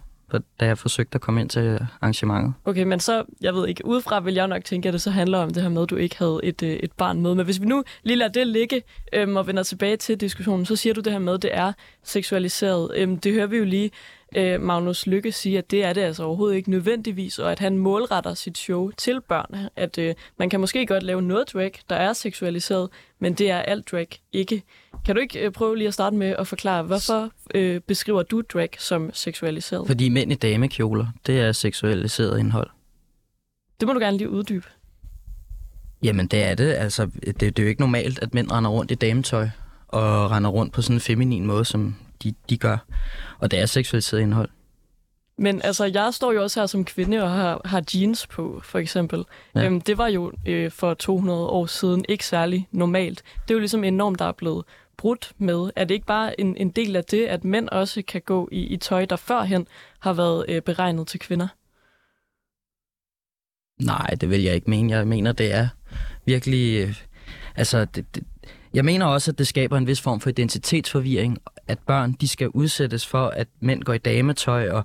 da 0.61 0.67
jeg 0.67 0.79
forsøgte 0.79 1.15
at 1.15 1.21
komme 1.21 1.41
ind 1.41 1.51
til 1.51 1.79
arrangementet. 2.01 2.55
Okay, 2.65 2.83
men 2.83 3.01
så, 3.01 3.25
jeg 3.41 3.55
ved 3.55 3.69
ikke, 3.69 3.87
udefra 3.87 4.21
vil 4.21 4.35
jeg 4.35 4.49
nok 4.49 4.65
tænke, 4.65 4.89
at 4.89 4.93
det 4.93 5.03
så 5.03 5.11
handler 5.11 5.39
om 5.39 5.51
det 5.51 5.63
her 5.63 5.71
med, 5.71 5.83
at 5.83 5.91
du 5.91 5.97
ikke 5.97 6.19
havde 6.19 6.41
et, 6.43 6.63
øh, 6.63 6.71
et 6.71 6.93
barn 6.93 7.21
med. 7.23 7.35
Men 7.35 7.45
hvis 7.45 7.61
vi 7.61 7.67
nu 7.67 7.85
lige 8.03 8.17
lader 8.17 8.33
det 8.33 8.47
ligge 8.47 8.83
øhm, 9.13 9.37
og 9.37 9.47
vender 9.47 9.63
tilbage 9.63 9.97
til 9.97 10.21
diskussionen, 10.21 10.67
så 10.67 10.77
siger 10.77 10.95
du 10.95 11.01
det 11.01 11.13
her 11.13 11.19
med, 11.19 11.35
at 11.35 11.43
det 11.43 11.51
er 11.55 11.73
seksualiseret. 12.03 12.91
Øhm, 12.97 13.19
det 13.19 13.33
hører 13.33 13.47
vi 13.47 13.57
jo 13.57 13.65
lige 13.65 13.91
øh, 14.37 14.61
Magnus 14.63 15.07
Lykke 15.07 15.33
sige, 15.33 15.59
at 15.59 15.71
det 15.71 15.85
er 15.85 15.93
det 15.93 16.01
altså 16.01 16.25
overhovedet 16.25 16.57
ikke 16.57 16.71
nødvendigvis, 16.71 17.39
og 17.39 17.53
at 17.53 17.59
han 17.59 17.79
målretter 17.79 18.35
sit 18.35 18.59
show 18.59 18.91
til 18.91 19.21
børn. 19.29 19.57
At 19.77 19.99
øh, 19.99 20.15
man 20.39 20.51
kan 20.51 20.61
måske 20.61 20.87
godt 20.87 21.03
lave 21.03 21.23
noget 21.23 21.53
drag, 21.53 21.73
der 21.91 21.97
er 21.97 22.13
seksualiseret, 22.13 22.89
men 23.19 23.35
det 23.35 23.51
er 23.51 23.59
alt 23.59 23.91
drag 23.91 24.09
ikke. 24.33 24.63
Kan 25.07 25.15
du 25.15 25.21
ikke 25.21 25.41
øh, 25.41 25.53
prøve 25.53 25.77
lige 25.77 25.89
at 25.89 25.95
starte 25.95 26.17
med 26.17 26.35
at 26.39 26.47
forklare, 26.47 26.83
hvorfor 26.83 27.31
øh, 27.55 27.81
beskriver 27.81 28.23
du 28.23 28.43
drag 28.53 28.71
som 28.79 29.11
seksualiseret? 29.13 29.87
Fordi 29.87 30.09
mænd 30.09 30.33
i 30.33 30.35
damekjoler, 30.35 31.07
det 31.27 31.41
er 31.41 31.53
seksualiseret 31.53 32.39
indhold. 32.39 32.71
Det 33.81 33.89
må 33.89 33.95
du 33.95 34.01
gerne 34.01 34.17
lige 34.17 34.31
uddybe. 34.31 34.67
Jamen 36.03 36.27
det 36.27 36.45
er 36.45 36.55
det. 36.55 36.75
Altså, 36.75 37.11
det, 37.27 37.41
det 37.41 37.59
er 37.59 37.63
jo 37.63 37.69
ikke 37.69 37.81
normalt, 37.81 38.19
at 38.19 38.35
mænd 38.35 38.53
render 38.53 38.71
rundt 38.71 38.91
i 38.91 38.95
dametøj 38.95 39.49
og 39.89 40.31
render 40.31 40.51
rundt 40.51 40.73
på 40.73 40.83
sådan 40.83 40.97
en 40.97 41.01
feminin 41.01 41.47
måde, 41.47 41.65
som 41.65 41.97
de, 42.23 42.35
de 42.51 42.57
gør. 42.57 42.79
Og 43.39 43.51
det 43.51 43.59
er 43.59 43.67
seksualiseret 43.67 44.21
indhold. 44.21 44.49
Men 45.39 45.63
altså, 45.63 45.85
jeg 45.85 46.15
står 46.15 46.33
jo 46.33 46.43
også 46.43 46.61
her 46.61 46.67
som 46.67 46.85
kvinde 46.85 47.23
og 47.23 47.31
har, 47.31 47.61
har 47.65 47.85
jeans 47.95 48.27
på, 48.27 48.61
for 48.65 48.79
eksempel. 48.79 49.25
Ja. 49.55 49.65
Øhm, 49.65 49.81
det 49.81 49.99
var 49.99 50.09
jo 50.09 50.33
øh, 50.47 50.71
for 50.71 50.95
200 50.95 51.47
år 51.47 51.67
siden 51.67 52.05
ikke 52.09 52.27
særlig 52.27 52.69
normalt. 52.71 53.23
Det 53.43 53.51
er 53.51 53.55
jo 53.55 53.59
ligesom 53.59 53.85
enormt, 53.85 54.19
der 54.19 54.25
er 54.25 54.33
blevet 54.33 54.65
brudt 54.97 55.33
med. 55.39 55.71
Er 55.77 55.85
det 55.85 55.95
ikke 55.95 56.07
bare 56.07 56.41
en, 56.41 56.57
en 56.57 56.71
del 56.71 56.97
af 56.97 57.05
det, 57.05 57.27
at 57.27 57.45
mænd 57.45 57.69
også 57.69 58.03
kan 58.03 58.23
gå 58.27 58.49
i, 58.53 58.61
i 58.61 58.77
tøj, 58.77 59.05
der 59.05 59.17
førhen 59.17 59.67
har 60.01 60.13
været 60.13 60.45
øh, 60.49 60.63
beregnet 60.63 61.07
til 61.07 61.21
kvinder? 61.21 61.49
Nej, 63.83 64.17
det 64.21 64.31
vil 64.31 64.43
jeg 64.43 64.55
ikke 64.55 64.71
mene. 64.71 64.97
Jeg 64.97 65.09
mener, 65.09 65.33
det 65.33 65.55
er 65.55 65.69
virkelig... 66.25 66.83
Øh, 66.83 66.95
altså, 67.57 67.85
det, 67.85 68.15
det, 68.15 68.25
jeg 68.75 68.85
mener 68.85 69.07
også, 69.07 69.31
at 69.31 69.39
det 69.39 69.47
skaber 69.47 69.79
en 69.79 69.87
vis 69.87 70.01
form 70.01 70.21
for 70.21 70.31
identitetsforvirring, 70.31 71.39
at 71.69 71.79
børn 71.79 72.13
de 72.13 72.29
skal 72.29 72.49
udsættes 72.49 73.07
for, 73.07 73.27
at 73.27 73.49
mænd 73.61 73.83
går 73.83 73.93
i 73.93 73.99
dametøj, 73.99 74.71
og 74.71 74.85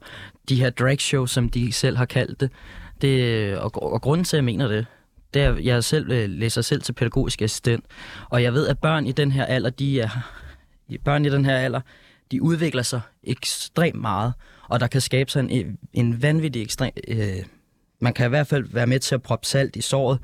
de 0.50 0.56
her 0.56 0.70
drag 0.70 1.00
shows, 1.00 1.32
som 1.32 1.50
de 1.50 1.72
selv 1.72 1.98
har 1.98 2.06
kaldt 2.06 2.40
det. 2.40 2.52
det 3.02 3.58
og, 3.58 3.94
og 3.94 4.02
grunden 4.02 4.24
til, 4.26 4.36
at 4.36 4.38
jeg 4.38 4.46
mener 4.46 4.68
det, 4.68 4.86
det 5.34 5.42
er, 5.42 5.54
at 5.54 5.66
jeg 5.66 5.84
selv 5.84 6.12
øh, 6.12 6.30
læser 6.30 6.62
selv 6.62 6.82
til 6.82 6.94
pædagogisk 6.94 7.42
assistent, 7.42 7.86
og 8.30 8.44
jeg 8.44 8.54
ved, 8.54 8.68
at 8.68 8.80
børn 8.80 9.06
i 9.06 9.12
den 9.12 9.32
her 9.32 9.46
alder, 9.46 9.70
de 9.70 10.02
er, 10.02 10.10
børn 11.06 11.26
i 11.26 11.30
den 11.30 11.46
her 11.46 11.58
alder, 11.58 11.82
de 12.32 12.42
udvikler 12.42 12.84
sig 12.84 13.02
ekstremt 13.24 14.02
meget, 14.02 14.34
og 14.70 14.80
der 14.80 14.88
kan 14.88 15.02
skabe 15.02 15.32
sig 15.32 15.46
en, 15.50 15.78
en 15.94 16.22
vanvittig 16.22 16.62
ekstrem... 16.62 16.92
Øh, 17.08 17.44
man 18.00 18.14
kan 18.14 18.26
i 18.26 18.30
hvert 18.30 18.48
fald 18.48 18.66
være 18.72 18.88
med 18.88 19.00
til 19.00 19.16
at 19.16 19.22
proppe 19.22 19.46
salt 19.46 19.76
i 19.76 19.82
såret 19.82 20.20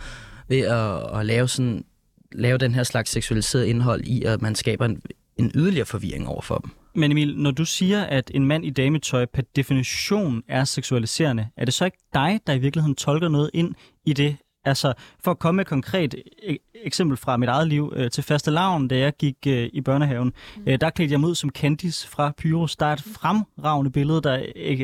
ved 0.48 0.60
at, 0.60 1.20
at 1.20 1.26
lave 1.26 1.48
sådan 1.48 1.86
lave 2.32 2.58
den 2.58 2.76
her 2.76 2.84
slags 2.84 3.12
seksualiseret 3.12 3.66
indhold 3.66 4.02
i, 4.06 4.24
at 4.24 4.42
man 4.42 4.56
skaber 4.56 4.86
en, 4.86 5.02
en 5.38 5.52
yderligere 5.56 5.86
forvirring 5.86 6.28
over 6.28 6.42
for 6.42 6.58
dem. 6.58 6.72
Men 6.96 7.12
Emil, 7.12 7.38
når 7.38 7.52
du 7.52 7.66
siger, 7.66 8.04
at 8.04 8.32
en 8.34 8.46
mand 8.46 8.66
i 8.66 8.70
dametøj 8.70 9.26
per 9.26 9.42
definition 9.56 10.44
er 10.48 10.64
seksualiserende, 10.64 11.48
er 11.58 11.66
det 11.66 11.74
så 11.74 11.86
ikke 11.86 11.98
dig, 12.14 12.40
der 12.48 12.54
i 12.54 12.60
virkeligheden 12.60 12.96
tolker 12.96 13.30
noget 13.30 13.50
ind 13.54 13.76
i 14.06 14.14
det? 14.14 14.38
Altså, 14.66 14.94
for 15.24 15.32
at 15.32 15.40
komme 15.40 15.56
med 15.56 15.66
et 15.66 15.70
konkret 15.70 16.16
e- 16.16 16.82
eksempel 16.86 17.18
fra 17.18 17.38
mit 17.38 17.50
eget 17.50 17.68
liv 17.68 17.94
øh, 17.96 18.12
til 18.12 18.24
faste 18.24 18.52
lavn, 18.52 18.88
da 18.88 18.98
jeg 18.98 19.14
gik 19.18 19.36
øh, 19.48 19.70
i 19.74 19.82
børnehaven, 19.82 20.34
mm. 20.58 20.64
øh, 20.68 20.82
der 20.82 20.90
klædte 20.90 21.12
jeg 21.12 21.20
mig 21.20 21.30
ud 21.30 21.36
som 21.36 21.50
Candice 21.50 22.08
fra 22.08 22.34
Pyrus. 22.38 22.76
Der 22.76 22.86
er 22.86 22.94
et 22.94 23.02
fremragende 23.02 23.92
billede, 23.92 24.22
der, 24.22 24.38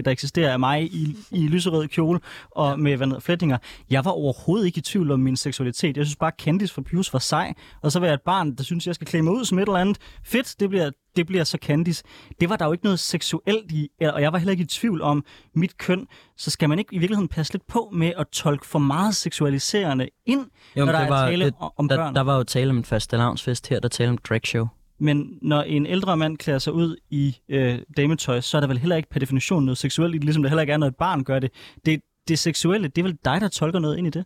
der 0.06 0.12
eksisterer 0.12 0.52
af 0.52 0.60
mig 0.60 0.84
i, 0.84 1.18
i 1.32 1.48
lyserød 1.48 1.88
kjole 1.88 2.20
og 2.52 2.80
med 2.80 2.98
hvad 2.98 3.22
flætninger. 3.22 3.58
Jeg 3.90 4.06
var 4.06 4.12
overhovedet 4.12 4.66
ikke 4.66 4.78
i 4.78 4.82
tvivl 4.82 5.12
om 5.12 5.20
min 5.20 5.38
seksualitet. 5.38 5.98
Jeg 5.98 6.06
synes 6.06 6.16
bare, 6.16 6.32
Candice 6.42 6.74
fra 6.74 6.82
Pyrus 6.82 7.14
var 7.14 7.20
sej. 7.20 7.54
Og 7.82 7.92
så 7.92 8.00
var 8.00 8.08
jeg 8.08 8.14
et 8.14 8.22
barn, 8.22 8.56
der 8.56 8.64
synes, 8.64 8.88
jeg 8.88 8.96
skal 8.96 9.08
klæde 9.08 9.24
mig 9.24 9.34
ud 9.34 9.46
som 9.46 9.60
et 9.60 9.62
eller 9.62 9.80
andet. 9.80 9.98
Fedt, 10.24 10.56
det 10.60 10.70
bliver, 10.70 10.92
det 11.16 11.28
bliver 11.28 11.44
så 11.44 11.58
Candice. 11.62 12.04
Det 12.40 12.50
var 12.50 12.56
der 12.56 12.66
jo 12.66 12.72
ikke 12.72 12.84
noget 12.84 13.00
seksuelt 13.00 13.72
i, 13.72 13.90
og 14.02 14.22
jeg 14.22 14.34
var 14.34 14.38
heller 14.38 14.52
ikke 14.52 14.64
i 14.64 14.68
tvivl 14.68 15.02
om 15.02 15.26
mit 15.56 15.78
køn. 15.78 16.08
Så 16.38 16.52
skal 16.52 16.70
man 16.70 16.80
ikke 16.80 16.96
i 16.96 16.98
virkeligheden 16.98 17.28
passe 17.28 17.54
lidt 17.54 17.68
på 17.68 17.90
med 17.94 18.14
at 18.18 18.28
tolke 18.28 18.66
for 18.66 18.80
meget 18.80 19.16
seksualiserende 19.16 20.10
ind, 20.26 20.46
jo, 20.78 20.86
når 20.86 20.92
der 20.92 21.00
er 21.00 21.30
tale 21.30 21.46
det, 21.46 21.54
om 21.78 21.88
der, 21.88 21.98
børn? 21.98 22.16
Der 22.16 22.22
var 22.22 22.38
jo 22.38 22.44
tale 22.44 22.70
om 22.70 22.78
en 22.78 22.86
faste 22.86 23.18
lavnsfest 23.18 23.68
her, 23.68 23.80
der 23.80 23.88
taler 23.88 24.12
om 24.12 24.18
drag 24.18 24.42
show. 24.46 24.68
Men 25.00 25.40
når 25.42 25.62
en 25.62 25.86
ældre 25.86 26.18
mand 26.18 26.38
klæder 26.38 26.60
sig 26.60 26.74
ud 26.74 26.96
i 27.10 27.38
øh, 27.50 27.80
dametøj, 27.98 28.42
så 28.42 28.58
er 28.58 28.62
der 28.62 28.68
vel 28.68 28.78
heller 28.78 28.96
ikke 28.96 29.10
per 29.10 29.20
definition 29.20 29.66
noget 29.66 29.78
seksuelt 29.78 30.16
i 30.16 30.18
det, 30.18 30.24
ligesom 30.24 30.44
det 30.44 30.50
heller 30.50 30.62
ikke 30.62 30.74
er, 30.74 30.78
når 30.78 30.88
et 30.88 30.96
barn 30.96 31.24
gør 31.24 31.40
det. 31.40 31.52
Det, 31.86 32.02
det 32.28 32.40
seksuelle, 32.40 32.88
det 32.88 32.98
er 32.98 33.04
vel 33.04 33.18
dig, 33.26 33.42
der 33.42 33.48
tolker 33.48 33.80
noget 33.80 33.98
ind 33.98 34.08
i 34.08 34.10
det? 34.10 34.26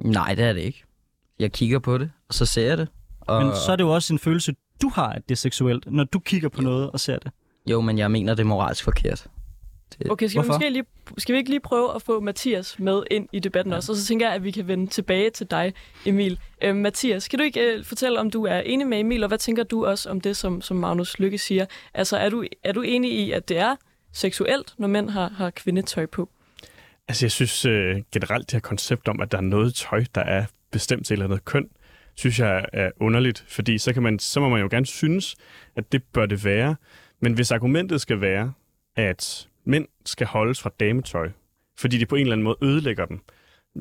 Nej, 0.00 0.34
det 0.34 0.44
er 0.44 0.52
det 0.52 0.60
ikke. 0.60 0.84
Jeg 1.38 1.52
kigger 1.52 1.78
på 1.78 1.98
det, 1.98 2.10
og 2.28 2.34
så 2.34 2.46
ser 2.46 2.68
jeg 2.68 2.78
det. 2.78 2.88
Og... 3.20 3.44
Men 3.44 3.54
så 3.66 3.72
er 3.72 3.76
det 3.76 3.84
jo 3.84 3.94
også 3.94 4.12
en 4.12 4.18
følelse, 4.18 4.54
du 4.82 4.88
har, 4.88 5.08
at 5.08 5.28
det 5.28 5.34
er 5.34 5.36
seksuelt, 5.36 5.92
når 5.92 6.04
du 6.04 6.18
kigger 6.18 6.48
på 6.48 6.62
jo. 6.62 6.68
noget 6.68 6.90
og 6.90 7.00
ser 7.00 7.18
det. 7.18 7.32
Jo, 7.66 7.80
men 7.80 7.98
jeg 7.98 8.10
mener, 8.10 8.34
det 8.34 8.42
er 8.42 8.46
moralsk 8.46 8.84
forkert. 8.84 9.26
Det... 9.98 10.10
Okay, 10.10 10.28
skal 10.28 10.42
vi, 10.42 10.46
måske 10.48 10.70
lige, 10.70 10.84
skal 11.18 11.32
vi 11.32 11.38
ikke 11.38 11.50
lige 11.50 11.60
prøve 11.60 11.94
at 11.94 12.02
få 12.02 12.20
Mathias 12.20 12.78
med 12.78 13.02
ind 13.10 13.28
i 13.32 13.38
debatten 13.38 13.72
ja. 13.72 13.76
også? 13.76 13.92
Og 13.92 13.96
så 13.96 14.04
tænker 14.04 14.26
jeg, 14.26 14.34
at 14.34 14.44
vi 14.44 14.50
kan 14.50 14.68
vende 14.68 14.86
tilbage 14.86 15.30
til 15.30 15.46
dig, 15.50 15.74
Emil. 16.06 16.38
Øh, 16.62 16.76
Mathias, 16.76 17.28
kan 17.28 17.38
du 17.38 17.44
ikke 17.44 17.60
øh, 17.60 17.84
fortælle, 17.84 18.20
om 18.20 18.30
du 18.30 18.44
er 18.44 18.60
enig 18.60 18.86
med 18.86 19.00
Emil, 19.00 19.22
og 19.22 19.28
hvad 19.28 19.38
tænker 19.38 19.62
du 19.62 19.86
også 19.86 20.10
om 20.10 20.20
det, 20.20 20.36
som, 20.36 20.62
som 20.62 20.76
Magnus 20.76 21.18
Lykke 21.18 21.38
siger? 21.38 21.66
Altså, 21.94 22.16
er 22.16 22.28
du, 22.28 22.44
er 22.64 22.72
du 22.72 22.82
enig 22.82 23.12
i, 23.12 23.32
at 23.32 23.48
det 23.48 23.58
er 23.58 23.76
seksuelt, 24.12 24.74
når 24.78 24.88
mænd 24.88 25.10
har, 25.10 25.28
har 25.28 25.50
kvindetøj 25.50 26.06
på? 26.06 26.28
Altså, 27.08 27.26
jeg 27.26 27.32
synes 27.32 27.64
øh, 27.64 27.96
generelt, 28.12 28.46
det 28.46 28.52
her 28.52 28.60
koncept 28.60 29.08
om, 29.08 29.20
at 29.20 29.32
der 29.32 29.38
er 29.38 29.42
noget 29.42 29.74
tøj, 29.74 30.04
der 30.14 30.20
er 30.20 30.44
bestemt 30.70 31.06
til 31.06 31.14
eller 31.14 31.24
andet 31.24 31.44
køn, 31.44 31.68
synes 32.18 32.38
jeg 32.38 32.64
er 32.72 32.90
underligt, 33.00 33.44
fordi 33.48 33.78
så, 33.78 33.92
kan 33.92 34.02
man, 34.02 34.18
så 34.18 34.40
må 34.40 34.48
man 34.48 34.60
jo 34.60 34.68
gerne 34.70 34.86
synes, 34.86 35.36
at 35.76 35.92
det 35.92 36.02
bør 36.02 36.26
det 36.26 36.44
være. 36.44 36.76
Men 37.20 37.32
hvis 37.32 37.50
argumentet 37.50 38.00
skal 38.00 38.20
være, 38.20 38.52
at 38.96 39.48
mænd 39.64 39.86
skal 40.06 40.26
holdes 40.26 40.60
fra 40.60 40.70
dametøj, 40.80 41.30
fordi 41.78 41.98
de 41.98 42.06
på 42.06 42.16
en 42.16 42.20
eller 42.20 42.32
anden 42.32 42.44
måde 42.44 42.56
ødelægger 42.62 43.06
dem, 43.06 43.20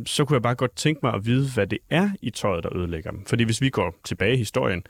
så 0.05 0.25
kunne 0.25 0.35
jeg 0.35 0.41
bare 0.41 0.55
godt 0.55 0.75
tænke 0.75 0.99
mig 1.03 1.13
at 1.13 1.25
vide, 1.25 1.49
hvad 1.53 1.67
det 1.67 1.79
er 1.89 2.09
i 2.21 2.29
tøjet, 2.29 2.63
der 2.63 2.77
ødelægger 2.77 3.11
dem. 3.11 3.25
Fordi 3.25 3.43
hvis 3.43 3.61
vi 3.61 3.69
går 3.69 3.95
tilbage 4.03 4.33
i 4.33 4.37
historien, 4.37 4.83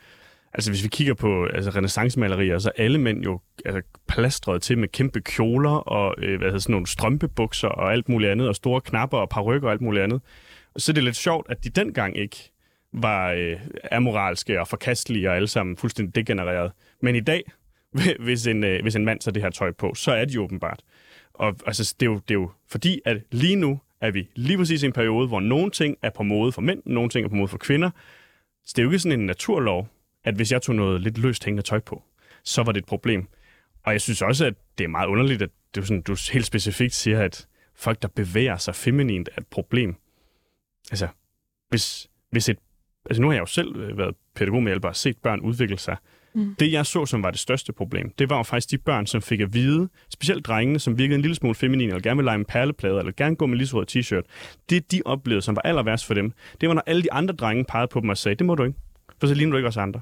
altså 0.54 0.72
hvis 0.72 0.84
vi 0.84 0.88
kigger 0.88 1.14
på 1.14 1.46
altså, 1.46 1.72
renaissancemalerier, 1.72 2.60
så 2.60 2.72
er 2.76 2.84
alle 2.84 2.98
mænd 2.98 3.24
jo 3.24 3.40
altså, 3.66 3.82
plastret 4.08 4.62
til 4.62 4.78
med 4.78 4.88
kæmpe 4.88 5.22
kjoler 5.22 5.72
og 5.72 6.16
øh, 6.18 6.38
hvad 6.38 6.48
hedder, 6.48 6.60
sådan 6.60 6.74
nogle 6.74 6.88
strømpebukser 6.88 7.68
og 7.68 7.92
alt 7.92 8.10
muligt 8.10 8.32
andet, 8.32 8.48
og 8.48 8.56
store 8.56 8.82
knapper 8.82 9.18
og 9.18 9.30
parrykker 9.30 9.68
og 9.68 9.72
alt 9.72 9.82
muligt 9.82 10.04
andet. 10.04 10.22
Så 10.78 10.94
det 10.94 11.00
er 11.00 11.06
lidt 11.06 11.16
sjovt, 11.16 11.48
at 11.50 11.64
de 11.64 11.70
dengang 11.70 12.18
ikke 12.18 12.52
var 13.02 13.32
øh, 13.32 13.60
amoralske 13.92 14.60
og 14.60 14.68
forkastelige 14.68 15.30
og 15.30 15.36
alle 15.36 15.48
sammen 15.48 15.78
fuldstændig 15.78 16.16
degenererede. 16.16 16.72
Men 17.02 17.16
i 17.16 17.20
dag, 17.20 17.44
hvis 18.26 18.48
en, 18.48 18.64
øh, 18.64 18.82
hvis 18.82 18.96
en 18.96 19.06
mand 19.06 19.20
tager 19.20 19.34
det 19.34 19.44
her 19.44 19.50
tøj 19.50 19.72
på, 19.72 19.94
så 19.96 20.12
er 20.12 20.26
de 20.26 20.42
åbenbart. 20.42 20.84
Og 21.34 21.56
altså, 21.66 21.96
det, 22.00 22.06
er 22.06 22.12
jo, 22.12 22.16
det 22.16 22.32
er 22.32 22.40
jo 22.40 22.52
fordi, 22.68 23.02
at 23.06 23.18
lige 23.32 23.56
nu 23.56 23.80
er 24.02 24.12
vi 24.12 24.30
lige 24.36 24.58
præcis 24.58 24.84
i 24.84 24.86
en 24.86 24.94
periode, 24.94 25.28
hvor 25.28 25.40
nogle 25.40 25.72
ting 25.72 25.98
er 26.02 26.10
på 26.10 26.24
mode 26.24 26.52
for 26.52 26.62
mænd, 26.62 26.82
nogle 26.86 27.10
ting 27.10 27.26
er 27.26 27.30
på 27.30 27.36
mode 27.36 27.48
for 27.48 27.58
kvinder. 27.58 27.90
Så 28.66 28.74
det 28.76 28.80
er 28.80 28.84
jo 28.84 28.90
ikke 28.90 29.00
sådan 29.00 29.20
en 29.20 29.26
naturlov, 29.26 29.88
at 30.24 30.36
hvis 30.36 30.52
jeg 30.52 30.62
tog 30.62 30.76
noget 30.76 31.02
lidt 31.02 31.18
løst 31.18 31.46
hængende 31.46 31.64
tøj 31.64 31.80
på, 31.80 32.04
så 32.44 32.64
var 32.64 32.72
det 32.72 32.80
et 32.80 32.86
problem. 32.86 33.28
Og 33.84 33.92
jeg 33.92 34.02
synes 34.02 34.22
også, 34.22 34.46
at 34.46 34.54
det 34.78 34.84
er 34.84 34.88
meget 34.88 35.08
underligt, 35.08 35.42
at 35.42 35.50
det 35.76 35.82
er 35.82 35.86
sådan, 35.86 36.02
du 36.02 36.16
helt 36.32 36.46
specifikt 36.46 36.94
siger, 36.94 37.22
at 37.22 37.48
folk, 37.76 38.02
der 38.02 38.08
bevæger 38.08 38.58
sig 38.58 38.76
feminint, 38.76 39.30
er 39.36 39.42
et 39.42 39.48
problem. 39.48 39.96
Altså, 40.92 41.08
hvis, 41.70 42.08
hvis 42.32 42.50
et... 42.50 42.58
Altså, 43.10 43.22
nu 43.22 43.28
har 43.28 43.34
jeg 43.34 43.42
jo 43.42 43.46
selv 43.46 43.76
øh, 43.76 43.98
været 43.98 44.16
pædagogmedhjælper 44.36 44.88
og 44.88 44.96
set 44.96 45.18
børn 45.18 45.40
udvikle 45.40 45.78
sig. 45.78 45.98
Mm. 46.34 46.56
Det, 46.60 46.72
jeg 46.72 46.86
så, 46.86 47.06
som 47.06 47.24
var 47.24 47.32
det 47.32 47.40
største 47.40 47.74
problem, 47.74 48.10
det 48.20 48.30
var 48.30 48.38
jo 48.38 48.44
faktisk 48.44 48.72
de 48.72 48.78
børn, 48.78 49.08
som 49.08 49.22
fik 49.22 49.40
at 49.40 49.54
vide, 49.54 49.90
specielt 50.10 50.46
drengene, 50.46 50.80
som 50.80 50.98
virkede 50.98 51.16
en 51.16 51.22
lille 51.22 51.36
smule 51.36 51.56
feminine, 51.56 51.90
eller 51.90 52.02
gerne 52.02 52.18
ville 52.18 52.28
lege 52.28 52.36
en 52.36 52.46
perleplade, 52.46 53.00
eller 53.00 53.12
gerne 53.18 53.36
gå 53.36 53.46
med 53.46 53.58
lyserød 53.58 53.86
t-shirt. 53.92 54.22
Det, 54.70 54.92
de 54.92 55.02
oplevede, 55.06 55.42
som 55.42 55.56
var 55.56 55.62
aller 55.62 55.84
værst 55.84 56.06
for 56.06 56.14
dem, 56.14 56.34
det 56.62 56.70
var, 56.70 56.76
når 56.76 56.84
alle 56.86 57.04
de 57.04 57.14
andre 57.14 57.36
drenge 57.36 57.66
pegede 57.66 57.88
på 57.88 58.00
dem 58.00 58.10
og 58.10 58.18
sagde, 58.18 58.36
det 58.36 58.46
må 58.46 58.56
du 58.56 58.64
ikke, 58.64 58.80
for 59.20 59.28
så 59.28 59.34
ligner 59.34 59.52
du 59.52 59.58
ikke 59.58 59.68
os 59.68 59.78
andre. 59.78 60.02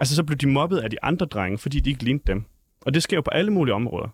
Altså, 0.00 0.14
så 0.14 0.24
blev 0.24 0.36
de 0.38 0.48
mobbet 0.48 0.78
af 0.78 0.90
de 0.90 1.04
andre 1.04 1.26
drenge, 1.26 1.58
fordi 1.58 1.80
de 1.80 1.90
ikke 1.90 2.04
lignede 2.04 2.24
dem. 2.26 2.44
Og 2.86 2.94
det 2.94 3.02
sker 3.02 3.16
jo 3.16 3.22
på 3.22 3.30
alle 3.30 3.50
mulige 3.50 3.74
områder. 3.74 4.08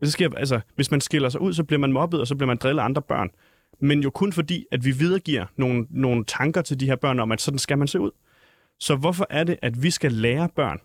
Det 0.00 0.12
sker, 0.12 0.28
altså, 0.36 0.60
hvis 0.74 0.90
man 0.90 1.00
skiller 1.00 1.28
sig 1.28 1.40
ud, 1.40 1.52
så 1.52 1.64
bliver 1.64 1.80
man 1.80 1.92
mobbet, 1.92 2.20
og 2.20 2.26
så 2.26 2.34
bliver 2.34 2.46
man 2.46 2.56
drillet 2.56 2.80
af 2.80 2.84
andre 2.84 3.02
børn. 3.02 3.30
Men 3.80 4.00
jo 4.00 4.10
kun 4.10 4.32
fordi, 4.32 4.66
at 4.72 4.84
vi 4.84 4.90
videregiver 4.90 5.46
nogle, 5.56 5.86
nogle 5.90 6.24
tanker 6.24 6.62
til 6.62 6.80
de 6.80 6.86
her 6.86 6.96
børn 6.96 7.18
om, 7.18 7.32
at 7.32 7.40
sådan 7.40 7.58
skal 7.58 7.78
man 7.78 7.88
se 7.88 8.00
ud. 8.00 8.10
Så 8.80 8.96
hvorfor 8.96 9.26
er 9.30 9.44
det, 9.44 9.56
at 9.62 9.82
vi 9.82 9.90
skal 9.90 10.12
lære 10.12 10.48
børn, 10.56 10.78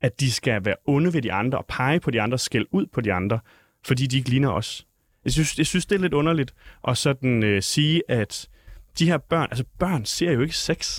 at 0.00 0.20
de 0.20 0.32
skal 0.32 0.64
være 0.64 0.76
onde 0.86 1.12
ved 1.12 1.22
de 1.22 1.32
andre 1.32 1.58
og 1.58 1.66
pege 1.66 2.00
på 2.00 2.10
de 2.10 2.20
andre, 2.20 2.38
skæld 2.38 2.66
ud 2.70 2.86
på 2.86 3.00
de 3.00 3.12
andre, 3.12 3.40
fordi 3.86 4.06
de 4.06 4.16
ikke 4.16 4.30
ligner 4.30 4.50
os? 4.50 4.86
Jeg 5.24 5.32
synes, 5.32 5.58
jeg 5.58 5.66
synes 5.66 5.86
det 5.86 5.96
er 5.96 6.00
lidt 6.00 6.14
underligt 6.14 6.54
at 6.88 6.98
sådan 6.98 7.42
øh, 7.42 7.62
sige, 7.62 8.02
at 8.08 8.48
de 8.98 9.06
her 9.06 9.18
børn, 9.18 9.48
altså 9.50 9.64
børn 9.78 10.04
ser 10.04 10.32
jo 10.32 10.40
ikke 10.40 10.56
sex. 10.56 10.98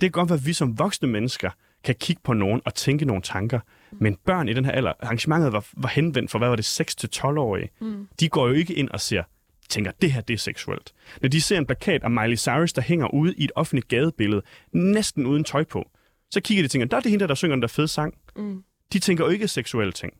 kan 0.00 0.10
godt 0.10 0.30
være, 0.30 0.38
at 0.38 0.46
vi 0.46 0.52
som 0.52 0.78
voksne 0.78 1.08
mennesker 1.08 1.50
kan 1.84 1.94
kigge 1.94 2.22
på 2.24 2.32
nogen 2.32 2.60
og 2.64 2.74
tænke 2.74 3.04
nogle 3.04 3.22
tanker. 3.22 3.60
Men 3.92 4.16
børn 4.26 4.48
i 4.48 4.52
den 4.52 4.64
her 4.64 4.72
alder, 4.72 4.92
arrangementet 5.00 5.52
var, 5.52 5.66
var 5.72 5.88
henvendt 5.88 6.30
for, 6.30 6.38
hvad 6.38 6.48
var 6.48 6.56
det, 6.56 6.80
6-12-årige. 6.80 7.70
Mm. 7.80 8.08
De 8.20 8.28
går 8.28 8.48
jo 8.48 8.54
ikke 8.54 8.74
ind 8.74 8.88
og 8.88 9.00
ser, 9.00 9.22
tænker, 9.68 9.90
det 10.02 10.12
her 10.12 10.20
det 10.20 10.34
er 10.34 10.38
seksuelt. 10.38 10.92
Når 11.22 11.28
de 11.28 11.40
ser 11.40 11.58
en 11.58 11.66
plakat 11.66 12.02
af 12.02 12.10
Miley 12.10 12.36
Cyrus, 12.36 12.72
der 12.72 12.82
hænger 12.82 13.14
ude 13.14 13.34
i 13.34 13.44
et 13.44 13.52
offentligt 13.54 13.88
gadebillede, 13.88 14.42
næsten 14.72 15.26
uden 15.26 15.44
tøj 15.44 15.64
på, 15.64 15.90
så 16.30 16.40
kigger 16.40 16.62
de 16.62 16.66
og 16.66 16.70
tænker, 16.70 16.86
der 16.86 16.96
er 16.96 17.00
det 17.00 17.10
hende, 17.10 17.22
der, 17.22 17.26
der 17.26 17.34
synger 17.34 17.56
den 17.56 17.62
der 17.62 17.68
fede 17.68 17.88
sang. 17.88 18.14
Mm. 18.36 18.64
De 18.92 18.98
tænker 18.98 19.24
jo 19.24 19.30
ikke 19.30 19.48
seksuelle 19.48 19.92
ting. 19.92 20.12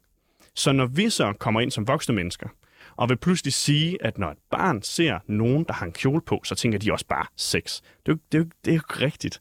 Så 0.54 0.72
når 0.72 0.86
vi 0.86 1.10
så 1.10 1.32
kommer 1.32 1.60
ind 1.60 1.70
som 1.70 1.88
voksne 1.88 2.14
mennesker, 2.14 2.48
og 2.96 3.08
vil 3.08 3.16
pludselig 3.16 3.52
sige, 3.52 3.98
at 4.00 4.18
når 4.18 4.30
et 4.30 4.38
barn 4.50 4.82
ser 4.82 5.18
nogen, 5.26 5.64
der 5.64 5.72
har 5.72 5.86
en 5.86 5.92
kjole 5.92 6.20
på, 6.20 6.40
så 6.44 6.54
tænker 6.54 6.78
de 6.78 6.92
også 6.92 7.06
bare 7.06 7.26
sex. 7.36 7.80
Det 8.06 8.12
er 8.12 8.16
jo, 8.16 8.18
det 8.32 8.38
er 8.38 8.42
jo, 8.42 8.50
det 8.64 8.70
er 8.70 8.74
jo 8.74 8.82
rigtigt. 9.00 9.40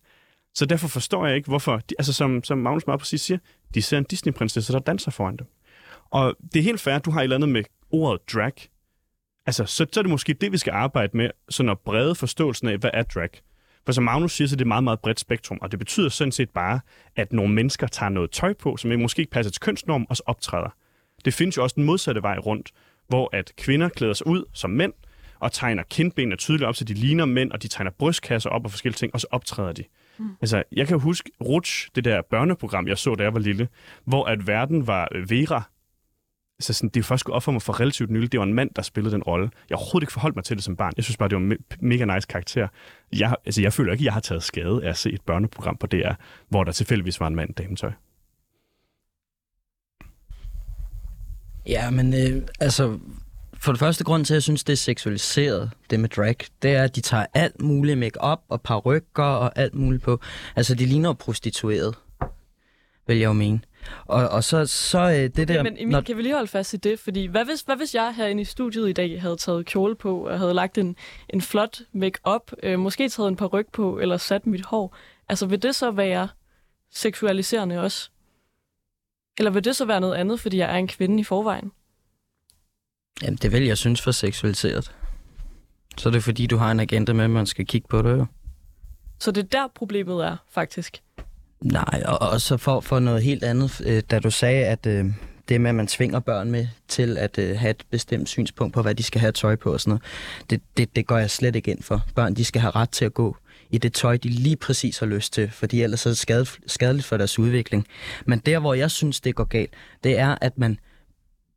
Så 0.56 0.66
derfor 0.66 0.88
forstår 0.88 1.28
jeg 1.28 1.36
ikke, 1.36 1.48
hvorfor, 1.48 1.78
de, 1.78 1.96
altså 2.00 2.14
som, 2.14 2.44
som 2.44 2.58
Magnus 2.58 2.88
meget 2.88 3.00
præcis 3.00 3.22
siger, 3.22 3.38
de 3.74 3.82
ser 3.82 3.98
en 3.98 4.04
Disney-prinsesse, 4.04 4.74
der 4.74 4.80
danser 4.80 5.12
foran 5.12 5.38
dem. 5.38 5.48
Og 6.10 6.36
det 6.54 6.60
er 6.60 6.64
helt 6.64 6.82
fair, 6.82 6.96
at 6.96 7.06
du 7.06 7.12
har 7.12 7.20
et 7.20 7.24
eller 7.24 7.36
andet 7.36 7.50
med 7.50 7.64
ordet 7.92 8.34
drag. 8.34 8.54
Altså, 9.46 9.66
så, 9.66 9.86
så 9.92 10.00
er 10.00 10.02
det 10.02 10.10
måske 10.10 10.34
det, 10.34 10.52
vi 10.52 10.58
skal 10.58 10.72
arbejde 10.72 11.18
med, 11.18 11.30
sådan 11.50 11.70
at 11.70 11.80
brede 11.80 12.16
forståelsen 12.16 12.68
af, 12.68 12.78
hvad 12.78 12.90
er 12.94 13.04
drag. 13.04 13.30
For 13.86 13.92
som 13.92 14.04
Magnus 14.04 14.36
siger, 14.36 14.48
så 14.48 14.56
er 14.56 14.58
det 14.58 14.62
et 14.62 14.68
meget, 14.68 14.84
meget 14.84 15.00
bredt 15.00 15.20
spektrum, 15.20 15.58
og 15.62 15.72
det 15.72 15.80
betyder 15.80 16.10
sådan 16.10 16.32
set 16.32 16.50
bare, 16.50 16.80
at 17.16 17.34
nogle 17.34 17.54
mennesker 17.54 17.88
tager 17.88 18.10
noget 18.10 18.32
tøj 18.32 18.54
på, 18.54 18.78
som 18.78 19.00
måske 19.00 19.20
ikke 19.20 19.32
passer 19.32 19.52
til 19.52 19.60
kønsnorm, 19.60 20.06
og 20.10 20.18
så 20.18 20.24
optræder. 20.26 20.76
Det 21.26 21.34
findes 21.34 21.58
jo 21.58 21.64
også 21.64 21.74
den 21.74 21.84
modsatte 21.84 22.22
vej 22.22 22.38
rundt, 22.38 22.72
hvor 23.08 23.30
at 23.34 23.54
kvinder 23.58 23.90
klæder 23.90 24.14
sig 24.14 24.28
ud 24.28 24.46
som 24.54 24.70
mænd, 24.70 24.94
og 25.40 25.52
tegner 25.52 25.84
kindbenene 25.84 26.36
tydeligt 26.36 26.68
op, 26.68 26.76
så 26.76 26.84
de 26.84 26.94
ligner 26.94 27.26
mænd, 27.26 27.52
og 27.52 27.64
de 27.64 27.68
tegner 27.68 27.92
brystkasser 27.92 28.50
op 28.50 28.66
og 28.66 28.72
forskellige 28.72 28.98
ting, 28.98 29.14
og 29.14 29.22
så 29.22 29.28
optræder 29.32 29.72
de. 29.72 29.84
Mm. 30.18 30.30
Altså, 30.42 30.64
jeg 30.72 30.88
kan 30.88 31.00
huske 31.00 31.32
Rutsch, 31.42 31.90
det 31.96 32.04
der 32.04 32.22
børneprogram, 32.22 32.88
jeg 32.88 32.98
så, 32.98 33.16
da 33.16 33.24
jeg 33.24 33.34
var 33.34 33.40
lille, 33.40 33.68
hvor 34.06 34.26
at 34.26 34.48
verden 34.48 34.88
var 34.88 35.08
øh, 35.12 35.30
Vera 35.30 35.64
så 36.60 36.74
sådan, 36.74 36.90
det 36.90 37.00
er 37.00 37.04
først 37.04 37.26
gået 37.26 37.36
op 37.36 37.44
for 37.44 37.52
mig 37.52 37.62
for 37.62 37.80
relativt 37.80 38.10
nylig. 38.10 38.32
Det 38.32 38.40
var 38.40 38.46
en 38.46 38.54
mand, 38.54 38.70
der 38.76 38.82
spillede 38.82 39.14
den 39.14 39.24
rolle. 39.24 39.50
Jeg 39.70 39.76
har 39.76 39.78
overhovedet 39.80 40.04
ikke 40.04 40.14
forholdt 40.14 40.36
mig 40.36 40.44
til 40.46 40.56
det 40.58 40.64
som 40.64 40.76
barn. 40.76 40.94
Jeg 40.98 41.04
synes 41.04 41.18
bare, 41.18 41.30
det 41.30 41.36
var 41.36 41.42
en 41.42 41.52
me- 41.54 41.78
mega 41.82 42.06
nice 42.16 42.28
karakter. 42.28 42.68
Jeg, 43.14 43.36
altså, 43.46 43.62
jeg 43.62 43.74
føler 43.74 43.92
ikke, 43.92 44.02
at 44.02 44.06
jeg 44.06 44.14
har 44.14 44.20
taget 44.20 44.44
skade 44.44 44.80
af 44.84 44.90
at 44.90 44.98
se 44.98 45.12
et 45.12 45.22
børneprogram 45.22 45.78
på 45.78 45.88
DR, 45.88 46.12
hvor 46.50 46.64
der 46.64 46.72
tilfældigvis 46.72 47.20
var 47.20 47.28
en 47.28 47.36
mand 47.36 47.50
i 47.50 47.54
dametøj. 47.54 47.92
Ja, 51.68 51.90
men 51.90 52.14
øh, 52.14 52.44
altså, 52.60 53.00
for 53.54 53.72
det 53.72 53.80
første 53.80 54.04
grund 54.04 54.26
til, 54.26 54.34
at 54.34 54.36
jeg 54.36 54.44
synes, 54.44 54.64
det 54.64 54.74
er 54.74 54.78
seksualiseret, 54.78 55.72
det 55.90 56.00
med 56.00 56.10
drag, 56.10 56.36
det 56.62 56.72
er, 56.72 56.84
at 56.84 56.96
de 56.96 57.02
tager 57.02 57.26
alt 57.34 57.62
muligt 57.62 57.98
makeup 57.98 58.40
og 58.50 58.62
parrykker 58.62 59.24
og 59.24 59.52
alt 59.60 59.74
muligt 59.76 60.04
på. 60.04 60.20
Altså, 60.56 60.76
de 60.76 60.86
ligner 60.86 61.14
prostitueret, 61.14 61.96
vil 63.08 63.18
jeg 63.18 63.26
jo 63.26 63.34
mene. 63.34 63.60
Og, 64.06 64.30
og 64.30 64.44
så, 64.44 64.66
så 64.66 65.00
øh, 65.00 65.16
det 65.16 65.48
der... 65.48 65.64
Men 65.64 65.78
Emil, 65.78 65.92
når... 65.92 66.02
kan 66.02 66.18
vi 66.18 66.22
lige 66.22 66.34
holde 66.34 66.48
fast 66.48 66.74
i 66.74 66.78
det? 66.78 67.00
Fordi 67.00 67.26
hvad 67.26 67.46
hvis, 67.46 67.62
hvad 67.62 67.76
hvis 67.76 67.96
jeg 67.96 68.16
herinde 68.16 68.42
i 68.42 68.46
studiet 68.46 68.90
i 68.90 68.94
dag 68.94 69.22
havde 69.22 69.38
taget 69.38 69.66
kjole 69.66 69.96
på, 69.96 70.28
og 70.28 70.40
havde 70.40 70.54
lagt 70.54 70.78
en, 70.78 70.96
en 71.30 71.42
flot 71.42 71.82
make-up, 71.94 72.52
øh, 72.64 72.80
måske 72.80 73.10
taget 73.10 73.28
en 73.28 73.36
paryk 73.36 73.72
på, 73.72 74.00
eller 74.00 74.18
sat 74.18 74.48
mit 74.48 74.66
hår? 74.66 74.96
Altså, 75.30 75.46
vil 75.46 75.64
det 75.64 75.76
så 75.76 75.92
være 75.92 76.28
seksualiserende 76.92 77.82
også? 77.82 78.10
Eller 79.38 79.52
vil 79.52 79.64
det 79.64 79.76
så 79.76 79.86
være 79.86 80.02
noget 80.02 80.16
andet, 80.16 80.40
fordi 80.40 80.58
jeg 80.58 80.74
er 80.74 80.78
en 80.78 80.88
kvinde 80.88 81.20
i 81.20 81.24
forvejen? 81.24 81.72
Jamen, 83.24 83.38
det 83.38 83.52
vil 83.52 83.64
jeg 83.66 83.78
synes 83.78 84.02
for 84.02 84.12
seksualiseret. 84.12 84.92
Så 85.98 86.10
det 86.10 86.18
er 86.18 86.22
fordi, 86.22 86.48
du 86.48 86.58
har 86.58 86.72
en 86.72 86.80
agenda 86.80 87.14
med, 87.14 87.24
at 87.24 87.30
man 87.30 87.46
skal 87.46 87.66
kigge 87.66 87.88
på 87.88 88.02
det 88.02 88.18
jo. 88.18 88.26
Så 89.20 89.32
det 89.32 89.44
er 89.44 89.48
der 89.48 89.68
problemet 89.76 90.26
er, 90.26 90.38
faktisk? 90.50 91.04
Nej, 91.64 92.04
og, 92.06 92.22
og 92.22 92.42
så 92.42 92.58
for, 92.58 92.80
for 92.80 93.00
noget 93.00 93.24
helt 93.24 93.44
andet, 93.44 93.82
øh, 93.86 94.04
da 94.12 94.20
du 94.20 94.32
sagde, 94.32 94.66
at 94.66 94.86
øh, 94.86 95.06
det 95.50 95.62
med, 95.62 95.70
at 95.70 95.76
man 95.76 95.88
tvinger 95.88 96.20
børn 96.20 96.52
med 96.52 96.68
til 96.88 97.18
at 97.18 97.38
øh, 97.38 97.60
have 97.60 97.72
et 97.72 97.84
bestemt 97.92 98.30
synspunkt 98.30 98.74
på, 98.74 98.82
hvad 98.82 98.96
de 98.96 99.04
skal 99.04 99.22
have 99.22 99.32
tøj 99.32 99.56
på 99.56 99.74
og 99.74 99.82
sådan 99.82 99.90
noget, 99.90 100.04
det, 100.50 100.62
det, 100.78 100.96
det 100.96 101.08
går 101.08 101.18
jeg 101.18 101.30
slet 101.30 101.56
ikke 101.56 101.72
ind 101.72 101.84
for. 101.84 102.02
Børn, 102.16 102.34
de 102.34 102.46
skal 102.46 102.62
have 102.62 102.72
ret 102.72 102.90
til 102.90 103.06
at 103.06 103.14
gå 103.14 103.38
i 103.70 103.78
det 103.78 103.94
tøj, 103.94 104.18
de 104.18 104.30
lige 104.30 104.56
præcis 104.56 105.00
har 105.00 105.06
lyst 105.06 105.34
til, 105.34 105.52
fordi 105.52 105.82
ellers 105.82 106.06
er 106.06 106.10
det 106.10 106.58
skadeligt 106.68 107.08
for 107.08 107.18
deres 107.18 107.40
udvikling. 107.40 107.88
Men 108.26 108.40
der, 108.40 108.60
hvor 108.60 108.74
jeg 108.74 108.92
synes, 108.92 109.22
det 109.22 109.36
går 109.36 109.44
galt, 109.44 109.74
det 110.04 110.20
er, 110.20 110.38
at 110.42 110.58
man 110.58 110.80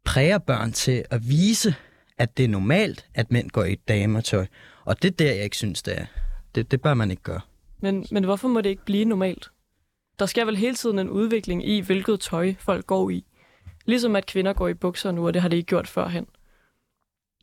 præger 0.04 0.38
børn 0.38 0.72
til 0.72 1.04
at 1.10 1.28
vise, 1.28 1.74
at 2.18 2.36
det 2.36 2.44
er 2.44 2.48
normalt, 2.48 3.06
at 3.14 3.32
mænd 3.32 3.50
går 3.50 3.64
i 3.64 3.74
dametøj. 3.74 4.46
Og 4.84 5.02
det 5.02 5.10
er 5.10 5.16
der, 5.16 5.34
jeg 5.34 5.44
ikke 5.44 5.56
synes, 5.56 5.82
det 5.82 5.98
er. 5.98 6.06
Det, 6.54 6.70
det 6.70 6.80
bør 6.80 6.94
man 6.94 7.10
ikke 7.10 7.22
gøre. 7.22 7.40
Men, 7.80 8.06
men 8.10 8.24
hvorfor 8.24 8.48
må 8.48 8.60
det 8.60 8.70
ikke 8.70 8.84
blive 8.84 9.04
normalt? 9.04 9.50
Der 10.18 10.26
skal 10.26 10.46
vel 10.46 10.56
hele 10.56 10.74
tiden 10.74 10.98
en 10.98 11.10
udvikling 11.10 11.68
i, 11.68 11.80
hvilket 11.80 12.20
tøj 12.20 12.54
folk 12.58 12.86
går 12.86 13.10
i. 13.10 13.24
Ligesom 13.86 14.16
at 14.16 14.26
kvinder 14.26 14.52
går 14.52 14.68
i 14.68 14.74
bukser 14.74 15.12
nu, 15.12 15.26
og 15.26 15.34
det 15.34 15.42
har 15.42 15.48
de 15.48 15.56
ikke 15.56 15.66
gjort 15.66 15.88
førhen. 15.88 16.26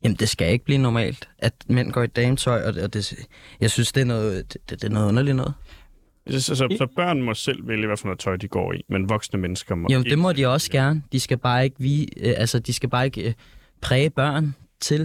Jamen, 0.03 0.15
det 0.15 0.29
skal 0.29 0.51
ikke 0.51 0.65
blive 0.65 0.77
normalt, 0.77 1.29
at 1.39 1.53
mænd 1.67 1.91
går 1.91 2.03
i 2.03 2.07
dametøj, 2.07 2.67
og 2.67 2.93
det, 2.93 3.13
jeg 3.61 3.71
synes, 3.71 3.91
det 3.91 4.01
er 4.01 4.05
noget, 4.05 4.53
det, 4.53 4.69
det 4.69 4.83
er 4.83 4.89
noget 4.89 5.07
underligt 5.07 5.35
noget. 5.35 5.53
Så, 6.29 6.41
så, 6.41 6.55
så 6.55 6.87
børn 6.95 7.21
må 7.21 7.33
selv 7.33 7.67
vælge, 7.67 7.87
hvad 7.87 7.97
for 7.97 8.05
noget 8.07 8.19
tøj 8.19 8.35
de 8.35 8.47
går 8.47 8.73
i, 8.73 8.81
men 8.89 9.09
voksne 9.09 9.39
mennesker 9.39 9.75
må 9.75 9.87
Jamen, 9.91 10.05
det 10.05 10.19
må 10.19 10.31
de 10.31 10.47
også 10.47 10.71
gerne. 10.71 11.03
De 11.11 11.19
skal 11.19 11.37
bare 11.37 11.63
ikke, 11.63 11.75
vi, 11.79 12.09
øh, 12.17 12.33
altså, 12.37 12.59
de 12.59 12.73
skal 12.73 12.89
bare 12.89 13.05
ikke 13.05 13.27
øh, 13.27 13.33
præge 13.81 14.09
børn 14.09 14.55
til 14.79 15.01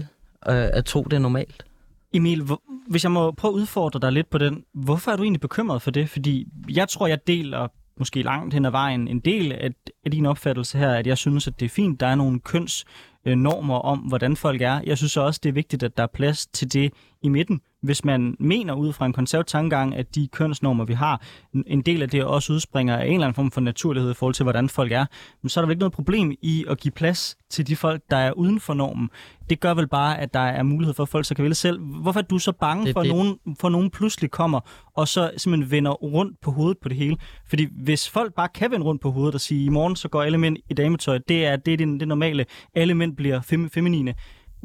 øh, 0.48 0.68
at 0.72 0.84
tro, 0.84 1.04
det 1.04 1.12
er 1.12 1.18
normalt. 1.18 1.64
Emil, 2.12 2.48
hvis 2.88 3.04
jeg 3.04 3.12
må 3.12 3.30
prøve 3.30 3.52
at 3.52 3.56
udfordre 3.56 4.00
dig 4.00 4.12
lidt 4.12 4.30
på 4.30 4.38
den, 4.38 4.64
hvorfor 4.74 5.10
er 5.10 5.16
du 5.16 5.22
egentlig 5.22 5.40
bekymret 5.40 5.82
for 5.82 5.90
det? 5.90 6.10
Fordi 6.10 6.46
jeg 6.68 6.88
tror, 6.88 7.06
jeg 7.06 7.26
deler 7.26 7.68
måske 7.98 8.22
langt 8.22 8.54
hen 8.54 8.64
ad 8.64 8.70
vejen 8.70 9.08
en 9.08 9.20
del 9.20 9.52
af, 9.52 9.70
af 10.04 10.10
din 10.10 10.26
opfattelse 10.26 10.78
her, 10.78 10.90
at 10.90 11.06
jeg 11.06 11.18
synes, 11.18 11.46
at 11.46 11.60
det 11.60 11.66
er 11.66 11.70
fint, 11.70 12.00
der 12.00 12.06
er 12.06 12.14
nogle 12.14 12.40
kønsnormer 12.40 13.78
om, 13.78 13.98
hvordan 13.98 14.36
folk 14.36 14.62
er. 14.62 14.80
Jeg 14.86 14.98
synes 14.98 15.16
også, 15.16 15.40
det 15.42 15.48
er 15.48 15.52
vigtigt, 15.52 15.82
at 15.82 15.96
der 15.96 16.02
er 16.02 16.06
plads 16.14 16.46
til 16.46 16.72
det 16.72 16.92
i 17.22 17.28
midten. 17.28 17.60
Hvis 17.82 18.04
man 18.04 18.36
mener 18.40 18.74
ud 18.74 18.92
fra 18.92 19.06
en 19.06 19.12
konservativ 19.12 19.48
tankegang, 19.48 19.94
at 19.94 20.14
de 20.14 20.28
kønsnormer, 20.28 20.84
vi 20.84 20.92
har, 20.92 21.22
en 21.66 21.80
del 21.80 22.02
af 22.02 22.08
det 22.08 22.24
også 22.24 22.52
udspringer 22.52 22.96
af 22.96 23.06
en 23.06 23.12
eller 23.12 23.26
anden 23.26 23.34
form 23.34 23.50
for 23.50 23.60
naturlighed 23.60 24.10
i 24.10 24.14
forhold 24.14 24.34
til, 24.34 24.42
hvordan 24.42 24.68
folk 24.68 24.92
er, 24.92 25.06
så 25.46 25.60
er 25.60 25.62
der 25.62 25.66
vel 25.66 25.72
ikke 25.72 25.80
noget 25.80 25.92
problem 25.92 26.32
i 26.42 26.64
at 26.68 26.80
give 26.80 26.92
plads 26.92 27.36
til 27.50 27.66
de 27.66 27.76
folk, 27.76 28.02
der 28.10 28.16
er 28.16 28.32
uden 28.32 28.60
for 28.60 28.74
normen. 28.74 29.10
Det 29.50 29.60
gør 29.60 29.74
vel 29.74 29.88
bare, 29.88 30.20
at 30.20 30.34
der 30.34 30.40
er 30.40 30.62
mulighed 30.62 30.94
for, 30.94 31.02
at 31.02 31.08
folk 31.08 31.24
så 31.24 31.34
kan 31.34 31.42
vælge 31.42 31.54
selv. 31.54 31.80
Hvorfor 31.80 32.20
er 32.20 32.24
du 32.24 32.38
så 32.38 32.52
bange 32.52 32.86
det, 32.86 32.92
for, 32.92 33.02
det... 33.02 33.10
Nogen, 33.10 33.38
for 33.60 33.68
nogen 33.68 33.90
pludselig 33.90 34.30
kommer, 34.30 34.60
og 34.94 35.08
så 35.08 35.30
simpelthen 35.36 35.70
vender 35.70 35.90
rundt 35.90 36.40
på 36.40 36.50
hovedet 36.50 36.78
på 36.82 36.88
det 36.88 36.96
hele? 36.96 37.16
Fordi 37.46 37.66
hvis 37.84 38.08
folk 38.08 38.34
bare 38.34 38.48
kan 38.48 38.70
vende 38.70 38.86
rundt 38.86 39.02
på 39.02 39.10
hovedet 39.10 39.34
og 39.34 39.40
sige, 39.40 39.64
i 39.64 39.68
morgen 39.68 39.96
så 39.96 40.08
går 40.08 40.22
alle 40.22 40.38
mænd 40.38 40.56
i 40.70 40.74
dametøj, 40.74 41.18
det 41.28 41.46
er 41.46 41.56
det, 41.56 41.72
er 41.72 41.76
det, 41.76 42.00
det 42.00 42.08
normale, 42.08 42.46
alle 42.74 42.94
mænd 42.94 43.16
bliver 43.16 43.40
fem, 43.40 43.70
feminine, 43.70 44.14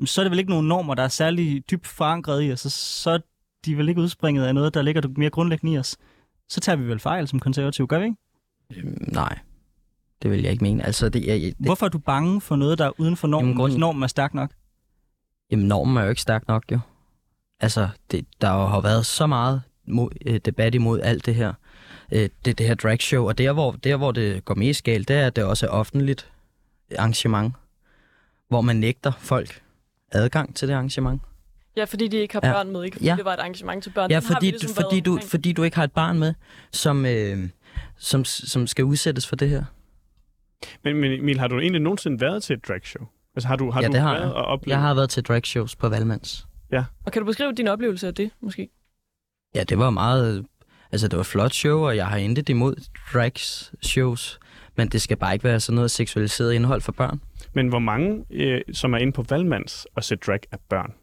så 0.05 0.21
er 0.21 0.23
det 0.23 0.31
vel 0.31 0.39
ikke 0.39 0.51
nogen 0.51 0.67
normer, 0.67 0.93
der 0.93 1.03
er 1.03 1.07
særlig 1.07 1.63
dybt 1.71 1.87
forankret 1.87 2.43
i 2.43 2.51
os, 2.51 2.59
så, 2.59 2.69
så 2.69 3.09
er 3.09 3.17
de 3.65 3.77
vel 3.77 3.89
ikke 3.89 4.01
udspringet 4.01 4.45
af 4.45 4.55
noget, 4.55 4.73
der 4.73 4.81
ligger 4.81 5.01
mere 5.17 5.29
grundlæggende 5.29 5.73
i 5.73 5.77
os. 5.77 5.97
Så 6.49 6.59
tager 6.59 6.75
vi 6.75 6.87
vel 6.87 6.99
fejl 6.99 7.27
som 7.27 7.39
konservative, 7.39 7.87
gør 7.87 7.99
vi 7.99 8.05
ikke? 8.05 8.17
Øhm, 8.77 8.97
nej, 9.07 9.39
det 10.21 10.31
vil 10.31 10.41
jeg 10.41 10.51
ikke 10.51 10.63
mene. 10.63 10.85
Altså, 10.85 11.09
det, 11.09 11.25
jeg, 11.25 11.41
det... 11.41 11.55
Hvorfor 11.59 11.85
er 11.85 11.89
du 11.89 11.97
bange 11.97 12.41
for 12.41 12.55
noget, 12.55 12.77
der 12.77 12.85
er 12.85 12.99
uden 12.99 13.15
for 13.15 13.27
normen, 13.27 13.47
Jamen, 13.47 13.57
grund... 13.57 13.71
hvis 13.71 13.79
normen 13.79 14.03
er 14.03 14.07
stærk 14.07 14.33
nok? 14.33 14.51
Jamen, 15.51 15.67
normen 15.67 15.97
er 15.97 16.03
jo 16.03 16.09
ikke 16.09 16.21
stærk 16.21 16.47
nok, 16.47 16.63
jo. 16.71 16.79
Altså, 17.59 17.89
det, 18.11 18.25
der 18.41 18.67
har 18.67 18.81
været 18.81 19.05
så 19.05 19.27
meget 19.27 19.61
mod, 19.87 20.09
øh, 20.25 20.39
debat 20.45 20.75
imod 20.75 21.01
alt 21.01 21.25
det 21.25 21.35
her. 21.35 21.53
Øh, 22.11 22.29
det, 22.45 22.57
det 22.57 22.67
her 22.67 22.75
dragshow, 22.75 23.27
og 23.27 23.37
der 23.37 23.51
hvor, 23.51 23.71
der, 23.71 23.95
hvor 23.95 24.11
det 24.11 24.45
går 24.45 24.55
mest 24.55 24.83
galt, 24.83 25.07
det 25.07 25.15
er, 25.15 25.27
at 25.27 25.35
det 25.35 25.43
også 25.43 25.65
er 25.65 25.69
offentligt 25.69 26.31
arrangement, 26.97 27.53
hvor 28.47 28.61
man 28.61 28.75
nægter 28.75 29.11
folk 29.19 29.62
adgang 30.13 30.55
til 30.55 30.67
det 30.67 30.73
arrangement. 30.73 31.21
Ja, 31.77 31.83
fordi 31.83 32.07
de 32.07 32.17
ikke 32.17 32.33
har 32.33 32.41
børn 32.41 32.71
med, 32.71 32.83
ikke 32.83 32.95
fordi 32.95 33.05
ja. 33.05 33.15
det 33.15 33.25
var 33.25 33.33
et 33.33 33.39
arrangement 33.39 33.83
til 33.83 33.89
børn. 33.89 34.11
Ja, 34.11 34.19
fordi, 34.19 34.45
ligesom 34.45 34.69
du, 34.75 34.81
fordi, 34.81 34.99
du, 34.99 35.19
fordi 35.27 35.53
du 35.53 35.63
ikke 35.63 35.77
har 35.77 35.83
et 35.83 35.91
barn 35.91 36.19
med, 36.19 36.33
som, 36.71 37.05
øh, 37.05 37.49
som, 37.97 38.25
som 38.25 38.67
skal 38.67 38.85
udsættes 38.85 39.27
for 39.27 39.35
det 39.35 39.49
her. 39.49 39.63
Men, 40.83 40.95
men 40.95 41.11
Emil, 41.11 41.39
har 41.39 41.47
du 41.47 41.59
egentlig 41.59 41.81
nogensinde 41.81 42.21
været 42.21 42.43
til 42.43 42.53
et 42.53 42.67
dragshow? 42.67 43.07
Altså 43.35 43.47
har 43.47 43.55
du, 43.55 43.71
har 43.71 43.81
ja, 43.81 43.87
du 43.87 43.93
det 43.93 44.01
har 44.01 44.13
været 44.13 44.25
jeg. 44.25 44.33
og 44.33 44.45
oplevet? 44.45 44.71
Jeg 44.71 44.81
har 44.81 44.93
været 44.93 45.09
til 45.09 45.23
dragshows 45.23 45.75
på 45.75 45.89
Valmands. 45.89 46.47
Ja. 46.71 46.83
Og 47.05 47.11
kan 47.11 47.21
du 47.21 47.25
beskrive 47.25 47.53
din 47.53 47.67
oplevelse 47.67 48.07
af 48.07 48.15
det, 48.15 48.31
måske? 48.41 48.69
Ja, 49.55 49.63
det 49.63 49.77
var 49.77 49.89
meget... 49.89 50.45
Altså, 50.91 51.07
det 51.07 51.17
var 51.17 51.23
flot 51.23 51.53
show, 51.53 51.79
og 51.79 51.95
jeg 51.95 52.07
har 52.07 52.17
intet 52.17 52.49
imod 52.49 52.75
drags 53.13 53.73
shows. 53.81 54.39
Men 54.75 54.87
det 54.87 55.01
skal 55.01 55.17
bare 55.17 55.33
ikke 55.33 55.43
være 55.43 55.59
sådan 55.59 55.75
noget 55.75 55.91
seksualiseret 55.91 56.53
indhold 56.53 56.81
for 56.81 56.91
børn. 56.91 57.21
Men 57.53 57.67
hvor 57.67 57.79
mange, 57.79 58.25
øh, 58.29 58.61
som 58.73 58.93
er 58.93 58.97
inde 58.97 59.13
på 59.13 59.25
Valmands 59.29 59.87
og 59.95 60.03
ser 60.03 60.15
drag, 60.15 60.39
er 60.51 60.57
børn? 60.69 60.93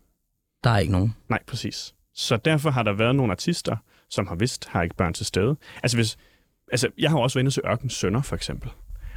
Der 0.64 0.70
er 0.70 0.78
ikke 0.78 0.92
nogen. 0.92 1.14
Nej, 1.28 1.38
præcis. 1.46 1.94
Så 2.14 2.36
derfor 2.36 2.70
har 2.70 2.82
der 2.82 2.92
været 2.92 3.16
nogle 3.16 3.32
artister, 3.32 3.76
som 4.10 4.26
har 4.26 4.34
vidst, 4.34 4.68
har 4.68 4.82
ikke 4.82 4.96
børn 4.96 5.12
til 5.12 5.26
stede. 5.26 5.56
Altså, 5.82 5.96
hvis, 5.96 6.18
altså 6.72 6.88
jeg 6.98 7.10
har 7.10 7.18
også 7.18 7.38
været 7.38 7.42
inde 7.42 7.50
til 7.50 7.62
Ørken 7.66 7.90
Sønder, 7.90 8.22
for 8.22 8.36
eksempel. 8.36 8.70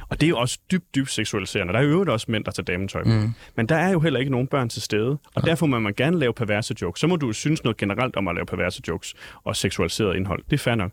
Og 0.08 0.20
det 0.20 0.26
er 0.26 0.28
jo 0.30 0.38
også 0.38 0.58
dybt, 0.70 0.94
dybt 0.94 1.10
seksualiserende. 1.10 1.72
Der 1.72 1.78
er 1.78 1.82
jo 1.82 2.04
også 2.08 2.26
mænd, 2.30 2.44
der 2.44 2.50
tager 2.50 2.64
dametøj 2.64 3.02
på. 3.02 3.08
Mm. 3.08 3.30
Men 3.56 3.66
der 3.66 3.76
er 3.76 3.90
jo 3.90 4.00
heller 4.00 4.20
ikke 4.20 4.32
nogen 4.32 4.46
børn 4.46 4.68
til 4.68 4.82
stede. 4.82 5.10
Og 5.10 5.18
ja. 5.36 5.40
derfor 5.40 5.66
må 5.66 5.78
man 5.78 5.94
gerne 5.94 6.18
lave 6.18 6.34
perverse 6.34 6.74
jokes. 6.82 7.00
Så 7.00 7.06
må 7.06 7.16
du 7.16 7.32
synes 7.32 7.64
noget 7.64 7.76
generelt 7.76 8.16
om 8.16 8.28
at 8.28 8.34
lave 8.34 8.46
perverse 8.46 8.82
jokes 8.88 9.14
og 9.44 9.56
seksualiseret 9.56 10.16
indhold. 10.16 10.42
Det 10.44 10.52
er 10.52 10.58
fair 10.58 10.74
nok. 10.74 10.92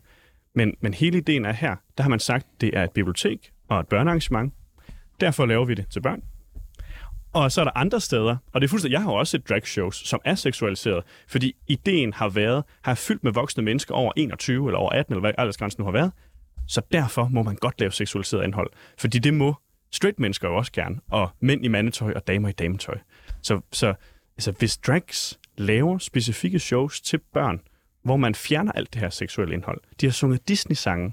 Men, 0.54 0.74
men 0.80 0.94
hele 0.94 1.18
ideen 1.18 1.44
er 1.44 1.52
her, 1.52 1.76
der 1.96 2.02
har 2.02 2.10
man 2.10 2.20
sagt, 2.20 2.46
det 2.60 2.70
er 2.78 2.84
et 2.84 2.90
bibliotek 2.90 3.52
og 3.68 3.80
et 3.80 3.88
børnearrangement. 3.88 4.54
Derfor 5.20 5.46
laver 5.46 5.64
vi 5.64 5.74
det 5.74 5.86
til 5.90 6.00
børn. 6.02 6.22
Og 7.32 7.52
så 7.52 7.60
er 7.60 7.64
der 7.64 7.72
andre 7.74 8.00
steder, 8.00 8.36
og 8.52 8.60
det 8.60 8.66
er 8.66 8.68
fuldstændig, 8.68 8.92
jeg 8.94 9.02
har 9.02 9.10
også 9.10 9.30
set 9.30 9.48
drag 9.48 9.66
shows, 9.66 9.96
som 9.96 10.20
er 10.24 10.34
seksualiseret, 10.34 11.04
fordi 11.28 11.54
ideen 11.68 12.12
har 12.12 12.28
været, 12.28 12.64
har 12.82 12.94
fyldt 12.94 13.24
med 13.24 13.32
voksne 13.32 13.62
mennesker 13.62 13.94
over 13.94 14.12
21 14.16 14.68
eller 14.68 14.78
over 14.78 14.90
18, 14.90 15.12
eller 15.12 15.20
hvad 15.20 15.32
aldersgrænsen 15.38 15.80
nu 15.80 15.84
har 15.84 15.92
været. 15.92 16.12
Så 16.68 16.82
derfor 16.92 17.28
må 17.28 17.42
man 17.42 17.56
godt 17.56 17.80
lave 17.80 17.92
seksualiseret 17.92 18.44
indhold, 18.44 18.70
fordi 18.98 19.18
det 19.18 19.34
må 19.34 19.54
straight 19.92 20.20
mennesker 20.20 20.48
jo 20.48 20.56
også 20.56 20.72
gerne, 20.72 21.00
og 21.10 21.30
mænd 21.40 21.64
i 21.64 21.68
mandetøj 21.68 22.12
og 22.12 22.26
damer 22.26 22.48
i 22.48 22.52
dametøj. 22.52 22.98
Så, 23.42 23.60
så 23.72 23.94
altså, 24.36 24.52
hvis 24.52 24.76
drags 24.76 25.38
laver 25.56 25.98
specifikke 25.98 26.58
shows 26.58 27.00
til 27.00 27.20
børn, 27.32 27.60
hvor 28.02 28.16
man 28.16 28.34
fjerner 28.34 28.72
alt 28.72 28.92
det 28.92 29.00
her 29.00 29.10
seksuelle 29.10 29.54
indhold. 29.54 29.80
De 30.00 30.06
har 30.06 30.12
sunget 30.12 30.48
Disney-sange. 30.48 31.12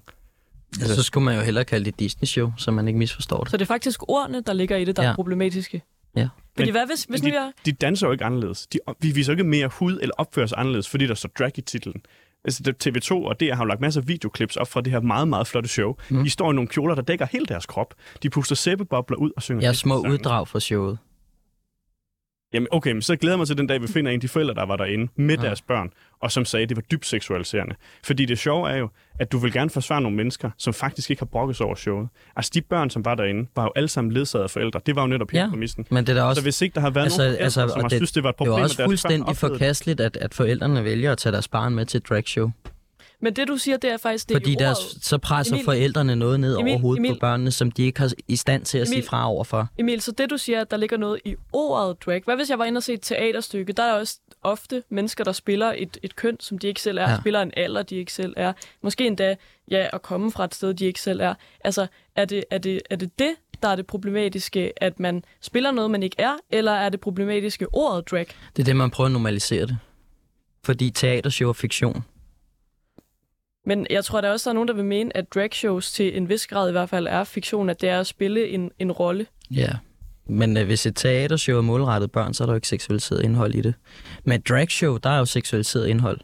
Altså, 0.81 0.95
så 0.95 1.03
skulle 1.03 1.25
man 1.25 1.35
jo 1.35 1.41
hellere 1.41 1.65
kalde 1.65 1.85
det 1.85 1.99
Disney-show, 1.99 2.51
så 2.57 2.71
man 2.71 2.87
ikke 2.87 2.99
misforstår 2.99 3.39
det. 3.43 3.51
Så 3.51 3.57
det 3.57 3.61
er 3.61 3.67
faktisk 3.67 4.09
ordene, 4.09 4.41
der 4.41 4.53
ligger 4.53 4.77
i 4.77 4.85
det, 4.85 4.95
der 4.95 5.03
ja. 5.03 5.09
er 5.09 5.15
problematiske? 5.15 5.81
Ja. 6.15 6.29
Fordi 6.57 6.71
hvad 6.71 6.87
hvis, 6.87 7.03
hvis 7.03 7.21
de, 7.21 7.29
nu 7.29 7.33
jeg... 7.33 7.51
De 7.65 7.71
danser 7.71 8.07
jo 8.07 8.11
ikke 8.11 8.25
anderledes. 8.25 8.67
De, 8.67 8.79
vi 8.99 9.11
viser 9.11 9.33
jo 9.33 9.37
ikke 9.37 9.49
mere 9.49 9.67
hud 9.67 9.99
eller 10.01 10.13
opfører 10.17 10.47
sig 10.47 10.59
anderledes, 10.59 10.89
fordi 10.89 11.07
der 11.07 11.13
står 11.13 11.29
drag 11.39 11.57
i 11.57 11.61
titlen. 11.61 12.01
Altså, 12.45 12.73
TV2 12.83 13.11
og 13.11 13.39
DR 13.39 13.53
har 13.53 13.63
jo 13.63 13.67
lagt 13.67 13.81
masser 13.81 14.01
af 14.01 14.07
videoklips 14.07 14.55
op 14.55 14.67
fra 14.67 14.81
det 14.81 14.93
her 14.93 14.99
meget, 15.01 15.27
meget 15.27 15.47
flotte 15.47 15.69
show. 15.69 15.95
Mm. 16.09 16.23
De 16.23 16.29
står 16.29 16.51
i 16.51 16.55
nogle 16.55 16.67
kjoler, 16.67 16.95
der 16.95 17.01
dækker 17.01 17.25
hele 17.31 17.45
deres 17.45 17.65
krop. 17.65 17.93
De 18.23 18.29
puster 18.29 18.55
sæbebobler 18.55 19.17
ud 19.17 19.31
og 19.35 19.41
synger. 19.41 19.67
Ja, 19.67 19.73
små 19.73 19.99
uddrag 19.99 20.47
fra 20.47 20.59
showet. 20.59 20.97
Jamen 22.53 22.67
okay, 22.71 22.91
men 22.91 23.01
så 23.01 23.15
glæder 23.15 23.33
jeg 23.33 23.37
mig 23.37 23.47
til 23.47 23.57
den 23.57 23.67
dag, 23.67 23.81
vi 23.81 23.87
finder 23.87 24.11
en 24.11 24.15
af 24.15 24.21
de 24.21 24.27
forældre, 24.27 24.53
der 24.53 24.65
var 24.65 24.75
derinde 24.75 25.11
med 25.15 25.35
ja. 25.35 25.41
deres 25.41 25.61
børn, 25.61 25.89
og 26.21 26.31
som 26.31 26.45
sagde, 26.45 26.63
at 26.63 26.69
det 26.69 26.77
var 26.77 26.83
dybt 26.91 27.05
seksualiserende. 27.05 27.75
Fordi 28.03 28.25
det 28.25 28.39
sjove 28.39 28.69
er 28.69 28.75
jo, 28.77 28.89
at 29.19 29.31
du 29.31 29.37
vil 29.37 29.53
gerne 29.53 29.69
forsvare 29.69 30.01
nogle 30.01 30.17
mennesker, 30.17 30.51
som 30.57 30.73
faktisk 30.73 31.09
ikke 31.09 31.19
har 31.19 31.25
brokket 31.25 31.61
over 31.61 31.75
showet. 31.75 32.07
Altså 32.35 32.51
de 32.53 32.61
børn, 32.61 32.89
som 32.89 33.05
var 33.05 33.15
derinde, 33.15 33.49
var 33.55 33.63
jo 33.63 33.71
alle 33.75 33.89
sammen 33.89 34.13
ledsaget 34.13 34.43
af 34.43 34.49
forældre. 34.49 34.81
Det 34.85 34.95
var 34.95 35.01
jo 35.01 35.07
netop 35.07 35.31
hele 35.31 35.43
ja, 35.43 35.49
præmissen. 35.49 35.85
Men 35.89 36.07
det 36.07 36.17
er 36.17 36.23
også... 36.23 36.39
Så 36.39 36.45
hvis 36.45 36.61
ikke 36.61 36.75
der 36.75 36.81
har 36.81 36.89
været 36.89 37.03
altså, 37.03 37.21
nogen 37.21 37.31
forældre, 37.31 37.43
altså, 37.43 37.67
som 37.67 37.81
har 37.81 37.89
det, 37.89 37.97
synes, 37.97 38.11
det 38.11 38.23
var 38.23 38.29
et 38.29 38.35
problem, 38.35 38.53
det 38.53 38.59
er 38.59 38.63
også 38.63 38.83
fuldstændig 38.83 39.37
forkasteligt, 39.37 39.99
at, 39.99 40.17
at 40.17 40.33
forældrene 40.33 40.83
vælger 40.83 41.11
at 41.11 41.17
tage 41.17 41.33
deres 41.33 41.47
barn 41.47 41.75
med 41.75 41.85
til 41.85 41.97
et 41.97 42.09
dragshow. 42.09 42.51
Men 43.21 43.33
det, 43.33 43.47
du 43.47 43.57
siger, 43.57 43.77
det 43.77 43.91
er 43.91 43.97
faktisk... 43.97 44.29
Det 44.29 44.35
Fordi 44.35 44.55
der, 44.55 44.73
så 45.01 45.17
presser 45.17 45.55
Emil, 45.55 45.65
forældrene 45.65 46.15
noget 46.15 46.39
ned 46.39 46.57
Emil, 46.57 46.71
over 46.71 46.81
hovedet 46.81 46.99
Emil, 46.99 47.11
på 47.13 47.17
børnene, 47.19 47.51
som 47.51 47.71
de 47.71 47.83
ikke 47.83 47.99
har 47.99 48.11
i 48.27 48.35
stand 48.35 48.65
til 48.65 48.77
at 48.77 48.87
Emil, 48.87 48.93
sige 48.93 49.03
fra 49.07 49.29
overfor. 49.29 49.67
Emil, 49.77 50.01
så 50.01 50.11
det, 50.11 50.29
du 50.29 50.37
siger, 50.37 50.61
at 50.61 50.71
der 50.71 50.77
ligger 50.77 50.97
noget 50.97 51.19
i 51.25 51.35
ordet 51.53 52.05
drag. 52.05 52.21
Hvad 52.25 52.35
hvis 52.35 52.49
jeg 52.49 52.59
var 52.59 52.65
inde 52.65 52.77
og 52.77 52.83
se 52.83 52.93
et 52.93 53.01
teaterstykke? 53.01 53.73
Der 53.73 53.83
er 53.83 53.93
også 53.93 54.19
ofte 54.43 54.83
mennesker, 54.89 55.23
der 55.23 55.31
spiller 55.31 55.73
et, 55.77 55.97
et 56.03 56.15
køn, 56.15 56.39
som 56.39 56.57
de 56.57 56.67
ikke 56.67 56.81
selv 56.81 56.97
er. 56.97 57.09
Ja. 57.09 57.19
Spiller 57.19 57.41
en 57.41 57.51
alder, 57.57 57.83
de 57.83 57.95
ikke 57.95 58.13
selv 58.13 58.33
er. 58.37 58.53
Måske 58.81 59.07
endda, 59.07 59.35
ja, 59.71 59.87
at 59.93 60.01
komme 60.01 60.31
fra 60.31 60.45
et 60.45 60.55
sted, 60.55 60.73
de 60.73 60.85
ikke 60.85 61.01
selv 61.01 61.19
er. 61.19 61.33
Altså, 61.63 61.87
er 62.15 62.25
det 62.25 62.43
er 62.51 62.57
det, 62.57 62.81
er 62.89 62.95
det, 62.95 63.19
det 63.19 63.35
der 63.61 63.67
er 63.67 63.75
det 63.75 63.87
problematiske, 63.87 64.83
at 64.83 64.99
man 64.99 65.23
spiller 65.41 65.71
noget, 65.71 65.91
man 65.91 66.03
ikke 66.03 66.15
er, 66.19 66.33
eller 66.49 66.71
er 66.71 66.89
det 66.89 66.99
problematiske 66.99 67.67
ordet 67.73 68.11
drag? 68.11 68.27
Det 68.55 68.63
er 68.63 68.65
det, 68.65 68.75
man 68.75 68.91
prøver 68.91 69.05
at 69.05 69.11
normalisere 69.11 69.65
det. 69.65 69.77
Fordi 70.63 70.89
teatershow 70.89 71.49
er 71.49 71.53
fiktion. 71.53 72.03
Men 73.65 73.87
jeg 73.89 74.05
tror, 74.05 74.21
der 74.21 74.31
også 74.31 74.49
er 74.49 74.53
nogen, 74.53 74.67
der 74.67 74.73
vil 74.73 74.85
mene, 74.85 75.17
at 75.17 75.33
dragshows 75.33 75.91
til 75.91 76.17
en 76.17 76.29
vis 76.29 76.47
grad 76.47 76.69
i 76.69 76.71
hvert 76.71 76.89
fald 76.89 77.07
er 77.07 77.23
fiktion, 77.23 77.69
at 77.69 77.81
det 77.81 77.89
er 77.89 77.99
at 77.99 78.07
spille 78.07 78.47
en, 78.47 78.71
en 78.79 78.91
rolle. 78.91 79.25
Ja, 79.51 79.69
men 80.29 80.57
øh, 80.57 80.65
hvis 80.65 80.85
et 80.85 80.95
teatershow 80.95 81.57
er 81.57 81.61
målrettet 81.61 82.11
børn, 82.11 82.33
så 82.33 82.43
er 82.43 82.45
der 82.45 82.53
jo 82.53 82.55
ikke 82.55 82.67
seksualiseret 82.67 83.23
indhold 83.23 83.55
i 83.55 83.61
det. 83.61 83.73
Men 84.23 84.41
dragshow, 84.49 84.97
der 84.97 85.09
er 85.09 85.17
jo 85.17 85.25
seksualiseret 85.25 85.87
indhold. 85.87 86.19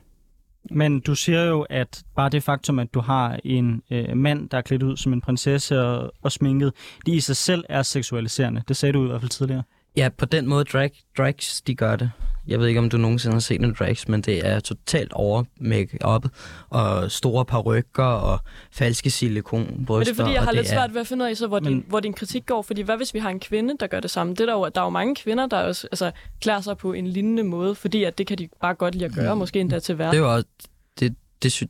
Men 0.71 0.99
du 0.99 1.15
siger 1.15 1.43
jo, 1.43 1.61
at 1.61 2.03
bare 2.15 2.29
det 2.29 2.43
faktum, 2.43 2.79
at 2.79 2.93
du 2.93 2.99
har 2.99 3.39
en 3.43 3.81
øh, 3.91 4.17
mand, 4.17 4.49
der 4.49 4.57
er 4.57 4.61
klædt 4.61 4.83
ud 4.83 4.97
som 4.97 5.13
en 5.13 5.21
prinsesse 5.21 5.81
og, 5.81 6.11
og 6.21 6.31
sminket, 6.31 6.73
det 7.05 7.11
i 7.11 7.19
sig 7.19 7.35
selv 7.35 7.63
er 7.69 7.83
seksualiserende. 7.83 8.63
Det 8.67 8.77
sagde 8.77 8.93
du 8.93 9.03
i 9.03 9.07
hvert 9.07 9.21
fald 9.21 9.29
tidligere. 9.29 9.63
Ja, 9.97 10.09
på 10.17 10.25
den 10.25 10.47
måde 10.47 10.63
drag, 10.63 10.91
drags 11.17 11.61
de 11.61 11.75
gør 11.75 11.95
det. 11.95 12.11
Jeg 12.47 12.59
ved 12.59 12.67
ikke, 12.67 12.79
om 12.79 12.89
du 12.89 12.97
nogensinde 12.97 13.35
har 13.35 13.39
set 13.39 13.61
en 13.61 13.75
drags, 13.79 14.07
men 14.07 14.21
det 14.21 14.47
er 14.47 14.59
totalt 14.59 15.13
over 15.13 15.43
make-up 15.59 16.25
og 16.69 17.11
store 17.11 17.45
parrykker 17.45 18.03
og 18.03 18.39
falske 18.71 19.09
silikonbryster. 19.09 19.95
Men 19.95 20.05
det 20.05 20.11
er 20.11 20.23
fordi, 20.23 20.33
jeg 20.33 20.43
har 20.43 20.51
lidt 20.51 20.67
er... 20.67 20.71
svært 20.71 20.93
ved 20.93 21.01
at 21.01 21.07
finde 21.07 21.25
ud 21.25 21.29
af, 21.29 21.37
så, 21.37 21.47
hvor, 21.47 21.59
men... 21.59 21.73
din, 21.73 21.85
hvor 21.87 21.99
din 21.99 22.13
kritik 22.13 22.45
går. 22.45 22.61
Fordi 22.61 22.81
hvad 22.81 22.97
hvis 22.97 23.13
vi 23.13 23.19
har 23.19 23.29
en 23.29 23.39
kvinde, 23.39 23.73
der 23.79 23.87
gør 23.87 23.99
det 23.99 24.11
samme? 24.11 24.33
Det 24.33 24.39
er 24.39 24.45
der, 24.45 24.53
jo, 24.53 24.69
der 24.75 24.81
er 24.81 24.85
jo 24.85 24.89
mange 24.89 25.15
kvinder, 25.15 25.47
der 25.47 25.57
også 25.57 25.87
altså, 25.91 26.11
klæder 26.41 26.61
sig 26.61 26.77
på 26.77 26.93
en 26.93 27.07
lignende 27.07 27.43
måde, 27.43 27.75
fordi 27.75 28.03
at 28.03 28.17
det 28.17 28.27
kan 28.27 28.37
de 28.37 28.49
bare 28.61 28.73
godt 28.73 28.95
lide 28.95 29.05
at 29.05 29.13
gøre, 29.13 29.35
mm. 29.35 29.39
måske 29.39 29.59
endda 29.59 29.79
til 29.79 29.95
hverdag. 29.95 30.11
Det 30.11 30.17
er 30.17 30.23
jo 30.23 30.33
også... 30.33 30.47
Det, 30.99 31.15
det, 31.43 31.63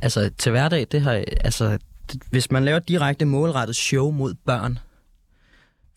altså, 0.00 0.30
til 0.38 0.52
hverdag, 0.52 0.86
det 0.92 1.00
har... 1.00 1.12
Altså, 1.40 1.78
det, 2.12 2.22
hvis 2.30 2.50
man 2.50 2.64
laver 2.64 2.78
direkte 2.78 3.24
målrettet 3.24 3.76
show 3.76 4.10
mod 4.10 4.34
børn, 4.46 4.78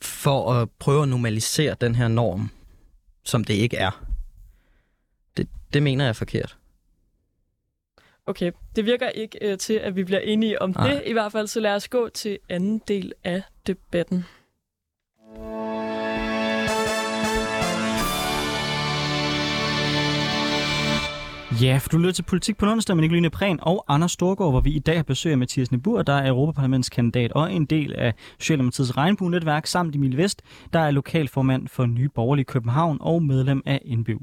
for 0.01 0.53
at 0.53 0.69
prøve 0.79 1.01
at 1.01 1.09
normalisere 1.09 1.75
den 1.81 1.95
her 1.95 2.07
norm, 2.07 2.51
som 3.25 3.43
det 3.43 3.53
ikke 3.53 3.77
er. 3.77 4.05
Det, 5.37 5.47
det 5.73 5.83
mener 5.83 6.03
jeg 6.03 6.09
er 6.09 6.13
forkert. 6.13 6.57
Okay, 8.27 8.51
det 8.75 8.85
virker 8.85 9.09
ikke 9.09 9.37
øh, 9.41 9.57
til, 9.57 9.73
at 9.73 9.95
vi 9.95 10.03
bliver 10.03 10.19
enige 10.19 10.61
om 10.61 10.69
Nej. 10.69 10.93
det. 10.93 11.03
I 11.05 11.13
hvert 11.13 11.31
fald, 11.31 11.47
så 11.47 11.59
lad 11.59 11.75
os 11.75 11.87
gå 11.87 12.09
til 12.09 12.39
anden 12.49 12.81
del 12.87 13.13
af 13.23 13.41
debatten. 13.67 14.25
Ja, 21.61 21.77
for 21.77 21.89
du 21.89 21.97
lytter 21.97 22.11
til 22.11 22.23
Politik 22.23 22.57
på 22.57 22.65
onsdag 22.65 22.95
med 22.95 23.01
Nicoline 23.01 23.29
Prehn 23.29 23.59
og 23.61 23.85
Anders 23.87 24.11
Storgård, 24.11 24.51
hvor 24.51 24.59
vi 24.59 24.71
i 24.71 24.79
dag 24.79 24.95
har 24.95 25.03
besøg 25.03 25.31
af 25.31 25.37
Mathias 25.37 25.71
Nebur, 25.71 26.01
der 26.01 26.13
er 26.13 26.29
Europaparlamentskandidat 26.29 27.31
og 27.31 27.53
en 27.53 27.65
del 27.65 27.93
af 27.93 28.13
Socialdemokratiets 28.39 28.97
regnbue-netværk, 28.97 29.67
samt 29.67 29.95
Emil 29.95 30.17
Vest, 30.17 30.41
der 30.73 30.79
er 30.79 30.91
lokalformand 30.91 31.67
for 31.67 31.85
Nye 31.85 32.09
Borgerlige 32.09 32.45
København 32.45 32.97
og 33.01 33.23
medlem 33.23 33.61
af 33.65 33.81
NBU. 33.97 34.19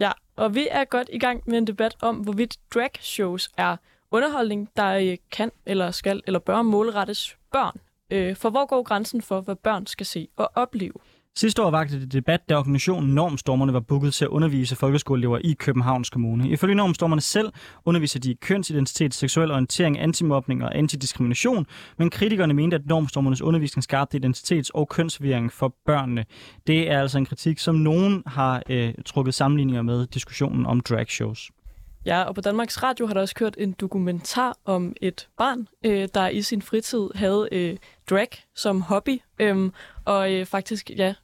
Ja, 0.00 0.12
og 0.36 0.54
vi 0.54 0.68
er 0.70 0.84
godt 0.84 1.10
i 1.12 1.18
gang 1.18 1.42
med 1.46 1.58
en 1.58 1.66
debat 1.66 1.96
om, 2.02 2.16
hvorvidt 2.16 2.56
drag 2.74 2.90
shows 3.00 3.50
er 3.56 3.76
underholdning, 4.10 4.68
der 4.76 4.94
øh, 4.94 5.16
kan 5.30 5.50
eller 5.66 5.90
skal 5.90 6.22
eller 6.26 6.38
bør 6.38 6.62
målrettes 6.62 7.36
børn. 7.52 7.76
Øh, 8.10 8.36
for 8.36 8.50
hvor 8.50 8.66
går 8.66 8.82
grænsen 8.82 9.22
for, 9.22 9.40
hvad 9.40 9.56
børn 9.56 9.86
skal 9.86 10.06
se 10.06 10.28
og 10.36 10.50
opleve? 10.54 10.94
Sidste 11.38 11.62
år 11.62 11.70
vagte 11.70 12.00
det 12.00 12.12
debat, 12.12 12.48
da 12.48 12.56
organisationen 12.56 13.14
Normstormerne 13.14 13.72
var 13.72 13.80
booket 13.80 14.14
til 14.14 14.24
at 14.24 14.28
undervise 14.28 14.76
folkeskoleelever 14.76 15.38
i 15.44 15.52
Københavns 15.52 16.10
Kommune. 16.10 16.48
Ifølge 16.48 16.74
Normstormerne 16.74 17.20
selv 17.20 17.52
underviser 17.84 18.20
de 18.20 18.30
i 18.30 18.34
kønsidentitet, 18.34 19.14
seksuel 19.14 19.50
orientering, 19.50 20.00
antimobning 20.00 20.64
og 20.64 20.78
antidiskrimination, 20.78 21.66
men 21.98 22.10
kritikerne 22.10 22.54
mente, 22.54 22.74
at 22.74 22.86
Normstormernes 22.86 23.42
undervisning 23.42 23.84
skabte 23.84 24.20
identitets- 24.24 24.70
og 24.74 24.88
kønsvirring 24.88 25.52
for 25.52 25.74
børnene. 25.86 26.24
Det 26.66 26.90
er 26.90 27.00
altså 27.00 27.18
en 27.18 27.26
kritik, 27.26 27.58
som 27.58 27.74
nogen 27.74 28.22
har 28.26 28.62
øh, 28.68 28.94
trukket 29.06 29.34
sammenligninger 29.34 29.82
med 29.82 30.06
diskussionen 30.06 30.66
om 30.66 30.80
drag 30.80 31.06
shows. 31.08 31.50
Ja, 32.06 32.22
og 32.22 32.34
på 32.34 32.40
Danmarks 32.40 32.82
Radio 32.82 33.06
har 33.06 33.14
der 33.14 33.20
også 33.20 33.34
kørt 33.34 33.54
en 33.58 33.72
dokumentar 33.72 34.56
om 34.64 34.94
et 35.00 35.28
barn, 35.36 35.68
øh, 35.84 36.08
der 36.14 36.28
i 36.28 36.42
sin 36.42 36.62
fritid 36.62 37.08
havde 37.14 37.48
øh, 37.52 37.76
drag 38.10 38.28
som 38.54 38.80
hobby, 38.80 39.20
øh, 39.38 39.70
og 40.04 40.32
øh, 40.32 40.46
faktisk 40.46 40.90
ja, 40.96 41.14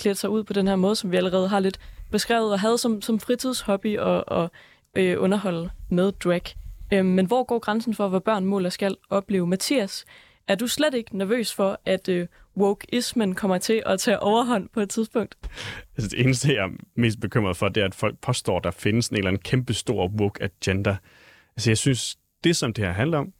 klædte 0.00 0.20
sig 0.20 0.30
ud 0.30 0.44
på 0.44 0.52
den 0.52 0.68
her 0.68 0.76
måde, 0.76 0.96
som 0.96 1.12
vi 1.12 1.16
allerede 1.16 1.48
har 1.48 1.60
lidt 1.60 1.78
beskrevet, 2.10 2.52
og 2.52 2.60
havde 2.60 2.78
som, 2.78 3.02
som 3.02 3.20
fritidshobby 3.20 3.98
og, 3.98 4.28
og 4.28 4.50
øh, 4.94 5.16
underholde 5.22 5.70
med 5.90 6.12
drag. 6.12 6.42
Øh, 6.92 7.04
men 7.04 7.26
hvor 7.26 7.44
går 7.44 7.58
grænsen 7.58 7.94
for, 7.94 8.08
hvad 8.08 8.20
børn 8.20 8.44
må 8.44 8.70
skal 8.70 8.96
opleve? 9.10 9.46
Mathias, 9.46 10.04
er 10.48 10.54
du 10.54 10.66
slet 10.66 10.94
ikke 10.94 11.18
nervøs 11.18 11.54
for, 11.54 11.80
at 11.86 12.08
øh, 12.08 12.26
wokeismen 12.56 13.34
kommer 13.34 13.58
til 13.58 13.82
at 13.86 14.00
tage 14.00 14.20
overhånd 14.20 14.68
på 14.68 14.80
et 14.80 14.90
tidspunkt? 14.90 15.36
Altså, 15.96 16.08
det 16.08 16.20
eneste, 16.20 16.54
jeg 16.54 16.64
er 16.64 16.70
mest 16.94 17.20
bekymret 17.20 17.56
for, 17.56 17.68
det 17.68 17.80
er, 17.80 17.84
at 17.84 17.94
folk 17.94 18.18
påstår, 18.20 18.58
at 18.58 18.64
der 18.64 18.70
findes 18.70 19.08
en 19.08 19.16
eller 19.16 19.28
anden 19.28 19.42
kæmpe 19.42 19.74
stor 19.74 20.08
woke 20.08 20.42
agenda. 20.42 20.96
Altså, 21.56 21.70
jeg 21.70 21.78
synes, 21.78 22.18
det 22.44 22.56
som 22.56 22.72
det 22.72 22.84
her 22.84 22.92
handler 22.92 23.18
om, 23.18 23.32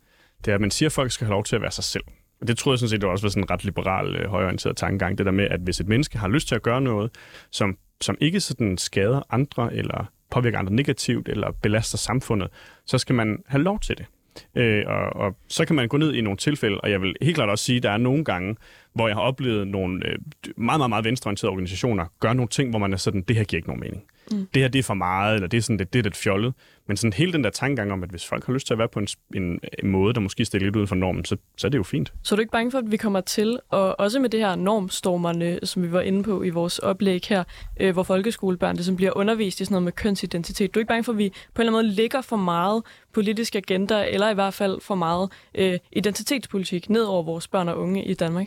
det 0.45 0.51
er, 0.51 0.55
at 0.55 0.61
man 0.61 0.71
siger, 0.71 0.89
at 0.89 0.93
folk 0.93 1.13
skal 1.13 1.25
have 1.25 1.33
lov 1.33 1.45
til 1.45 1.57
at 1.57 1.63
være 1.63 1.71
sig 1.71 1.85
selv. 1.85 2.05
Og 2.41 2.49
det 2.49 2.59
tror 2.59 2.73
jeg 2.73 2.79
sådan 2.79 2.91
set, 2.91 3.01
det 3.01 3.11
også 3.11 3.25
var 3.25 3.31
sådan 3.31 3.43
en 3.43 3.51
ret 3.51 3.65
liberal, 3.65 4.17
øh, 4.17 4.31
højorienteret 4.31 4.77
tankegang, 4.77 5.19
det 5.19 5.27
der 5.27 5.33
med, 5.33 5.49
at 5.51 5.61
hvis 5.61 5.81
et 5.81 5.89
menneske 5.89 6.19
har 6.19 6.29
lyst 6.29 6.49
til 6.49 6.55
at 6.55 6.63
gøre 6.63 6.81
noget, 6.81 7.11
som, 7.51 7.77
som 8.01 8.17
ikke 8.21 8.41
sådan 8.41 8.79
skader 8.79 9.23
andre, 9.31 9.75
eller 9.75 10.11
påvirker 10.31 10.59
andre 10.59 10.73
negativt, 10.73 11.29
eller 11.29 11.51
belaster 11.63 11.99
samfundet, 11.99 12.49
så 12.87 12.99
skal 12.99 13.15
man 13.15 13.43
have 13.47 13.63
lov 13.63 13.81
til 13.81 13.99
det. 13.99 14.07
Øh, 14.55 14.85
og, 14.87 15.17
og 15.17 15.37
så 15.49 15.65
kan 15.65 15.77
man 15.77 15.89
gå 15.89 15.97
ned 15.97 16.15
i 16.15 16.21
nogle 16.21 16.37
tilfælde, 16.37 16.81
og 16.81 16.91
jeg 16.91 17.03
vil 17.03 17.15
helt 17.23 17.35
klart 17.35 17.49
også 17.49 17.65
sige, 17.65 17.77
at 17.77 17.83
der 17.83 17.91
er 17.91 17.97
nogle 17.97 18.25
gange, 18.25 18.57
hvor 18.95 19.09
jeg 19.09 19.17
har 19.17 19.23
oplevet 19.23 19.69
nogle 19.69 20.07
øh, 20.07 20.19
meget, 20.57 20.81
meget, 20.81 20.89
meget 20.89 21.05
venstreorienterede 21.05 21.51
organisationer 21.51 22.05
gøre 22.21 22.35
nogle 22.35 22.49
ting, 22.49 22.71
hvor 22.71 22.79
man 22.79 22.93
er 22.93 22.97
sådan, 22.97 23.23
det 23.23 23.37
her 23.37 23.45
giver 23.45 23.59
ikke 23.59 23.69
nogen 23.69 23.81
mening. 23.81 24.03
Mm. 24.31 24.49
Det 24.55 24.63
her 24.63 24.69
det 24.69 24.79
er 24.79 24.83
for 24.83 24.95
meget, 24.95 25.35
eller 25.35 25.49
det 25.49 25.59
er, 25.59 25.63
sådan, 25.63 25.79
det, 25.79 25.93
det 25.93 25.99
er 25.99 26.03
lidt 26.03 26.17
fjollet. 26.17 26.55
Men 26.87 26.97
sådan 26.97 27.13
hele 27.13 27.33
den 27.33 27.45
der 27.45 27.51
tankegang 27.51 27.93
om, 27.93 28.03
at 28.03 28.11
hvis 28.11 28.27
folk 28.27 28.47
har 28.47 28.53
lyst 28.53 28.67
til 28.67 28.75
at 28.75 28.79
være 28.79 28.89
på 28.89 28.99
en, 28.99 29.09
en, 29.35 29.61
en 29.79 29.91
måde, 29.91 30.15
der 30.15 30.21
måske 30.21 30.45
stikker 30.45 30.67
lidt 30.67 30.77
uden 30.77 30.89
for 30.89 30.95
normen, 30.95 31.25
så, 31.25 31.37
så 31.57 31.67
er 31.67 31.69
det 31.69 31.79
jo 31.79 31.83
fint. 31.83 32.13
Så 32.23 32.35
er 32.35 32.37
du 32.37 32.41
ikke 32.41 32.53
bange 32.53 32.71
for, 32.71 32.79
at 32.79 32.91
vi 32.91 32.97
kommer 32.97 33.21
til, 33.21 33.61
og 33.69 34.01
også 34.01 34.21
med 34.21 34.29
det 34.29 34.41
her 34.41 34.57
normstormerne, 34.57 35.59
som 35.63 35.83
vi 35.83 35.93
var 35.93 36.01
inde 36.01 36.23
på 36.23 36.43
i 36.43 36.51
vores 36.51 36.79
oplæg 36.79 37.21
her, 37.29 37.45
øh, 37.81 37.93
hvor 37.93 38.03
folkeskolebørn 38.03 38.77
det 38.77 38.85
som 38.85 38.97
bliver 38.97 39.17
undervist 39.17 39.61
i 39.61 39.65
sådan 39.65 39.75
noget 39.75 39.85
med 39.85 39.93
kønsidentitet. 39.93 40.75
Du 40.75 40.79
er 40.79 40.81
ikke 40.81 40.89
bange 40.89 41.05
for, 41.05 41.13
at 41.13 41.19
vi 41.19 41.29
på 41.29 41.63
en 41.63 41.67
eller 41.67 41.79
anden 41.79 41.87
måde 41.87 41.97
ligger 41.97 42.21
for 42.21 42.37
meget 42.37 42.83
politisk 43.13 43.57
agenda, 43.57 44.07
eller 44.11 44.31
i 44.31 44.35
hvert 44.35 44.55
fald 44.55 44.81
for 44.81 44.95
meget 44.95 45.33
øh, 45.55 45.79
identitetspolitik 45.93 46.91
ned 46.91 47.03
over 47.03 47.23
vores 47.23 47.49
børn 47.49 47.69
og 47.69 47.79
unge 47.79 48.05
i 48.05 48.15
Danmark? 48.15 48.47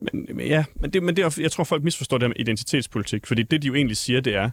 Men, 0.00 0.40
ja, 0.40 0.64
men, 0.74 0.90
det, 0.90 1.02
men 1.02 1.16
det 1.16 1.24
er, 1.24 1.36
jeg 1.40 1.52
tror, 1.52 1.64
folk 1.64 1.82
misforstår 1.82 2.18
det 2.18 2.28
med 2.28 2.36
identitetspolitik, 2.38 3.26
fordi 3.26 3.42
det, 3.42 3.62
de 3.62 3.66
jo 3.66 3.74
egentlig 3.74 3.96
siger, 3.96 4.20
det 4.20 4.34
er, 4.34 4.50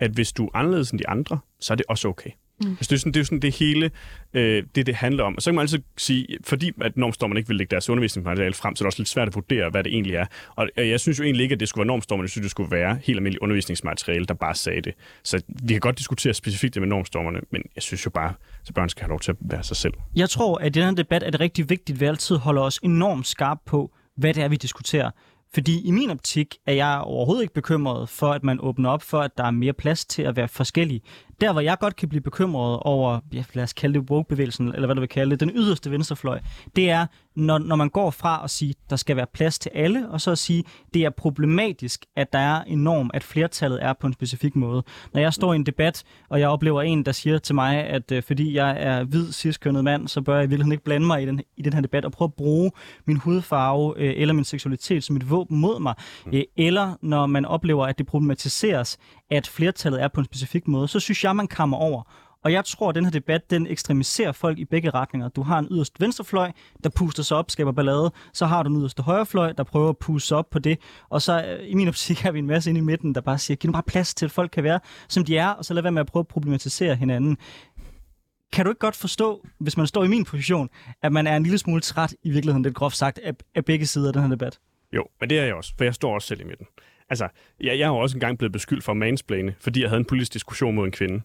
at 0.00 0.10
hvis 0.10 0.32
du 0.32 0.46
er 0.46 0.50
anderledes 0.54 0.90
end 0.90 0.98
de 0.98 1.08
andre, 1.08 1.38
så 1.60 1.72
er 1.72 1.76
det 1.76 1.86
også 1.88 2.08
okay. 2.08 2.30
Mm. 2.60 2.70
Altså, 2.70 2.90
det, 2.90 2.92
er 2.92 2.98
sådan, 2.98 3.12
det 3.12 3.16
er 3.16 3.20
jo 3.20 3.24
sådan 3.24 3.40
det 3.40 3.54
hele, 3.54 3.90
øh, 4.34 4.62
det 4.74 4.86
det 4.86 4.94
handler 4.94 5.24
om. 5.24 5.36
Og 5.36 5.42
så 5.42 5.50
kan 5.50 5.54
man 5.54 5.62
altid 5.62 5.78
sige, 5.98 6.26
fordi 6.44 6.72
at 6.80 6.96
normstormerne 6.96 7.40
ikke 7.40 7.48
vil 7.48 7.56
lægge 7.56 7.70
deres 7.70 7.90
undervisningsmateriale 7.90 8.54
frem, 8.54 8.76
så 8.76 8.82
er 8.82 8.84
det 8.84 8.88
også 8.88 9.00
lidt 9.00 9.08
svært 9.08 9.28
at 9.28 9.34
vurdere, 9.34 9.70
hvad 9.70 9.84
det 9.84 9.92
egentlig 9.92 10.14
er. 10.14 10.26
Og 10.56 10.68
jeg 10.76 11.00
synes 11.00 11.18
jo 11.18 11.24
egentlig 11.24 11.42
ikke, 11.42 11.52
at 11.52 11.60
det 11.60 11.68
skulle 11.68 11.82
være 11.82 11.86
normstormerne. 11.86 12.24
Jeg 12.24 12.30
synes, 12.30 12.44
det 12.44 12.50
skulle 12.50 12.70
være 12.70 12.98
helt 13.02 13.16
almindeligt 13.16 13.42
undervisningsmateriale, 13.42 14.24
der 14.26 14.34
bare 14.34 14.54
sagde 14.54 14.80
det. 14.80 14.94
Så 15.22 15.42
vi 15.48 15.74
kan 15.74 15.80
godt 15.80 15.98
diskutere 15.98 16.34
specifikt 16.34 16.74
det 16.74 16.82
med 16.82 16.88
normstormerne, 16.88 17.40
men 17.50 17.62
jeg 17.74 17.82
synes 17.82 18.06
jo 18.06 18.10
bare, 18.10 18.34
at 18.68 18.74
børn 18.74 18.88
skal 18.88 19.02
have 19.02 19.10
lov 19.10 19.20
til 19.20 19.30
at 19.30 19.36
være 19.40 19.62
sig 19.62 19.76
selv. 19.76 19.94
Jeg 20.16 20.30
tror, 20.30 20.58
at 20.58 20.66
i 20.76 20.80
den 20.80 20.88
her 20.88 20.94
debat 20.94 21.22
er 21.22 21.30
det 21.30 21.40
rigtig 21.40 21.70
vigtigt, 21.70 21.96
at 21.96 22.00
vi 22.00 22.06
altid 22.06 22.36
holder 22.36 22.62
os 22.62 22.80
enormt 22.82 23.26
skarp 23.26 23.58
på, 23.66 23.92
hvad 24.16 24.34
det 24.34 24.42
er, 24.42 24.48
vi 24.48 24.56
diskuterer. 24.56 25.10
Fordi 25.54 25.80
i 25.86 25.90
min 25.90 26.10
optik 26.10 26.56
er 26.66 26.72
jeg 26.72 27.00
overhovedet 27.04 27.42
ikke 27.42 27.54
bekymret 27.54 28.08
for, 28.08 28.32
at 28.32 28.44
man 28.44 28.58
åbner 28.60 28.90
op 28.90 29.02
for, 29.02 29.20
at 29.20 29.38
der 29.38 29.44
er 29.44 29.50
mere 29.50 29.72
plads 29.72 30.04
til 30.04 30.22
at 30.22 30.36
være 30.36 30.48
forskellig. 30.48 31.02
Der, 31.40 31.52
hvor 31.52 31.60
jeg 31.60 31.78
godt 31.78 31.96
kan 31.96 32.08
blive 32.08 32.22
bekymret 32.22 32.78
over, 32.80 33.20
ja, 33.32 33.44
lad 33.54 33.64
os 33.64 33.72
kalde 33.72 34.00
det 34.00 34.10
woke-bevægelsen, 34.10 34.68
eller 34.74 34.86
hvad 34.86 34.94
du 34.94 35.00
vil 35.00 35.08
kalde 35.08 35.30
det, 35.30 35.40
den 35.40 35.50
yderste 35.54 35.90
venstrefløj, 35.90 36.40
det 36.76 36.90
er, 36.90 37.06
når, 37.36 37.58
når 37.58 37.76
man 37.76 37.88
går 37.88 38.10
fra 38.10 38.40
at 38.44 38.50
sige, 38.50 38.74
der 38.90 38.96
skal 38.96 39.16
være 39.16 39.26
plads 39.34 39.58
til 39.58 39.70
alle, 39.74 40.08
og 40.08 40.20
så 40.20 40.30
at 40.30 40.38
sige, 40.38 40.64
det 40.94 41.04
er 41.04 41.10
problematisk, 41.10 42.04
at 42.16 42.32
der 42.32 42.38
er 42.38 42.62
en 42.62 42.84
norm, 42.84 43.10
at 43.14 43.24
flertallet 43.24 43.84
er 43.84 43.92
på 43.92 44.06
en 44.06 44.12
specifik 44.12 44.56
måde. 44.56 44.82
Når 45.14 45.20
jeg 45.20 45.32
står 45.32 45.52
i 45.52 45.56
en 45.56 45.66
debat, 45.66 46.04
og 46.28 46.40
jeg 46.40 46.48
oplever 46.48 46.82
en, 46.82 47.04
der 47.04 47.12
siger 47.12 47.38
til 47.38 47.54
mig, 47.54 47.76
at 47.84 48.12
øh, 48.12 48.22
fordi 48.22 48.54
jeg 48.54 48.76
er 48.78 49.04
hvid, 49.04 49.32
ciskønnet 49.32 49.84
mand, 49.84 50.08
så 50.08 50.20
bør 50.20 50.34
jeg 50.34 50.44
i 50.44 50.46
virkeligheden 50.46 50.72
ikke 50.72 50.84
blande 50.84 51.06
mig 51.06 51.22
i 51.22 51.26
den, 51.26 51.40
i 51.56 51.62
den 51.62 51.72
her 51.72 51.80
debat 51.80 52.04
og 52.04 52.12
prøve 52.12 52.26
at 52.26 52.34
bruge 52.34 52.70
min 53.04 53.16
hudfarve 53.16 53.94
øh, 53.96 54.14
eller 54.16 54.34
min 54.34 54.44
seksualitet 54.44 55.04
som 55.04 55.16
et 55.16 55.30
våben 55.30 55.58
mod 55.58 55.80
mig. 55.80 55.94
Mm. 56.26 56.32
Øh, 56.34 56.42
eller 56.56 56.94
når 57.02 57.26
man 57.26 57.44
oplever, 57.44 57.86
at 57.86 57.98
det 57.98 58.06
problematiseres, 58.06 58.98
at 59.36 59.46
flertallet 59.46 60.02
er 60.02 60.08
på 60.08 60.20
en 60.20 60.24
specifik 60.24 60.68
måde, 60.68 60.88
så 60.88 61.00
synes 61.00 61.24
jeg, 61.24 61.36
man 61.36 61.48
kommer 61.48 61.76
over. 61.76 62.02
Og 62.44 62.52
jeg 62.52 62.64
tror, 62.64 62.88
at 62.88 62.94
den 62.94 63.04
her 63.04 63.10
debat, 63.10 63.50
den 63.50 63.66
ekstremiserer 63.66 64.32
folk 64.32 64.58
i 64.58 64.64
begge 64.64 64.90
retninger. 64.90 65.28
Du 65.28 65.42
har 65.42 65.58
en 65.58 65.68
yderst 65.70 66.00
venstrefløj, 66.00 66.52
der 66.84 66.90
puster 66.90 67.22
sig 67.22 67.36
op, 67.36 67.50
skaber 67.50 67.72
ballade. 67.72 68.12
Så 68.32 68.46
har 68.46 68.62
du 68.62 68.70
en 68.70 68.80
yderste 68.80 69.02
højrefløj, 69.02 69.52
der 69.52 69.64
prøver 69.64 69.88
at 69.88 69.98
puste 69.98 70.28
sig 70.28 70.36
op 70.36 70.50
på 70.50 70.58
det. 70.58 70.78
Og 71.08 71.22
så 71.22 71.44
øh, 71.44 71.70
i 71.70 71.74
min 71.74 71.88
optik 71.88 72.20
har 72.20 72.32
vi 72.32 72.38
en 72.38 72.46
masse 72.46 72.70
inde 72.70 72.78
i 72.78 72.82
midten, 72.82 73.14
der 73.14 73.20
bare 73.20 73.38
siger, 73.38 73.56
giv 73.56 73.68
nu 73.68 73.72
bare 73.72 73.82
plads 73.82 74.14
til, 74.14 74.24
at 74.24 74.30
folk 74.30 74.50
kan 74.50 74.64
være, 74.64 74.80
som 75.08 75.24
de 75.24 75.36
er, 75.36 75.48
og 75.48 75.64
så 75.64 75.74
lad 75.74 75.82
være 75.82 75.92
med 75.92 76.00
at 76.00 76.06
prøve 76.06 76.20
at 76.20 76.28
problematisere 76.28 76.94
hinanden. 76.94 77.36
Kan 78.52 78.64
du 78.64 78.70
ikke 78.70 78.78
godt 78.78 78.96
forstå, 78.96 79.46
hvis 79.58 79.76
man 79.76 79.86
står 79.86 80.04
i 80.04 80.08
min 80.08 80.24
position, 80.24 80.70
at 81.02 81.12
man 81.12 81.26
er 81.26 81.36
en 81.36 81.42
lille 81.42 81.58
smule 81.58 81.80
træt, 81.80 82.14
i 82.22 82.30
virkeligheden 82.30 82.62
lidt 82.62 82.74
groft 82.74 82.96
sagt, 82.96 83.18
af, 83.18 83.32
af 83.54 83.64
begge 83.64 83.86
sider 83.86 84.06
af 84.06 84.12
den 84.12 84.22
her 84.22 84.30
debat? 84.30 84.58
Jo, 84.92 85.04
men 85.20 85.30
det 85.30 85.38
er 85.38 85.44
jeg 85.44 85.54
også, 85.54 85.72
for 85.76 85.84
jeg 85.84 85.94
står 85.94 86.14
også 86.14 86.28
selv 86.28 86.40
i 86.40 86.44
midten. 86.44 86.66
Altså, 87.12 87.28
jeg, 87.60 87.78
jeg 87.78 87.86
har 87.86 87.94
også 87.94 88.16
engang 88.16 88.38
blevet 88.38 88.52
beskyldt 88.52 88.84
for 88.84 88.92
mansplane, 88.92 89.54
fordi 89.60 89.80
jeg 89.80 89.88
havde 89.88 90.00
en 90.00 90.04
politisk 90.04 90.32
diskussion 90.32 90.74
mod 90.74 90.86
en 90.86 90.92
kvinde. 90.92 91.22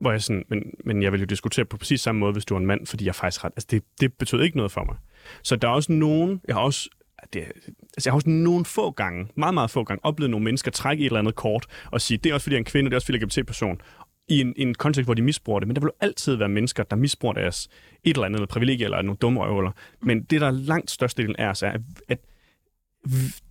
Hvor 0.00 0.10
jeg 0.10 0.22
sådan, 0.22 0.44
men, 0.48 0.62
men 0.84 1.02
jeg 1.02 1.12
vil 1.12 1.20
jo 1.20 1.26
diskutere 1.26 1.64
på 1.64 1.76
præcis 1.76 2.00
samme 2.00 2.18
måde, 2.18 2.32
hvis 2.32 2.44
du 2.44 2.54
er 2.54 2.58
en 2.58 2.66
mand, 2.66 2.86
fordi 2.86 3.04
jeg 3.04 3.08
er 3.08 3.12
faktisk 3.12 3.44
ret. 3.44 3.52
Altså, 3.56 3.66
det, 3.70 3.82
det 4.00 4.12
betød 4.12 4.42
ikke 4.42 4.56
noget 4.56 4.72
for 4.72 4.84
mig. 4.84 4.96
Så 5.42 5.56
der 5.56 5.68
er 5.68 5.72
også 5.72 5.92
nogen, 5.92 6.40
jeg 6.48 6.56
har 6.56 6.62
også, 6.62 6.88
det, 7.32 7.40
altså 7.40 8.02
jeg 8.04 8.12
har 8.12 8.16
også 8.16 8.30
nogle 8.30 8.64
få 8.64 8.90
gange, 8.90 9.28
meget, 9.36 9.54
meget 9.54 9.70
få 9.70 9.84
gange, 9.84 10.04
oplevet 10.04 10.30
nogle 10.30 10.44
mennesker 10.44 10.70
trække 10.70 11.00
et 11.00 11.06
eller 11.06 11.18
andet 11.18 11.34
kort 11.34 11.66
og 11.92 12.00
sige, 12.00 12.18
det 12.18 12.30
er 12.30 12.34
også 12.34 12.44
fordi 12.44 12.54
jeg 12.54 12.58
er 12.58 12.60
en 12.60 12.64
kvinde, 12.64 12.90
det 12.90 12.94
er 12.94 12.96
også 12.96 13.06
fordi 13.06 13.18
jeg 13.18 13.22
er 13.22 13.26
LGBT-person 13.26 13.80
i 14.28 14.40
en, 14.40 14.54
en 14.56 14.74
kontekst, 14.74 15.06
hvor 15.06 15.14
de 15.14 15.22
misbruger 15.22 15.60
det. 15.60 15.68
Men 15.68 15.76
der 15.76 15.80
vil 15.80 15.86
jo 15.86 16.06
altid 16.06 16.34
være 16.34 16.48
mennesker, 16.48 16.82
der 16.82 16.96
misbruger 16.96 17.34
deres 17.34 17.68
et 18.04 18.14
eller 18.14 18.26
andet 18.26 18.48
privilegie 18.48 18.84
eller 18.84 19.02
nogle 19.02 19.16
dumme 19.16 19.40
øjeblik. 19.40 19.72
Men 20.02 20.22
det, 20.22 20.40
der 20.40 20.46
er 20.46 20.50
langt 20.50 20.90
størstedelen 20.90 21.36
er, 21.38 21.52
så 21.52 21.66
er, 21.66 21.78
at 22.08 22.18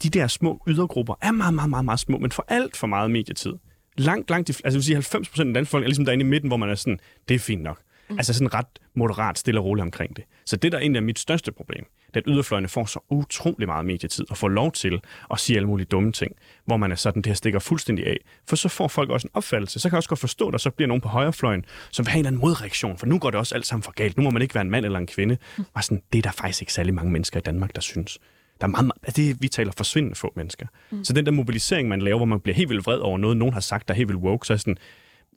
de 0.03 0.09
der 0.09 0.27
små 0.27 0.63
ydergrupper 0.67 1.13
er 1.21 1.31
meget, 1.31 1.53
meget, 1.53 1.69
meget, 1.69 1.85
meget 1.85 1.99
små, 1.99 2.17
men 2.17 2.31
for 2.31 2.45
alt 2.47 2.77
for 2.77 2.87
meget 2.87 3.11
medietid. 3.11 3.53
Langt, 3.97 4.29
langt, 4.29 4.49
altså 4.49 4.61
jeg 4.65 4.73
vil 4.73 4.83
sige 4.83 4.95
90 4.95 5.29
procent 5.29 5.47
af 5.47 5.53
danske 5.53 5.71
folk 5.71 5.83
er 5.83 5.87
ligesom 5.87 6.05
derinde 6.05 6.25
i 6.25 6.27
midten, 6.27 6.47
hvor 6.47 6.57
man 6.57 6.69
er 6.69 6.75
sådan, 6.75 6.99
det 7.29 7.35
er 7.35 7.39
fint 7.39 7.61
nok. 7.61 7.81
Mm. 8.09 8.17
Altså 8.17 8.33
sådan 8.33 8.53
ret 8.53 8.67
moderat, 8.95 9.37
stille 9.37 9.59
og 9.59 9.65
roligt 9.65 9.81
omkring 9.81 10.15
det. 10.15 10.23
Så 10.45 10.57
det, 10.57 10.71
der 10.71 10.79
egentlig 10.79 10.99
er 10.99 11.03
mit 11.03 11.19
største 11.19 11.51
problem, 11.51 11.85
det 12.07 12.15
er, 12.15 12.19
at 12.19 12.23
yderfløjene 12.27 12.67
får 12.67 12.85
så 12.85 12.99
utrolig 13.09 13.67
meget 13.67 13.85
medietid 13.85 14.25
og 14.29 14.37
får 14.37 14.47
lov 14.47 14.71
til 14.71 15.01
at 15.31 15.39
sige 15.39 15.57
alle 15.57 15.67
mulige 15.67 15.85
dumme 15.85 16.11
ting, 16.11 16.31
hvor 16.65 16.77
man 16.77 16.91
er 16.91 16.95
sådan, 16.95 17.21
det 17.21 17.29
her 17.29 17.35
stikker 17.35 17.59
fuldstændig 17.59 18.07
af. 18.07 18.17
For 18.47 18.55
så 18.55 18.69
får 18.69 18.87
folk 18.87 19.09
også 19.09 19.27
en 19.27 19.31
opfattelse. 19.33 19.79
Så 19.79 19.89
kan 19.89 19.93
jeg 19.93 19.97
også 19.97 20.09
godt 20.09 20.19
forstå, 20.19 20.47
at 20.47 20.51
der 20.51 20.57
så 20.57 20.69
bliver 20.69 20.87
nogen 20.87 21.01
på 21.01 21.07
højrefløjen, 21.07 21.65
som 21.91 22.05
vil 22.05 22.11
have 22.11 22.19
en 22.19 22.25
eller 22.25 22.29
anden 22.29 22.41
modreaktion, 22.41 22.97
for 22.97 23.05
nu 23.05 23.19
går 23.19 23.31
det 23.31 23.39
også 23.39 23.55
alt 23.55 23.65
sammen 23.65 23.83
for 23.83 23.91
galt. 23.91 24.17
Nu 24.17 24.23
må 24.23 24.29
man 24.29 24.41
ikke 24.41 24.55
være 24.55 24.61
en 24.61 24.71
mand 24.71 24.85
eller 24.85 24.99
en 24.99 25.07
kvinde. 25.07 25.37
Mm. 25.57 25.65
Og 25.73 25.83
sådan, 25.83 26.01
det 26.13 26.17
er 26.17 26.21
der 26.21 26.31
faktisk 26.31 26.61
ikke 26.61 26.73
særlig 26.73 26.93
mange 26.93 27.11
mennesker 27.11 27.39
i 27.39 27.43
Danmark, 27.43 27.75
der 27.75 27.81
synes. 27.81 28.19
Der 28.61 28.67
er 28.67 28.71
meget, 28.71 28.91
altså 29.03 29.21
det, 29.21 29.41
vi 29.41 29.47
taler 29.47 29.71
forsvindende 29.77 30.15
få 30.15 30.33
mennesker. 30.35 30.67
Mm. 30.91 31.03
Så 31.03 31.13
den 31.13 31.25
der 31.25 31.31
mobilisering, 31.31 31.87
man 31.87 32.01
laver, 32.01 32.17
hvor 32.17 32.25
man 32.25 32.39
bliver 32.39 32.55
helt 32.55 32.69
vildt 32.69 32.85
vred 32.85 32.97
over 32.97 33.17
noget, 33.17 33.37
nogen 33.37 33.53
har 33.53 33.61
sagt, 33.61 33.87
der 33.87 33.93
er 33.93 33.97
helt 33.97 34.09
vildt 34.09 34.21
woke, 34.21 34.47
så 34.47 34.53
er 34.53 34.57
sådan, 34.57 34.77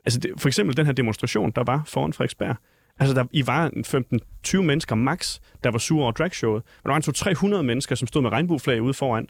altså 0.05 0.21
det, 0.21 0.31
for 0.39 0.49
eksempel 0.49 0.77
den 0.77 0.87
her 0.87 0.93
demonstration, 0.93 1.51
der 1.51 1.64
var 1.64 1.83
foran 1.87 2.12
Frederiksberg, 2.12 2.57
Altså, 3.01 3.14
der, 3.14 3.25
I 3.33 3.47
var 3.47 3.71
15-20 4.47 4.62
mennesker 4.62 4.95
max, 4.95 5.39
der 5.64 5.71
var 5.71 5.79
sure 5.79 6.03
over 6.03 6.12
dragshowet. 6.12 6.62
Og 6.62 6.85
der 6.85 6.91
var 6.91 6.97
en 6.97 7.57
200-300 7.59 7.62
mennesker, 7.62 7.95
som 7.95 8.09
stod 8.09 8.23
med 8.23 8.31
regnbueflag 8.31 8.83
ude 8.83 8.95
foran 8.95 9.27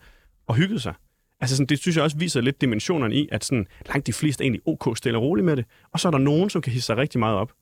og 0.46 0.54
hyggede 0.54 0.80
sig. 0.80 0.94
Altså, 1.40 1.56
sådan, 1.56 1.66
det 1.66 1.78
synes 1.78 1.96
jeg 1.96 2.04
også 2.04 2.18
viser 2.18 2.40
lidt 2.40 2.60
dimensionerne 2.60 3.14
i, 3.14 3.28
at 3.32 3.44
sådan, 3.44 3.66
langt 3.86 4.06
de 4.06 4.12
fleste 4.12 4.42
er 4.42 4.44
egentlig 4.44 4.62
ok 4.66 4.96
stille 4.96 5.18
og 5.18 5.22
roligt 5.22 5.44
med 5.44 5.56
det. 5.56 5.64
Og 5.92 6.00
så 6.00 6.08
er 6.08 6.10
der 6.10 6.18
nogen, 6.18 6.50
som 6.50 6.62
kan 6.62 6.72
hisse 6.72 6.86
sig 6.86 6.96
rigtig 6.96 7.18
meget 7.18 7.36
op. 7.36 7.52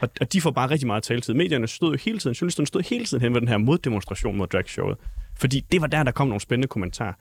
Og, 0.00 0.08
og 0.20 0.32
de 0.32 0.40
får 0.40 0.50
bare 0.50 0.70
rigtig 0.70 0.86
meget 0.86 1.02
taletid. 1.02 1.34
Medierne 1.34 1.66
stod 1.66 1.90
jo 1.90 1.98
hele 2.04 2.18
tiden, 2.18 2.34
journalisterne 2.34 2.66
stod 2.66 2.82
hele 2.82 3.04
tiden 3.04 3.22
hen 3.22 3.34
ved 3.34 3.40
den 3.40 3.48
her 3.48 3.58
moddemonstration 3.58 4.36
mod 4.36 4.46
dragshowet. 4.46 4.96
Fordi 5.34 5.60
det 5.72 5.80
var 5.80 5.86
der, 5.86 6.02
der 6.02 6.10
kom 6.10 6.28
nogle 6.28 6.40
spændende 6.40 6.68
kommentarer. 6.68 7.12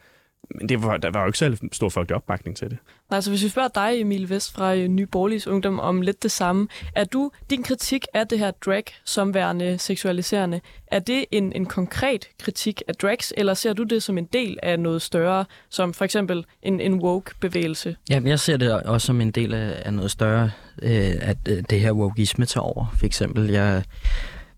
Men 0.55 0.69
det 0.69 0.83
var, 0.83 0.97
der 0.97 1.11
var 1.11 1.21
jo 1.21 1.25
ikke 1.25 1.38
særlig 1.38 1.59
stor 1.71 1.89
folkelig 1.89 2.15
opbakning 2.15 2.57
til 2.57 2.69
det. 2.69 2.77
Nej, 3.09 3.17
altså 3.17 3.31
hvis 3.31 3.43
vi 3.43 3.49
spørger 3.49 3.69
dig, 3.75 4.01
Emil 4.01 4.29
Vest 4.29 4.53
fra 4.53 4.75
øh, 4.75 4.88
Ny 4.88 5.01
Borgerliges 5.01 5.47
Ungdom, 5.47 5.79
om 5.79 6.01
lidt 6.01 6.23
det 6.23 6.31
samme. 6.31 6.67
Er 6.95 7.03
du, 7.03 7.31
din 7.49 7.63
kritik 7.63 8.05
af 8.13 8.27
det 8.27 8.39
her 8.39 8.51
drag 8.51 8.83
som 9.05 9.33
værende 9.33 9.77
seksualiserende, 9.77 10.61
er 10.88 10.99
det 10.99 11.25
en, 11.31 11.53
en 11.53 11.65
konkret 11.65 12.29
kritik 12.39 12.81
af 12.88 12.95
drags, 12.95 13.33
eller 13.38 13.53
ser 13.53 13.73
du 13.73 13.83
det 13.83 14.03
som 14.03 14.17
en 14.17 14.25
del 14.25 14.59
af 14.63 14.79
noget 14.79 15.01
større, 15.01 15.45
som 15.69 15.93
for 15.93 16.05
eksempel 16.05 16.45
en, 16.63 16.79
en 16.79 16.93
woke-bevægelse? 16.93 17.95
Ja, 18.09 18.21
jeg 18.25 18.39
ser 18.39 18.57
det 18.57 18.83
også 18.83 19.07
som 19.07 19.21
en 19.21 19.31
del 19.31 19.53
af, 19.53 19.81
af 19.85 19.93
noget 19.93 20.11
større, 20.11 20.51
øh, 20.81 21.13
at 21.21 21.38
øh, 21.49 21.63
det 21.69 21.79
her 21.79 21.91
wokeisme 21.91 22.45
tager 22.45 22.63
over. 22.63 22.85
For 22.99 23.05
eksempel, 23.05 23.49
jeg 23.49 23.83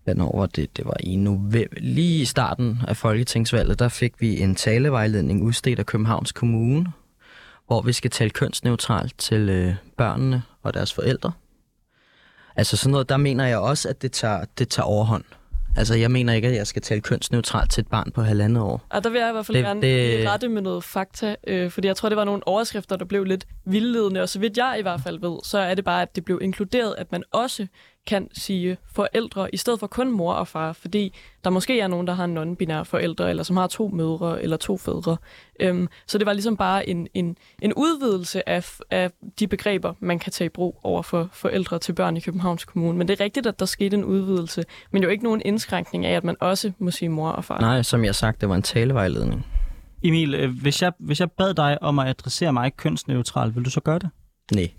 hvornår 0.04 0.46
det, 0.46 0.76
det 0.76 0.84
var 0.84 0.96
i 1.00 1.16
november, 1.16 1.76
lige 1.76 2.22
i 2.22 2.24
starten 2.24 2.78
af 2.88 2.96
folketingsvalget, 2.96 3.78
der 3.78 3.88
fik 3.88 4.20
vi 4.20 4.40
en 4.40 4.54
talevejledning 4.54 5.42
udstedt 5.42 5.78
af 5.78 5.86
Københavns 5.86 6.32
Kommune, 6.32 6.86
hvor 7.66 7.82
vi 7.82 7.92
skal 7.92 8.10
tale 8.10 8.30
kønsneutralt 8.30 9.18
til 9.18 9.48
øh, 9.48 9.74
børnene 9.96 10.42
og 10.62 10.74
deres 10.74 10.92
forældre. 10.92 11.32
Altså 12.56 12.76
sådan 12.76 12.92
noget, 12.92 13.08
der 13.08 13.16
mener 13.16 13.46
jeg 13.46 13.58
også, 13.58 13.88
at 13.88 14.02
det 14.02 14.12
tager, 14.12 14.44
det 14.58 14.68
tager 14.68 14.86
overhånd. 14.86 15.24
Altså, 15.76 15.94
jeg 15.94 16.10
mener 16.10 16.32
ikke, 16.32 16.48
at 16.48 16.54
jeg 16.54 16.66
skal 16.66 16.82
tale 16.82 17.00
kønsneutralt 17.00 17.70
til 17.70 17.80
et 17.80 17.88
barn 17.88 18.10
på 18.10 18.22
halvandet 18.22 18.62
år. 18.62 18.86
Og 18.88 19.04
der 19.04 19.10
vil 19.10 19.18
jeg 19.18 19.28
i 19.28 19.32
hvert 19.32 19.46
fald 19.46 19.56
det, 19.56 19.64
gerne 19.64 19.82
det... 19.82 20.28
rette 20.28 20.48
med 20.48 20.62
noget 20.62 20.84
fakta, 20.84 21.36
øh, 21.46 21.70
fordi 21.70 21.88
jeg 21.88 21.96
tror, 21.96 22.08
det 22.08 22.16
var 22.16 22.24
nogle 22.24 22.48
overskrifter, 22.48 22.96
der 22.96 23.04
blev 23.04 23.24
lidt 23.24 23.46
vildledende, 23.64 24.22
og 24.22 24.28
så 24.28 24.38
vidt 24.38 24.56
jeg 24.56 24.76
i 24.78 24.82
hvert 24.82 25.00
fald 25.00 25.20
ved, 25.20 25.38
så 25.44 25.58
er 25.58 25.74
det 25.74 25.84
bare, 25.84 26.02
at 26.02 26.16
det 26.16 26.24
blev 26.24 26.38
inkluderet, 26.42 26.94
at 26.98 27.12
man 27.12 27.22
også 27.32 27.66
kan 28.06 28.28
sige 28.32 28.76
forældre, 28.92 29.54
i 29.54 29.56
stedet 29.56 29.80
for 29.80 29.86
kun 29.86 30.12
mor 30.12 30.32
og 30.32 30.48
far, 30.48 30.72
fordi 30.72 31.14
der 31.44 31.50
måske 31.50 31.80
er 31.80 31.88
nogen, 31.88 32.06
der 32.06 32.12
har 32.12 32.24
en 32.24 32.38
non-binær 32.38 32.82
forældre, 32.82 33.30
eller 33.30 33.42
som 33.42 33.56
har 33.56 33.66
to 33.66 33.88
mødre 33.88 34.42
eller 34.42 34.56
to 34.56 34.76
fædre. 34.76 35.16
Øhm, 35.60 35.88
så 36.06 36.18
det 36.18 36.26
var 36.26 36.32
ligesom 36.32 36.56
bare 36.56 36.88
en, 36.88 37.08
en, 37.14 37.36
en 37.62 37.72
udvidelse 37.74 38.48
af, 38.48 38.70
af 38.90 39.10
de 39.38 39.46
begreber, 39.46 39.94
man 40.00 40.18
kan 40.18 40.32
tage 40.32 40.46
i 40.46 40.48
brug 40.48 40.80
over 40.82 41.02
for 41.02 41.28
forældre 41.32 41.78
til 41.78 41.92
børn 41.92 42.16
i 42.16 42.20
Københavns 42.20 42.64
Kommune. 42.64 42.98
Men 42.98 43.08
det 43.08 43.20
er 43.20 43.24
rigtigt, 43.24 43.46
at 43.46 43.60
der 43.60 43.66
skete 43.66 43.96
en 43.96 44.04
udvidelse, 44.04 44.64
men 44.90 45.02
jo 45.02 45.08
ikke 45.08 45.24
nogen 45.24 45.42
indskrænkning 45.44 46.06
af, 46.06 46.16
at 46.16 46.24
man 46.24 46.36
også 46.40 46.72
må 46.78 46.90
sige 46.90 47.08
mor 47.08 47.28
og 47.28 47.44
far. 47.44 47.60
Nej, 47.60 47.82
som 47.82 48.04
jeg 48.04 48.14
sagt, 48.14 48.40
det 48.40 48.48
var 48.48 48.54
en 48.54 48.62
talevejledning. 48.62 49.46
Emil, 50.02 50.34
øh, 50.34 50.60
hvis 50.62 50.82
jeg, 50.82 50.92
hvis 50.98 51.20
jeg 51.20 51.30
bad 51.30 51.54
dig 51.54 51.82
om 51.82 51.98
at 51.98 52.08
adressere 52.08 52.52
mig 52.52 52.76
kønsneutralt, 52.76 53.56
vil 53.56 53.64
du 53.64 53.70
så 53.70 53.80
gøre 53.80 53.98
det? 53.98 54.10
Nej. 54.52 54.70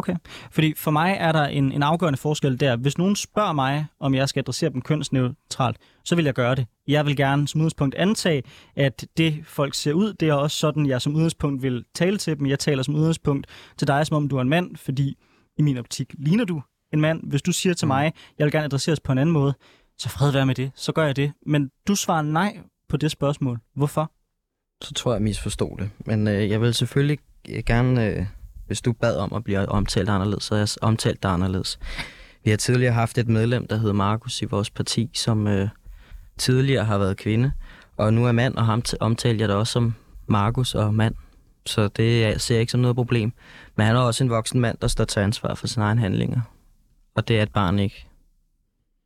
Okay. 0.00 0.14
Fordi 0.50 0.74
for 0.76 0.90
mig 0.90 1.16
er 1.20 1.32
der 1.32 1.44
en, 1.44 1.72
en 1.72 1.82
afgørende 1.82 2.16
forskel 2.16 2.60
der. 2.60 2.76
Hvis 2.76 2.98
nogen 2.98 3.16
spørger 3.16 3.52
mig, 3.52 3.86
om 3.98 4.14
jeg 4.14 4.28
skal 4.28 4.40
adressere 4.40 4.70
dem 4.70 4.82
kønsneutralt, 4.82 5.76
så 6.04 6.16
vil 6.16 6.24
jeg 6.24 6.34
gøre 6.34 6.54
det. 6.54 6.66
Jeg 6.88 7.06
vil 7.06 7.16
gerne 7.16 7.48
som 7.48 7.60
udgangspunkt 7.60 7.94
antage, 7.94 8.42
at 8.76 9.06
det 9.16 9.40
folk 9.44 9.74
ser 9.74 9.92
ud, 9.92 10.12
det 10.12 10.28
er 10.28 10.34
også 10.34 10.56
sådan, 10.56 10.86
jeg 10.86 11.02
som 11.02 11.14
udgangspunkt 11.14 11.62
vil 11.62 11.84
tale 11.94 12.18
til 12.18 12.38
dem. 12.38 12.46
Jeg 12.46 12.58
taler 12.58 12.82
som 12.82 12.94
udgangspunkt 12.94 13.46
til 13.76 13.88
dig, 13.88 14.06
som 14.06 14.16
om 14.16 14.28
du 14.28 14.36
er 14.36 14.40
en 14.40 14.48
mand, 14.48 14.76
fordi 14.76 15.16
i 15.58 15.62
min 15.62 15.78
optik 15.78 16.14
ligner 16.18 16.44
du 16.44 16.62
en 16.92 17.00
mand. 17.00 17.20
Hvis 17.22 17.42
du 17.42 17.52
siger 17.52 17.74
til 17.74 17.86
mm. 17.86 17.88
mig, 17.88 18.12
jeg 18.38 18.44
vil 18.44 18.52
gerne 18.52 18.64
adresseres 18.64 19.00
på 19.00 19.12
en 19.12 19.18
anden 19.18 19.32
måde, 19.32 19.54
så 19.98 20.08
fred 20.08 20.32
være 20.32 20.46
med 20.46 20.54
det, 20.54 20.70
så 20.74 20.92
gør 20.92 21.04
jeg 21.04 21.16
det. 21.16 21.32
Men 21.46 21.70
du 21.88 21.94
svarer 21.94 22.22
nej 22.22 22.58
på 22.88 22.96
det 22.96 23.10
spørgsmål. 23.10 23.58
Hvorfor? 23.74 24.12
Så 24.82 24.94
tror 24.94 25.10
jeg, 25.10 25.14
jeg 25.14 25.22
misforstod 25.22 25.76
det. 25.78 25.90
Men 26.06 26.28
øh, 26.28 26.50
jeg 26.50 26.60
vil 26.60 26.74
selvfølgelig 26.74 27.18
gerne 27.66 28.06
øh, 28.06 28.26
hvis 28.70 28.80
du 28.80 28.92
bad 28.92 29.16
om 29.16 29.32
at 29.32 29.44
blive 29.44 29.68
omtalt 29.68 30.08
anderledes, 30.08 30.44
så 30.44 30.54
er 30.54 30.58
jeg 30.58 30.68
omtalt 30.82 31.22
dig 31.22 31.30
anderledes. 31.30 31.78
Vi 32.44 32.50
har 32.50 32.56
tidligere 32.56 32.92
haft 32.92 33.18
et 33.18 33.28
medlem, 33.28 33.66
der 33.66 33.76
hedder 33.76 33.92
Markus 33.92 34.42
i 34.42 34.44
vores 34.44 34.70
parti, 34.70 35.10
som 35.14 35.46
øh, 35.46 35.68
tidligere 36.38 36.84
har 36.84 36.98
været 36.98 37.16
kvinde, 37.16 37.52
og 37.96 38.14
nu 38.14 38.26
er 38.26 38.32
mand, 38.32 38.54
og 38.54 38.66
ham 38.66 38.82
omtaler 39.00 39.38
jeg 39.38 39.48
da 39.48 39.54
også 39.54 39.72
som 39.72 39.94
Markus 40.26 40.74
og 40.74 40.94
mand. 40.94 41.14
Så 41.66 41.88
det 41.88 42.40
ser 42.40 42.54
jeg 42.54 42.60
ikke 42.60 42.70
som 42.70 42.80
noget 42.80 42.96
problem. 42.96 43.32
Men 43.76 43.86
han 43.86 43.96
er 43.96 44.00
også 44.00 44.24
en 44.24 44.30
voksen 44.30 44.60
mand, 44.60 44.78
der 44.82 44.88
står 44.88 45.04
til 45.04 45.20
ansvar 45.20 45.54
for 45.54 45.66
sine 45.66 45.84
egne 45.84 46.00
handlinger. 46.00 46.40
Og 47.14 47.28
det 47.28 47.38
er 47.38 47.42
et 47.42 47.52
barn 47.52 47.78
ikke. 47.78 48.06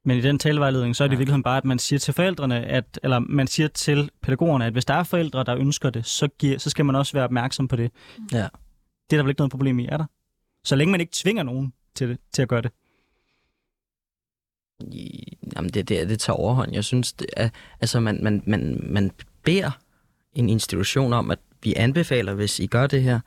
Men 0.04 0.18
i 0.18 0.20
den 0.20 0.38
talevejledning, 0.38 0.96
så 0.96 1.04
er 1.04 1.08
det 1.08 1.14
i 1.14 1.18
virkeligheden 1.18 1.42
bare, 1.42 1.56
at 1.56 1.64
man 1.64 1.78
siger 1.78 1.98
til 1.98 2.14
forældrene, 2.14 2.64
at, 2.66 3.00
eller 3.02 3.18
man 3.18 3.46
siger 3.46 3.68
til 3.68 4.10
pædagogerne, 4.22 4.66
at 4.66 4.72
hvis 4.72 4.84
der 4.84 4.94
er 4.94 5.02
forældre, 5.02 5.44
der 5.44 5.56
ønsker 5.56 5.90
det, 5.90 6.06
så, 6.06 6.28
giver, 6.38 6.58
så 6.58 6.70
skal 6.70 6.84
man 6.84 6.96
også 6.96 7.12
være 7.12 7.24
opmærksom 7.24 7.68
på 7.68 7.76
det. 7.76 7.90
Ja. 8.32 8.48
Det 9.10 9.16
er 9.16 9.18
der 9.18 9.22
vel 9.22 9.30
ikke 9.30 9.40
noget 9.40 9.50
problem 9.50 9.78
i, 9.78 9.86
er 9.86 9.96
der? 9.96 10.04
Så 10.64 10.76
længe 10.76 10.90
man 10.90 11.00
ikke 11.00 11.12
tvinger 11.14 11.42
nogen 11.42 11.72
til, 11.94 12.08
det, 12.08 12.18
til 12.32 12.42
at 12.42 12.48
gøre 12.48 12.62
det. 12.62 12.70
Jamen, 15.56 15.70
det, 15.70 15.88
det, 15.88 16.08
det 16.08 16.20
tager 16.20 16.36
overhånd. 16.36 16.72
Jeg 16.72 16.84
synes, 16.84 17.12
det 17.12 17.26
er, 17.36 17.48
altså, 17.80 18.00
man, 18.00 18.18
man, 18.22 18.42
man, 18.46 18.80
man 18.82 19.10
beder 19.42 19.70
en 20.32 20.48
institution 20.48 21.12
om, 21.12 21.30
at 21.30 21.38
vi 21.62 21.74
anbefaler, 21.74 22.34
hvis 22.34 22.60
I 22.60 22.66
gør 22.66 22.86
det 22.86 23.02
her, 23.02 23.20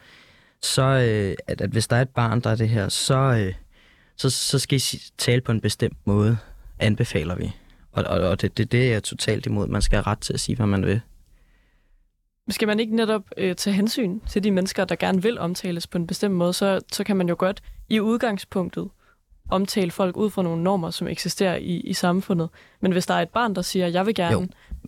så 0.61 0.83
øh, 0.83 1.35
at, 1.47 1.61
at 1.61 1.69
hvis 1.69 1.87
der 1.87 1.95
er 1.95 2.01
et 2.01 2.09
barn, 2.09 2.41
der 2.41 2.49
er 2.49 2.55
det 2.55 2.69
her, 2.69 2.89
så, 2.89 3.15
øh, 3.15 3.53
så, 4.15 4.29
så 4.29 4.59
skal 4.59 4.77
I 4.77 4.81
tale 5.17 5.41
på 5.41 5.51
en 5.51 5.61
bestemt 5.61 5.97
måde, 6.05 6.37
anbefaler 6.79 7.35
vi. 7.35 7.51
Og, 7.91 8.03
og, 8.03 8.19
og 8.19 8.41
det, 8.41 8.57
det, 8.57 8.71
det 8.71 8.87
er 8.87 8.91
jeg 8.91 9.03
totalt 9.03 9.45
imod. 9.45 9.67
Man 9.67 9.81
skal 9.81 9.95
have 9.95 10.07
ret 10.07 10.19
til 10.19 10.33
at 10.33 10.39
sige, 10.39 10.55
hvad 10.55 10.67
man 10.67 10.85
vil. 10.85 11.01
Skal 12.49 12.67
man 12.67 12.79
ikke 12.79 12.95
netop 12.95 13.23
øh, 13.37 13.55
tage 13.55 13.73
hensyn 13.73 14.19
til 14.19 14.43
de 14.43 14.51
mennesker, 14.51 14.85
der 14.85 14.95
gerne 14.95 15.21
vil 15.21 15.39
omtales 15.39 15.87
på 15.87 15.97
en 15.97 16.07
bestemt 16.07 16.35
måde, 16.35 16.53
så, 16.53 16.79
så 16.91 17.03
kan 17.03 17.15
man 17.17 17.29
jo 17.29 17.35
godt 17.39 17.61
i 17.89 17.99
udgangspunktet 17.99 18.89
omtale 19.49 19.91
folk 19.91 20.17
ud 20.17 20.29
fra 20.29 20.43
nogle 20.43 20.63
normer, 20.63 20.89
som 20.89 21.07
eksisterer 21.07 21.55
i, 21.55 21.79
i 21.79 21.93
samfundet. 21.93 22.49
Men 22.79 22.91
hvis 22.91 23.05
der 23.05 23.13
er 23.13 23.21
et 23.21 23.29
barn, 23.29 23.55
der 23.55 23.61
siger, 23.61 23.87
jeg 23.87 24.05
vil 24.05 24.15
gerne 24.15 24.31
jo. 24.31 24.47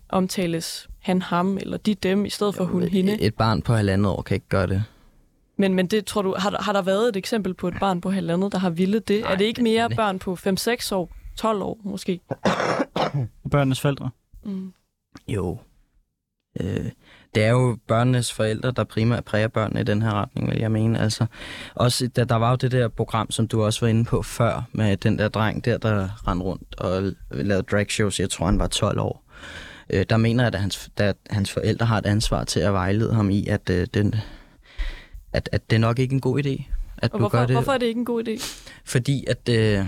omtales 0.09 0.89
han, 0.99 1.21
ham, 1.21 1.57
eller 1.57 1.77
de, 1.77 1.95
dem, 1.95 2.25
i 2.25 2.29
stedet 2.29 2.55
for 2.55 2.63
jo, 2.63 2.69
hun, 2.69 2.83
et, 2.83 2.89
hende. 2.89 3.21
Et 3.21 3.35
barn 3.35 3.61
på 3.61 3.73
halvandet 3.73 4.11
år 4.11 4.21
kan 4.21 4.35
ikke 4.35 4.47
gøre 4.49 4.67
det. 4.67 4.83
Men, 5.57 5.73
men 5.73 5.87
det 5.87 6.05
tror 6.05 6.21
du, 6.21 6.35
har, 6.37 6.61
har 6.61 6.73
der 6.73 6.81
været 6.81 7.09
et 7.09 7.15
eksempel 7.15 7.53
på 7.53 7.67
et 7.67 7.73
barn 7.79 8.01
på 8.01 8.11
halvandet, 8.11 8.51
der 8.51 8.57
har 8.57 8.69
ville 8.69 8.99
det? 8.99 9.21
Nej, 9.21 9.31
er 9.31 9.35
det 9.35 9.45
ikke 9.45 9.63
mere 9.63 9.87
det, 9.87 9.95
børn 9.95 10.19
på 10.19 10.33
5-6 10.33 10.95
år, 10.95 11.11
12 11.35 11.61
år 11.61 11.79
måske? 11.83 12.19
Børnenes 13.51 13.81
forældre? 13.81 14.09
Mm. 14.43 14.73
Jo. 15.27 15.57
Øh, 16.61 16.91
det 17.35 17.43
er 17.43 17.49
jo 17.49 17.77
børnenes 17.87 18.33
forældre, 18.33 18.71
der 18.71 18.83
primært 18.83 19.25
præger 19.25 19.47
børnene 19.47 19.81
i 19.81 19.83
den 19.83 20.01
her 20.01 20.13
retning, 20.13 20.49
vil 20.49 20.59
jeg 20.59 20.71
mene. 20.71 20.99
Altså, 20.99 21.25
også, 21.75 22.07
der, 22.07 22.23
der 22.23 22.35
var 22.35 22.49
jo 22.49 22.55
det 22.55 22.71
der 22.71 22.87
program, 22.87 23.31
som 23.31 23.47
du 23.47 23.63
også 23.63 23.79
var 23.81 23.87
inde 23.87 24.05
på 24.05 24.21
før, 24.21 24.63
med 24.71 24.97
den 24.97 25.19
der 25.19 25.27
dreng 25.27 25.65
der, 25.65 25.77
der 25.77 26.27
rendte 26.27 26.45
rundt 26.45 26.75
og 26.77 27.11
lavede 27.31 27.63
drag 27.63 27.91
shows. 27.91 28.19
Jeg 28.19 28.29
tror, 28.29 28.45
han 28.45 28.59
var 28.59 28.67
12 28.67 28.99
år. 28.99 29.23
Øh, 29.89 30.05
der 30.09 30.17
mener 30.17 30.43
jeg, 30.43 30.53
at 30.53 30.61
hans, 30.61 30.89
at 30.97 31.17
hans 31.29 31.51
forældre 31.51 31.85
har 31.85 31.97
et 31.97 32.05
ansvar 32.05 32.43
til 32.43 32.59
at 32.59 32.73
vejlede 32.73 33.13
ham 33.13 33.29
i, 33.29 33.47
at, 33.47 33.69
øh, 33.69 33.87
den, 33.93 34.15
at, 35.33 35.49
at 35.51 35.69
det 35.69 35.75
er 35.75 35.79
nok 35.79 35.99
ikke 35.99 36.13
en 36.13 36.21
god 36.21 36.43
idé. 36.43 36.63
At 36.97 37.11
og 37.11 37.11
du 37.11 37.17
hvorfor, 37.17 37.37
gør 37.37 37.45
det. 37.45 37.55
hvorfor 37.55 37.71
er 37.71 37.77
det 37.77 37.85
ikke 37.85 37.99
en 37.99 38.05
god 38.05 38.27
idé? 38.27 38.43
Fordi 38.85 39.25
at... 39.27 39.49
Øh, 39.49 39.85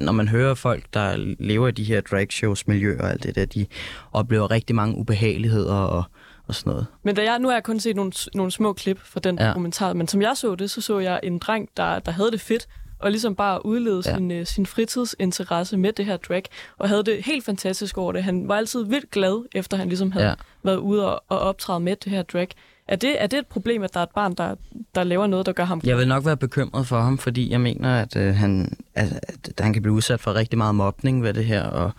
når 0.00 0.12
man 0.12 0.28
hører 0.28 0.54
folk, 0.54 0.84
der 0.94 1.16
lever 1.38 1.68
i 1.68 1.70
de 1.70 1.84
her 1.84 2.00
drag 2.00 2.32
shows 2.32 2.66
miljøer 2.66 3.02
og 3.02 3.10
alt 3.10 3.22
det 3.22 3.34
der, 3.34 3.44
de 3.44 3.66
oplever 4.12 4.50
rigtig 4.50 4.76
mange 4.76 4.96
ubehageligheder 4.96 5.74
og, 5.74 6.04
og 6.52 6.56
sådan 6.56 6.70
noget. 6.70 6.86
Men 7.02 7.14
da 7.14 7.22
jeg, 7.22 7.38
nu 7.38 7.48
har 7.48 7.54
jeg 7.54 7.62
kun 7.62 7.80
set 7.80 7.96
nogle, 7.96 8.12
nogle 8.34 8.52
små 8.52 8.72
klip 8.72 8.98
fra 9.04 9.20
den 9.20 9.38
ja. 9.38 9.48
dokumentar, 9.48 9.92
men 9.92 10.08
som 10.08 10.22
jeg 10.22 10.36
så 10.36 10.54
det, 10.54 10.70
så 10.70 10.80
så 10.80 10.98
jeg 10.98 11.20
en 11.22 11.38
dreng, 11.38 11.68
der, 11.76 11.98
der 11.98 12.12
havde 12.12 12.30
det 12.30 12.40
fedt, 12.40 12.68
og 12.98 13.10
ligesom 13.10 13.34
bare 13.34 13.66
udlede 13.66 14.02
ja. 14.06 14.14
sin, 14.14 14.30
uh, 14.30 14.46
sin 14.46 14.66
fritidsinteresse 14.66 15.76
med 15.76 15.92
det 15.92 16.04
her 16.04 16.16
drag, 16.16 16.42
og 16.78 16.88
havde 16.88 17.04
det 17.04 17.24
helt 17.24 17.44
fantastisk 17.44 17.98
over 17.98 18.12
det. 18.12 18.24
Han 18.24 18.48
var 18.48 18.56
altid 18.56 18.84
vildt 18.84 19.10
glad, 19.10 19.48
efter 19.54 19.76
han 19.76 19.88
ligesom 19.88 20.12
havde 20.12 20.28
ja. 20.28 20.34
været 20.62 20.76
ude 20.76 21.12
og, 21.14 21.24
og 21.28 21.38
optræde 21.38 21.80
med 21.80 21.96
det 21.96 22.12
her 22.12 22.22
drag. 22.22 22.48
Er 22.88 22.96
det, 22.96 23.22
er 23.22 23.26
det 23.26 23.38
et 23.38 23.46
problem, 23.46 23.82
at 23.82 23.94
der 23.94 24.00
er 24.00 24.04
et 24.04 24.10
barn, 24.14 24.34
der, 24.34 24.54
der 24.94 25.04
laver 25.04 25.26
noget, 25.26 25.46
der 25.46 25.52
gør 25.52 25.64
ham... 25.64 25.80
Jeg 25.84 25.96
vil 25.96 26.08
nok 26.08 26.24
være 26.24 26.36
bekymret 26.36 26.86
for 26.86 27.00
ham, 27.00 27.18
fordi 27.18 27.50
jeg 27.50 27.60
mener, 27.60 28.00
at, 28.00 28.16
øh, 28.16 28.34
han, 28.34 28.76
at, 28.94 29.12
at 29.48 29.60
han 29.60 29.72
kan 29.72 29.82
blive 29.82 29.94
udsat 29.94 30.20
for 30.20 30.34
rigtig 30.34 30.58
meget 30.58 30.74
mobning 30.74 31.22
ved 31.22 31.34
det 31.34 31.44
her, 31.44 31.62
og, 31.62 31.90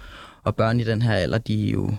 og 0.44 0.56
børn 0.56 0.80
i 0.80 0.84
den 0.84 1.02
her 1.02 1.14
alder, 1.14 1.38
de 1.38 1.68
er 1.68 1.72
jo... 1.72 1.92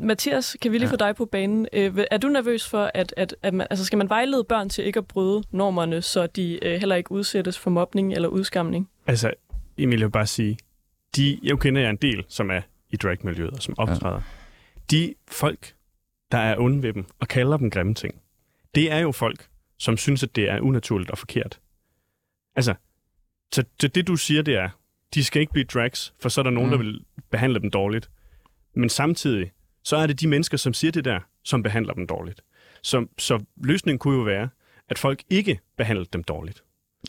Mathias, 0.00 0.56
kan 0.62 0.72
vi 0.72 0.78
lige 0.78 0.88
ja. 0.88 0.92
få 0.92 0.96
dig 0.96 1.16
på 1.16 1.24
banen? 1.24 1.66
Øh, 1.72 1.98
er 2.10 2.18
du 2.18 2.28
nervøs 2.28 2.68
for, 2.68 2.90
at, 2.94 3.14
at, 3.16 3.36
at 3.42 3.54
man, 3.54 3.66
altså 3.70 3.84
skal 3.84 3.96
man 3.98 4.08
vejlede 4.08 4.44
børn 4.44 4.68
til 4.68 4.84
ikke 4.84 4.98
at 4.98 5.06
bryde 5.06 5.42
normerne, 5.50 6.02
så 6.02 6.26
de 6.26 6.64
øh, 6.64 6.80
heller 6.80 6.96
ikke 6.96 7.12
udsættes 7.12 7.58
for 7.58 7.70
mobning 7.70 8.14
eller 8.14 8.28
udskamning? 8.28 8.90
Altså, 9.06 9.30
Emil, 9.78 9.98
jeg 9.98 10.06
vil 10.06 10.12
bare 10.12 10.26
sige, 10.26 10.58
de, 11.16 11.38
jeg 11.42 11.58
kender 11.58 11.80
jeg 11.80 11.90
en 11.90 11.96
del, 11.96 12.24
som 12.28 12.50
er 12.50 12.60
i 12.90 12.96
dragmiljøet 12.96 13.50
og 13.50 13.62
som 13.62 13.74
optræder. 13.78 14.14
Ja. 14.14 14.22
De 14.90 15.14
folk, 15.28 15.74
der 16.32 16.38
er 16.38 16.58
onde 16.58 16.82
ved 16.82 16.92
dem, 16.92 17.04
og 17.20 17.28
kalder 17.28 17.56
dem 17.56 17.70
grimme 17.70 17.94
ting, 17.94 18.14
det 18.74 18.92
er 18.92 18.98
jo 18.98 19.12
folk, 19.12 19.48
som 19.78 19.96
synes, 19.96 20.22
at 20.22 20.36
det 20.36 20.50
er 20.50 20.60
unaturligt 20.60 21.10
og 21.10 21.18
forkert. 21.18 21.60
Altså, 22.56 22.74
så, 23.52 23.64
så 23.80 23.88
det 23.88 24.06
du 24.06 24.16
siger, 24.16 24.42
det 24.42 24.56
er, 24.56 24.68
de 25.14 25.24
skal 25.24 25.40
ikke 25.40 25.52
blive 25.52 25.64
drags, 25.64 26.14
for 26.20 26.28
så 26.28 26.40
er 26.40 26.42
der 26.42 26.50
nogen, 26.50 26.70
mm. 26.70 26.76
der 26.76 26.84
vil 26.84 27.04
behandle 27.30 27.60
dem 27.60 27.70
dårligt. 27.70 28.10
Men 28.74 28.88
samtidig, 28.88 29.52
så 29.88 29.96
er 29.96 30.06
det 30.06 30.20
de 30.20 30.28
mennesker, 30.28 30.56
som 30.56 30.74
siger 30.74 30.92
det 30.92 31.04
der, 31.04 31.20
som 31.44 31.62
behandler 31.62 31.94
dem 31.94 32.06
dårligt. 32.06 32.40
Så, 32.82 33.06
så 33.18 33.44
løsningen 33.64 33.98
kunne 33.98 34.16
jo 34.16 34.22
være, 34.22 34.48
at 34.88 34.98
folk 34.98 35.22
ikke 35.30 35.60
behandlede 35.76 36.08
dem 36.12 36.24
dårligt. 36.24 36.62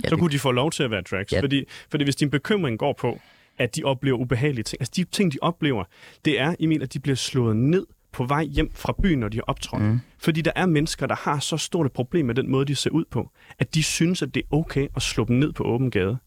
Ja, 0.04 0.10
så 0.10 0.18
kunne 0.18 0.32
de 0.32 0.40
få 0.40 0.52
lov 0.52 0.72
til 0.72 0.84
at 0.84 0.92
være 0.92 1.02
drags. 1.02 1.34
Ja. 1.34 1.42
Fordi, 1.42 1.66
fordi 1.90 2.04
hvis 2.04 2.16
din 2.16 2.30
bekymring 2.30 2.80
går 2.80 2.94
på, 2.94 3.20
at 3.58 3.76
de 3.76 3.84
oplever 3.84 4.18
ubehagelige 4.18 4.64
ting, 4.64 4.82
altså 4.82 4.94
de 4.96 5.04
ting, 5.04 5.34
de 5.34 5.38
oplever, 5.42 5.84
det 6.26 6.40
er, 6.40 6.56
Emil, 6.60 6.84
at 6.84 6.94
de 6.94 7.00
bliver 7.00 7.16
slået 7.16 7.56
ned 7.56 7.86
på 8.12 8.24
vej 8.24 8.44
hjem 8.44 8.72
fra 8.74 8.96
byen, 9.04 9.20
når 9.20 9.30
de 9.30 9.38
har 9.38 9.44
optrådt. 9.48 9.84
Mm. 9.84 10.00
Fordi 10.18 10.42
der 10.42 10.52
er 10.56 10.66
mennesker, 10.66 11.08
der 11.08 11.16
har 11.16 11.40
så 11.40 11.58
stort 11.58 11.86
et 11.86 11.92
problem 11.92 12.26
med 12.26 12.36
den 12.36 12.52
måde, 12.52 12.66
de 12.66 12.76
ser 12.76 12.90
ud 12.90 13.06
på, 13.12 13.32
at 13.60 13.76
de 13.76 13.84
synes, 13.84 14.22
at 14.22 14.36
det 14.36 14.44
er 14.44 14.56
okay 14.56 14.88
at 14.96 15.02
slå 15.02 15.26
dem 15.26 15.36
ned 15.36 15.54
på 15.54 15.64
åben 15.64 15.92
gade. 15.92 16.18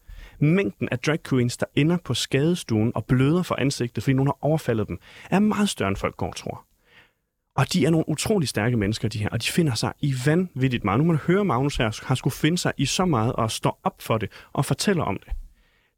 Mængden 0.43 0.89
af 0.89 0.99
drag 0.99 1.23
queens, 1.23 1.57
der 1.57 1.67
ender 1.75 1.97
på 2.05 2.15
skadestuen 2.15 2.93
og 2.95 3.05
bløder 3.05 3.43
for 3.43 3.55
ansigtet, 3.55 4.05
fordi 4.05 4.15
nogen 4.15 4.27
har 4.27 4.39
overfaldet 4.41 4.89
dem, 4.89 4.99
er 5.31 5.39
meget 5.39 5.69
større, 5.69 5.89
end 5.89 5.97
folk 5.97 6.17
går 6.17 6.33
tror. 6.33 6.65
Og 7.57 7.73
de 7.73 7.87
er 7.87 7.91
nogle 7.91 8.09
utrolig 8.09 8.49
stærke 8.49 8.77
mennesker, 8.77 9.09
de 9.09 9.19
her, 9.19 9.29
og 9.29 9.43
de 9.43 9.49
finder 9.49 9.75
sig 9.75 9.93
i 10.01 10.15
vanvittigt 10.27 10.85
meget. 10.85 11.01
Nu 11.01 11.05
man 11.05 11.17
hører 11.17 11.43
Magnus 11.43 11.77
her, 11.77 12.05
har 12.07 12.15
skulle 12.15 12.35
finde 12.35 12.59
sig 12.59 12.73
i 12.77 12.87
så 12.87 13.05
meget 13.05 13.33
og 13.33 13.51
stå 13.51 13.77
op 13.85 14.03
for 14.03 14.19
det 14.19 14.31
og 14.53 14.65
fortæller 14.65 15.03
om 15.03 15.19
det. 15.25 15.33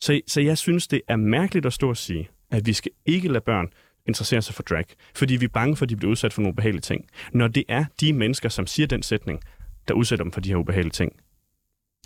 Så, 0.00 0.20
så 0.26 0.40
jeg 0.40 0.58
synes, 0.58 0.86
det 0.88 1.00
er 1.08 1.16
mærkeligt 1.16 1.66
at 1.66 1.72
stå 1.72 1.88
og 1.88 1.96
sige, 1.96 2.28
at 2.50 2.66
vi 2.66 2.72
skal 2.72 2.92
ikke 3.06 3.28
lade 3.28 3.44
børn 3.44 3.68
interessere 4.06 4.42
sig 4.42 4.54
for 4.54 4.62
drag, 4.62 4.84
fordi 5.14 5.36
vi 5.36 5.44
er 5.44 5.48
bange 5.48 5.76
for, 5.76 5.84
at 5.84 5.88
de 5.88 5.96
bliver 5.96 6.10
udsat 6.10 6.32
for 6.32 6.42
nogle 6.42 6.52
ubehagelige 6.52 6.80
ting. 6.80 7.04
Når 7.32 7.48
det 7.48 7.64
er 7.68 7.84
de 8.00 8.12
mennesker, 8.12 8.48
som 8.48 8.66
siger 8.66 8.86
den 8.86 9.02
sætning, 9.02 9.40
der 9.88 9.94
udsætter 9.94 10.24
dem 10.24 10.32
for 10.32 10.40
de 10.40 10.48
her 10.48 10.56
ubehagelige 10.56 10.92
ting. 10.92 11.12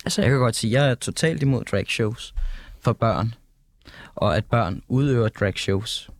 Altså, 0.04 0.22
jeg 0.22 0.30
kan 0.30 0.38
godt 0.38 0.56
sige, 0.56 0.78
at 0.78 0.82
jeg 0.82 0.90
er 0.90 0.94
totalt 0.94 1.42
imod 1.42 1.64
drag 1.64 1.86
shows 1.86 2.34
for 2.80 2.92
børn, 2.92 3.34
og 4.14 4.36
at 4.36 4.44
børn 4.44 4.82
udøver 4.88 5.28
drag 5.28 5.58
shows. 5.58 6.10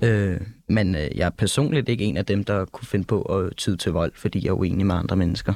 Øh, 0.00 0.40
men 0.68 0.94
øh, 0.94 1.08
jeg 1.14 1.26
er 1.26 1.30
personligt 1.30 1.88
ikke 1.88 2.04
en 2.04 2.16
af 2.16 2.26
dem, 2.26 2.44
der 2.44 2.64
kunne 2.64 2.86
finde 2.86 3.04
på 3.04 3.22
at 3.22 3.56
tyde 3.56 3.76
til 3.76 3.92
vold, 3.92 4.12
fordi 4.14 4.44
jeg 4.44 4.48
er 4.48 4.54
uenig 4.54 4.86
med 4.86 4.94
andre 4.94 5.16
mennesker. 5.16 5.54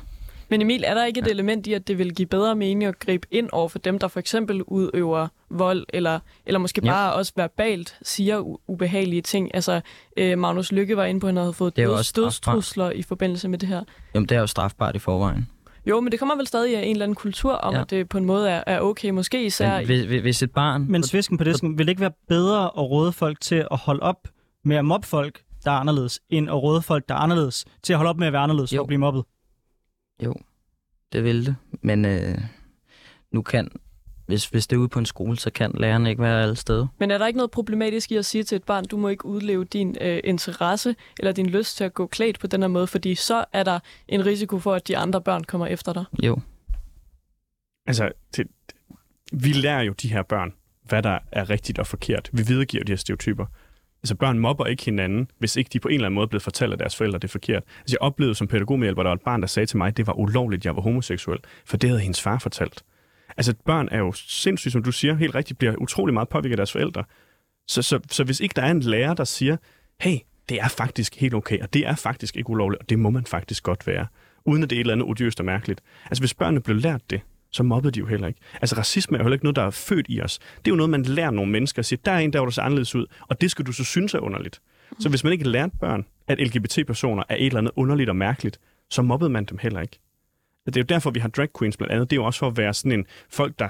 Men 0.51 0.63
Emil, 0.63 0.85
er 0.87 0.95
der 0.95 1.05
ikke 1.05 1.21
et 1.21 1.27
ja. 1.27 1.31
element 1.31 1.67
i, 1.67 1.73
at 1.73 1.89
det 1.89 1.99
vil 1.99 2.15
give 2.15 2.27
bedre 2.27 2.57
mening 2.57 2.85
at 2.85 2.99
gribe 2.99 3.27
ind 3.31 3.49
over 3.53 3.69
for 3.69 3.79
dem, 3.79 3.99
der 3.99 4.09
for 4.09 4.21
eksempel 4.21 4.63
udøver 4.63 5.29
vold, 5.51 5.87
eller, 5.89 6.21
eller 6.47 6.59
måske 6.59 6.81
bare 6.81 7.09
ja. 7.09 7.11
også 7.11 7.33
verbalt 7.37 7.99
siger 8.03 8.59
ubehagelige 8.71 9.23
ting? 9.23 9.55
Altså, 9.55 9.81
øh, 10.17 10.39
Magnus 10.39 10.73
Lykke 10.73 10.97
var 10.97 11.05
inde 11.05 11.21
på, 11.21 11.27
at 11.27 11.29
han 11.29 11.37
havde 11.37 11.53
fået 11.53 11.77
døds, 11.77 12.13
dødstrusler 12.13 12.91
i 12.91 13.03
forbindelse 13.03 13.49
med 13.49 13.59
det 13.59 13.69
her. 13.69 13.83
Jamen, 14.15 14.29
det 14.29 14.37
er 14.37 14.41
jo 14.41 14.47
strafbart 14.47 14.97
i 14.97 14.99
forvejen. 14.99 15.49
Jo, 15.87 16.01
men 16.01 16.13
det 16.13 16.19
kommer 16.19 16.37
vel 16.37 16.47
stadig 16.47 16.77
af 16.77 16.83
en 16.83 16.91
eller 16.91 17.05
anden 17.05 17.15
kultur 17.15 17.53
om, 17.53 17.75
ja. 17.75 17.81
at 17.81 17.91
det 17.91 18.09
på 18.09 18.19
en 18.19 18.25
måde 18.25 18.51
er, 18.51 18.65
er 18.67 18.81
okay, 18.81 19.11
måske 19.11 19.47
især... 19.47 19.77
Men 19.77 19.87
hvis, 19.87 20.21
hvis 20.21 20.43
et 20.43 20.51
barn... 20.51 20.87
Men 20.89 21.03
svisken 21.03 21.39
på 21.39 21.45
disken, 21.45 21.79
vil 21.79 21.87
det 21.87 21.91
ikke 21.91 22.01
være 22.01 22.13
bedre 22.29 22.65
at 22.65 22.91
råde 22.91 23.13
folk 23.13 23.41
til 23.41 23.67
at 23.71 23.79
holde 23.79 24.03
op 24.03 24.29
med 24.65 24.77
at 24.77 24.85
mobbe 24.85 25.07
folk, 25.07 25.43
der 25.65 25.71
er 25.71 25.77
anderledes, 25.77 26.21
end 26.31 26.49
at 26.49 26.63
råde 26.63 26.83
folk, 26.83 27.09
der 27.09 27.15
er 27.15 27.19
anderledes, 27.19 27.65
til 27.83 27.93
at 27.93 27.97
holde 27.97 28.11
op 28.11 28.19
med 28.19 28.27
at 28.27 28.33
være 28.33 28.43
anderledes 28.43 28.73
jo. 28.73 28.81
at 28.81 28.87
blive 28.87 28.99
mobbet? 28.99 29.25
Jo, 30.25 30.35
det 31.13 31.25
vil 31.25 31.47
det. 31.47 31.57
Men 31.83 32.05
øh, 32.05 32.39
nu 33.33 33.43
kan, 33.43 33.69
hvis, 34.31 34.47
hvis 34.47 34.67
det 34.67 34.77
er 34.77 34.81
ude 34.81 34.89
på 34.89 34.99
en 34.99 35.07
skole, 35.07 35.39
så 35.39 35.51
kan 35.51 35.71
læreren 35.75 36.07
ikke 36.07 36.23
være 36.23 36.43
alle 36.43 36.57
steder. 36.57 36.87
Men 36.99 37.11
er 37.11 37.19
der 37.19 37.27
ikke 37.27 37.37
noget 37.37 37.51
problematisk 37.51 38.13
i 38.13 38.17
at 38.17 38.25
sige 38.25 38.45
til 38.45 38.57
et 38.57 38.65
barn, 38.65 38.85
du 38.85 38.97
må 38.97 39.09
ikke 39.09 39.27
udleve 39.27 39.65
din 39.65 39.97
øh, 40.01 40.21
interesse 40.25 40.97
eller 41.19 41.33
din 41.33 41.47
lyst 41.47 41.77
til 41.77 41.85
at 41.85 41.95
gå 41.95 42.07
klædt 42.07 42.39
på 42.39 42.47
den 42.47 42.61
her 42.61 42.69
måde, 42.69 42.87
fordi 42.87 43.15
så 43.15 43.45
er 43.53 43.63
der 43.63 43.79
en 44.09 44.27
risiko 44.27 44.59
for, 44.59 44.75
at 44.75 44.89
de 44.89 44.97
andre 44.97 45.21
børn 45.21 45.45
kommer 45.45 45.67
efter 45.67 45.93
dig? 45.93 46.05
Jo. 46.23 46.41
Altså, 47.87 48.11
det, 48.37 48.47
vi 49.33 49.53
lærer 49.53 49.83
jo 49.83 49.93
de 49.93 50.09
her 50.09 50.23
børn, 50.23 50.53
hvad 50.83 51.03
der 51.03 51.19
er 51.33 51.51
rigtigt 51.51 51.79
og 51.79 51.87
forkert. 51.87 52.31
Vi 52.33 52.43
videregiver 52.47 52.85
de 52.85 52.93
her 52.93 52.97
stereotyper. 52.97 53.47
Altså 54.03 54.15
børn 54.15 54.39
mobber 54.39 54.67
ikke 54.67 54.85
hinanden, 54.85 55.31
hvis 55.39 55.57
ikke 55.57 55.71
de 55.73 55.81
på 55.81 55.89
en 55.89 55.95
eller 55.95 56.07
anden 56.07 56.15
måde 56.15 56.25
er 56.25 56.29
blevet 56.29 56.43
fortalt 56.43 56.73
af 56.73 56.79
deres 56.79 56.97
forældre, 56.97 57.19
det 57.19 57.25
er 57.25 57.33
forkert. 57.33 57.63
Altså 57.79 57.97
jeg 58.01 58.01
oplevede 58.01 58.35
som 58.35 58.47
pædagogmedhjælper, 58.49 59.03
der 59.03 59.11
var 59.11 59.15
et 59.15 59.23
barn, 59.23 59.41
der 59.41 59.47
sagde 59.47 59.67
til 59.67 59.77
mig, 59.77 59.89
at 59.89 59.97
det 59.97 60.07
var 60.07 60.13
ulovligt, 60.13 60.61
at 60.61 60.65
jeg 60.65 60.77
var 60.77 60.83
homoseksuel, 60.83 61.39
for 61.65 61.77
det 61.77 61.91
havde 61.91 62.01
hendes 62.01 62.23
far 62.23 62.39
fortalt. 62.39 62.85
Altså 63.41 63.55
børn 63.65 63.89
er 63.91 63.99
jo 63.99 64.13
sindssygt, 64.13 64.73
som 64.73 64.83
du 64.83 64.93
siger, 64.93 65.15
helt 65.15 65.35
rigtigt, 65.35 65.59
bliver 65.59 65.77
utrolig 65.77 66.15
meget 66.15 66.29
påvirket 66.29 66.53
af 66.53 66.57
deres 66.57 66.73
forældre. 66.73 67.05
Så, 67.69 67.83
så, 67.83 68.01
så 68.11 68.25
hvis 68.25 68.41
ikke 68.41 68.53
der 68.57 68.63
er 68.63 68.71
en 68.71 68.81
lærer, 68.81 69.15
der 69.15 69.25
siger, 69.25 69.57
hey, 70.01 70.17
det 70.49 70.61
er 70.61 70.69
faktisk 70.69 71.17
helt 71.17 71.35
okay, 71.35 71.61
og 71.61 71.75
det 71.75 71.87
er 71.87 71.95
faktisk 71.95 72.37
ikke 72.37 72.51
ulovligt, 72.51 72.83
og 72.83 72.91
det 72.91 72.99
må 72.99 73.11
man 73.11 73.25
faktisk 73.25 73.63
godt 73.63 73.87
være, 73.87 74.07
uden 74.45 74.63
at 74.63 74.71
det 74.71 74.77
er 74.77 74.81
et 74.81 74.81
eller 74.81 74.93
andet 74.93 75.07
odiøst 75.09 75.41
og 75.41 75.47
mærkeligt. 75.47 75.81
Altså 76.05 76.23
hvis 76.23 76.35
børnene 76.35 76.61
blev 76.61 76.77
lært 76.77 77.11
det, 77.11 77.21
så 77.51 77.63
mobbede 77.63 77.93
de 77.93 77.99
jo 77.99 78.07
heller 78.07 78.29
ikke. 78.29 78.41
Altså 78.61 78.77
racisme 78.77 79.17
er 79.17 79.21
jo 79.21 79.25
heller 79.25 79.35
ikke 79.35 79.45
noget, 79.45 79.57
der 79.57 79.63
er 79.63 79.71
født 79.71 80.07
i 80.09 80.21
os. 80.21 80.39
Det 80.39 80.67
er 80.67 80.71
jo 80.71 80.77
noget, 80.77 80.91
man 80.91 81.03
lærer 81.03 81.31
nogle 81.31 81.53
mennesker 81.53 81.79
at 81.79 81.87
sige, 81.87 81.99
der 82.05 82.13
er 82.13 82.19
en, 82.19 82.33
der 82.33 82.45
der 82.45 82.51
ser 82.51 82.63
anderledes 82.63 82.95
ud, 82.95 83.07
og 83.29 83.41
det 83.41 83.51
skal 83.51 83.67
du 83.67 83.73
så 83.73 83.85
synes 83.85 84.15
er 84.15 84.19
underligt. 84.19 84.61
Så 84.99 85.09
hvis 85.09 85.25
man 85.25 85.33
ikke 85.33 85.49
lærte 85.49 85.77
børn, 85.81 86.07
at 86.29 86.39
LGBT-personer 86.39 87.23
er 87.29 87.35
et 87.35 87.47
eller 87.47 87.59
andet 87.59 87.73
underligt 87.77 88.11
og 88.11 88.17
mærkeligt, 88.17 88.61
så 88.91 89.03
mobbede 89.03 89.31
man 89.31 89.45
dem 89.45 89.59
heller 89.63 89.81
ikke. 89.81 89.99
Det 90.75 90.81
er 90.81 90.85
jo 90.85 90.95
derfor, 90.95 91.11
vi 91.11 91.21
har 91.21 91.29
drag 91.29 91.49
queens 91.59 91.77
blandt 91.77 91.93
andet. 91.93 92.11
Det 92.11 92.17
er 92.17 92.21
jo 92.21 92.25
også 92.25 92.39
for 92.39 92.47
at 92.47 92.57
være 92.57 92.75
sådan 92.75 92.93
en 92.93 93.07
folk, 93.31 93.59
der 93.59 93.69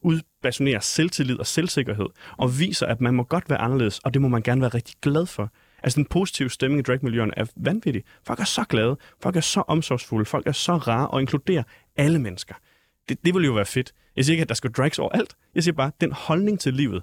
udbasonerer 0.00 0.80
selvtillid 0.80 1.38
og 1.38 1.46
selvsikkerhed, 1.46 2.06
og 2.38 2.58
viser, 2.58 2.86
at 2.86 3.00
man 3.00 3.14
må 3.14 3.22
godt 3.22 3.50
være 3.50 3.58
anderledes, 3.58 3.98
og 3.98 4.14
det 4.14 4.22
må 4.22 4.28
man 4.28 4.42
gerne 4.42 4.60
være 4.60 4.70
rigtig 4.70 4.94
glad 5.02 5.26
for. 5.26 5.50
Altså 5.82 5.96
den 5.96 6.04
positive 6.04 6.50
stemning 6.50 6.80
i 6.80 6.82
dragmiljøerne 6.82 7.32
er 7.36 7.44
vanvittig. 7.56 8.02
Folk 8.26 8.40
er 8.40 8.44
så 8.44 8.64
glade, 8.68 8.96
folk 9.22 9.36
er 9.36 9.40
så 9.40 9.60
omsorgsfulde, 9.60 10.24
folk 10.24 10.46
er 10.46 10.52
så 10.52 10.76
rare 10.76 11.08
og 11.08 11.20
inkluderer 11.20 11.62
alle 11.96 12.18
mennesker. 12.18 12.54
Det, 13.08 13.24
det 13.24 13.34
vil 13.34 13.44
jo 13.44 13.52
være 13.52 13.66
fedt. 13.66 13.92
Jeg 14.16 14.24
siger 14.24 14.34
ikke, 14.34 14.42
at 14.42 14.48
der 14.48 14.54
skal 14.54 14.70
drags 14.70 14.98
over 14.98 15.10
alt. 15.10 15.36
Jeg 15.54 15.62
siger 15.62 15.74
bare, 15.74 15.92
den 16.00 16.12
holdning 16.12 16.60
til 16.60 16.74
livet, 16.74 17.02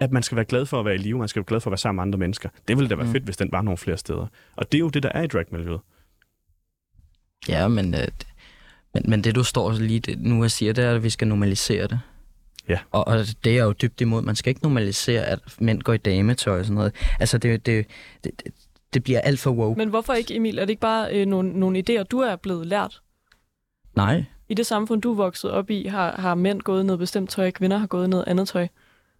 at 0.00 0.12
man 0.12 0.22
skal 0.22 0.36
være 0.36 0.44
glad 0.44 0.66
for 0.66 0.78
at 0.78 0.84
være 0.84 0.94
i 0.94 0.98
live, 0.98 1.18
man 1.18 1.28
skal 1.28 1.40
være 1.40 1.46
glad 1.46 1.60
for 1.60 1.70
at 1.70 1.72
være 1.72 1.78
sammen 1.78 1.96
med 1.96 2.02
andre 2.02 2.18
mennesker. 2.18 2.48
Det 2.68 2.76
ville 2.76 2.88
da 2.88 2.94
være 2.94 3.06
mm. 3.06 3.12
fedt, 3.12 3.24
hvis 3.24 3.36
den 3.36 3.52
var 3.52 3.62
nogle 3.62 3.78
flere 3.78 3.96
steder. 3.96 4.26
Og 4.56 4.72
det 4.72 4.78
er 4.78 4.80
jo 4.80 4.88
det, 4.88 5.02
der 5.02 5.10
er 5.14 5.22
i 5.22 5.26
dragmiljøet. 5.26 5.80
Ja, 7.48 7.68
men, 7.68 7.94
øh, 7.94 8.08
men, 8.96 9.10
men 9.10 9.24
det 9.24 9.34
du 9.34 9.44
står 9.44 9.72
lige 9.72 10.00
det, 10.00 10.20
nu 10.20 10.42
og 10.42 10.50
siger, 10.50 10.72
det 10.72 10.84
er, 10.84 10.94
at 10.94 11.02
vi 11.02 11.10
skal 11.10 11.28
normalisere 11.28 11.86
det. 11.86 12.00
Ja. 12.68 12.78
Og, 12.90 13.08
og 13.08 13.18
det 13.44 13.58
er 13.58 13.64
jo 13.64 13.72
dybt 13.72 14.00
imod. 14.00 14.22
Man 14.22 14.36
skal 14.36 14.50
ikke 14.50 14.62
normalisere, 14.62 15.22
at 15.22 15.38
mænd 15.58 15.82
går 15.82 15.92
i 15.92 15.96
dametøj 15.96 16.58
og 16.58 16.64
sådan 16.64 16.74
noget. 16.74 16.92
Altså, 17.20 17.38
det, 17.38 17.66
det, 17.66 17.86
det, 18.24 18.32
det 18.94 19.04
bliver 19.04 19.20
alt 19.20 19.40
for 19.40 19.50
woke. 19.50 19.78
Men 19.78 19.88
hvorfor 19.88 20.12
ikke, 20.12 20.36
Emil? 20.36 20.58
Er 20.58 20.62
det 20.62 20.70
ikke 20.70 20.80
bare 20.80 21.14
øh, 21.14 21.26
nogle, 21.26 21.60
nogle 21.60 21.78
idéer, 21.78 22.02
du 22.02 22.18
er 22.18 22.36
blevet 22.36 22.66
lært? 22.66 23.00
Nej, 23.96 24.24
i 24.48 24.54
det 24.54 24.66
samfund, 24.66 25.02
du 25.02 25.10
er 25.10 25.16
vokset 25.16 25.50
op 25.50 25.70
i, 25.70 25.86
har, 25.86 26.20
har 26.20 26.34
mænd 26.34 26.60
gået 26.60 26.86
noget 26.86 26.98
bestemt 26.98 27.30
tøj, 27.30 27.50
kvinder 27.50 27.78
har 27.78 27.86
gået 27.86 28.10
noget 28.10 28.24
andet 28.26 28.48
tøj? 28.48 28.66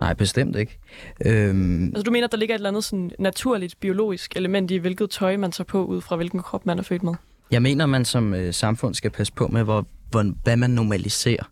Nej, 0.00 0.14
bestemt 0.14 0.56
ikke. 0.56 0.78
Øhm... 1.26 1.84
Altså 1.84 2.02
du 2.02 2.10
mener, 2.10 2.26
at 2.26 2.32
der 2.32 2.38
ligger 2.38 2.54
et 2.54 2.58
eller 2.58 2.68
andet 2.68 2.84
sådan 2.84 3.10
naturligt, 3.18 3.80
biologisk 3.80 4.36
element 4.36 4.70
i, 4.70 4.76
hvilket 4.76 5.10
tøj 5.10 5.36
man 5.36 5.52
tager 5.52 5.66
på, 5.66 5.84
ud 5.84 6.00
fra 6.00 6.16
hvilken 6.16 6.42
krop 6.42 6.66
man 6.66 6.78
er 6.78 6.82
født 6.82 7.02
med? 7.02 7.14
Jeg 7.50 7.62
mener, 7.62 7.86
man 7.86 8.04
som 8.04 8.34
øh, 8.34 8.54
samfund 8.54 8.94
skal 8.94 9.10
passe 9.10 9.32
på 9.32 9.48
med, 9.48 9.62
hvor, 9.62 9.86
hvor, 10.10 10.32
hvad 10.42 10.56
man 10.56 10.70
normaliserer. 10.70 11.50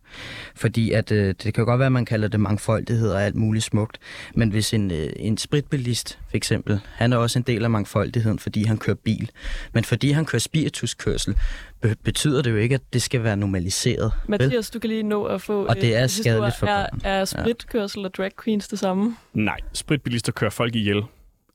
Fordi 0.55 0.93
at, 0.93 1.13
øh, 1.13 1.35
det 1.43 1.55
kan 1.55 1.65
godt 1.65 1.79
være, 1.79 1.87
at 1.87 1.93
man 1.93 2.05
kalder 2.05 2.29
det 2.29 2.41
mangfoldighed 2.41 3.11
og 3.11 3.23
alt 3.23 3.35
muligt 3.35 3.65
smukt. 3.65 3.99
Men 4.35 4.51
hvis 4.51 4.75
en, 4.75 4.91
øh, 4.91 5.13
en 5.17 5.37
spritbilist, 5.39 6.19
for 6.31 6.37
eksempel, 6.37 6.81
han 6.95 7.13
er 7.13 7.17
også 7.17 7.39
en 7.39 7.43
del 7.43 7.65
af 7.65 7.71
mangfoldigheden, 7.71 8.39
fordi 8.39 8.65
han 8.65 8.79
kører 8.79 8.97
bil. 8.97 9.31
Men 9.73 9.85
fordi 9.85 10.11
han 10.11 10.25
kører 10.25 10.41
spirituskørsel, 10.41 11.37
be- 11.81 11.97
betyder 12.05 12.43
det 12.43 12.51
jo 12.51 12.57
ikke, 12.57 12.75
at 12.75 12.83
det 12.93 13.03
skal 13.03 13.23
være 13.23 13.37
normaliseret. 13.37 14.13
Mathias, 14.29 14.71
du 14.71 14.79
kan 14.79 14.91
lige 14.91 15.03
nå 15.03 15.25
at 15.25 15.43
få... 15.43 15.67
Og 15.67 15.77
det 15.77 15.97
er 15.97 16.07
skadeligt 16.07 16.57
for 16.59 16.67
børn. 16.67 17.01
Er, 17.05 17.11
er 17.11 17.25
spritkørsel 17.25 18.01
ja. 18.01 18.07
og 18.07 18.15
drag 18.15 18.31
queens 18.45 18.69
det 18.69 18.79
samme? 18.79 19.17
Nej, 19.35 19.59
spritbilister 19.73 20.33
kører 20.33 20.51
folk 20.51 20.75
ihjel 20.75 21.03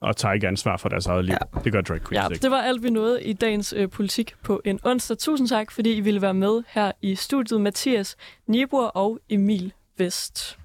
og 0.01 0.17
tager 0.17 0.33
ikke 0.33 0.47
ansvar 0.47 0.77
for 0.77 0.89
deres 0.89 1.05
eget 1.05 1.25
liv. 1.25 1.35
Ja. 1.55 1.59
Det 1.63 1.71
gør 1.71 1.81
drag 1.81 1.99
queens 1.99 2.11
ja, 2.11 2.27
ikke. 2.33 2.43
Det 2.43 2.51
var 2.51 2.61
alt, 2.61 2.83
vi 2.83 2.89
nåede 2.89 3.23
i 3.23 3.33
dagens 3.33 3.73
øh, 3.77 3.89
politik 3.89 4.35
på 4.43 4.61
en 4.65 4.79
onsdag. 4.83 5.17
Tusind 5.17 5.47
tak, 5.47 5.71
fordi 5.71 5.93
I 5.93 5.99
ville 5.99 6.21
være 6.21 6.33
med 6.33 6.63
her 6.67 6.91
i 7.01 7.15
studiet. 7.15 7.61
Mathias 7.61 8.17
Nibor 8.47 8.85
og 8.85 9.19
Emil 9.29 9.73
Vest. 9.97 10.59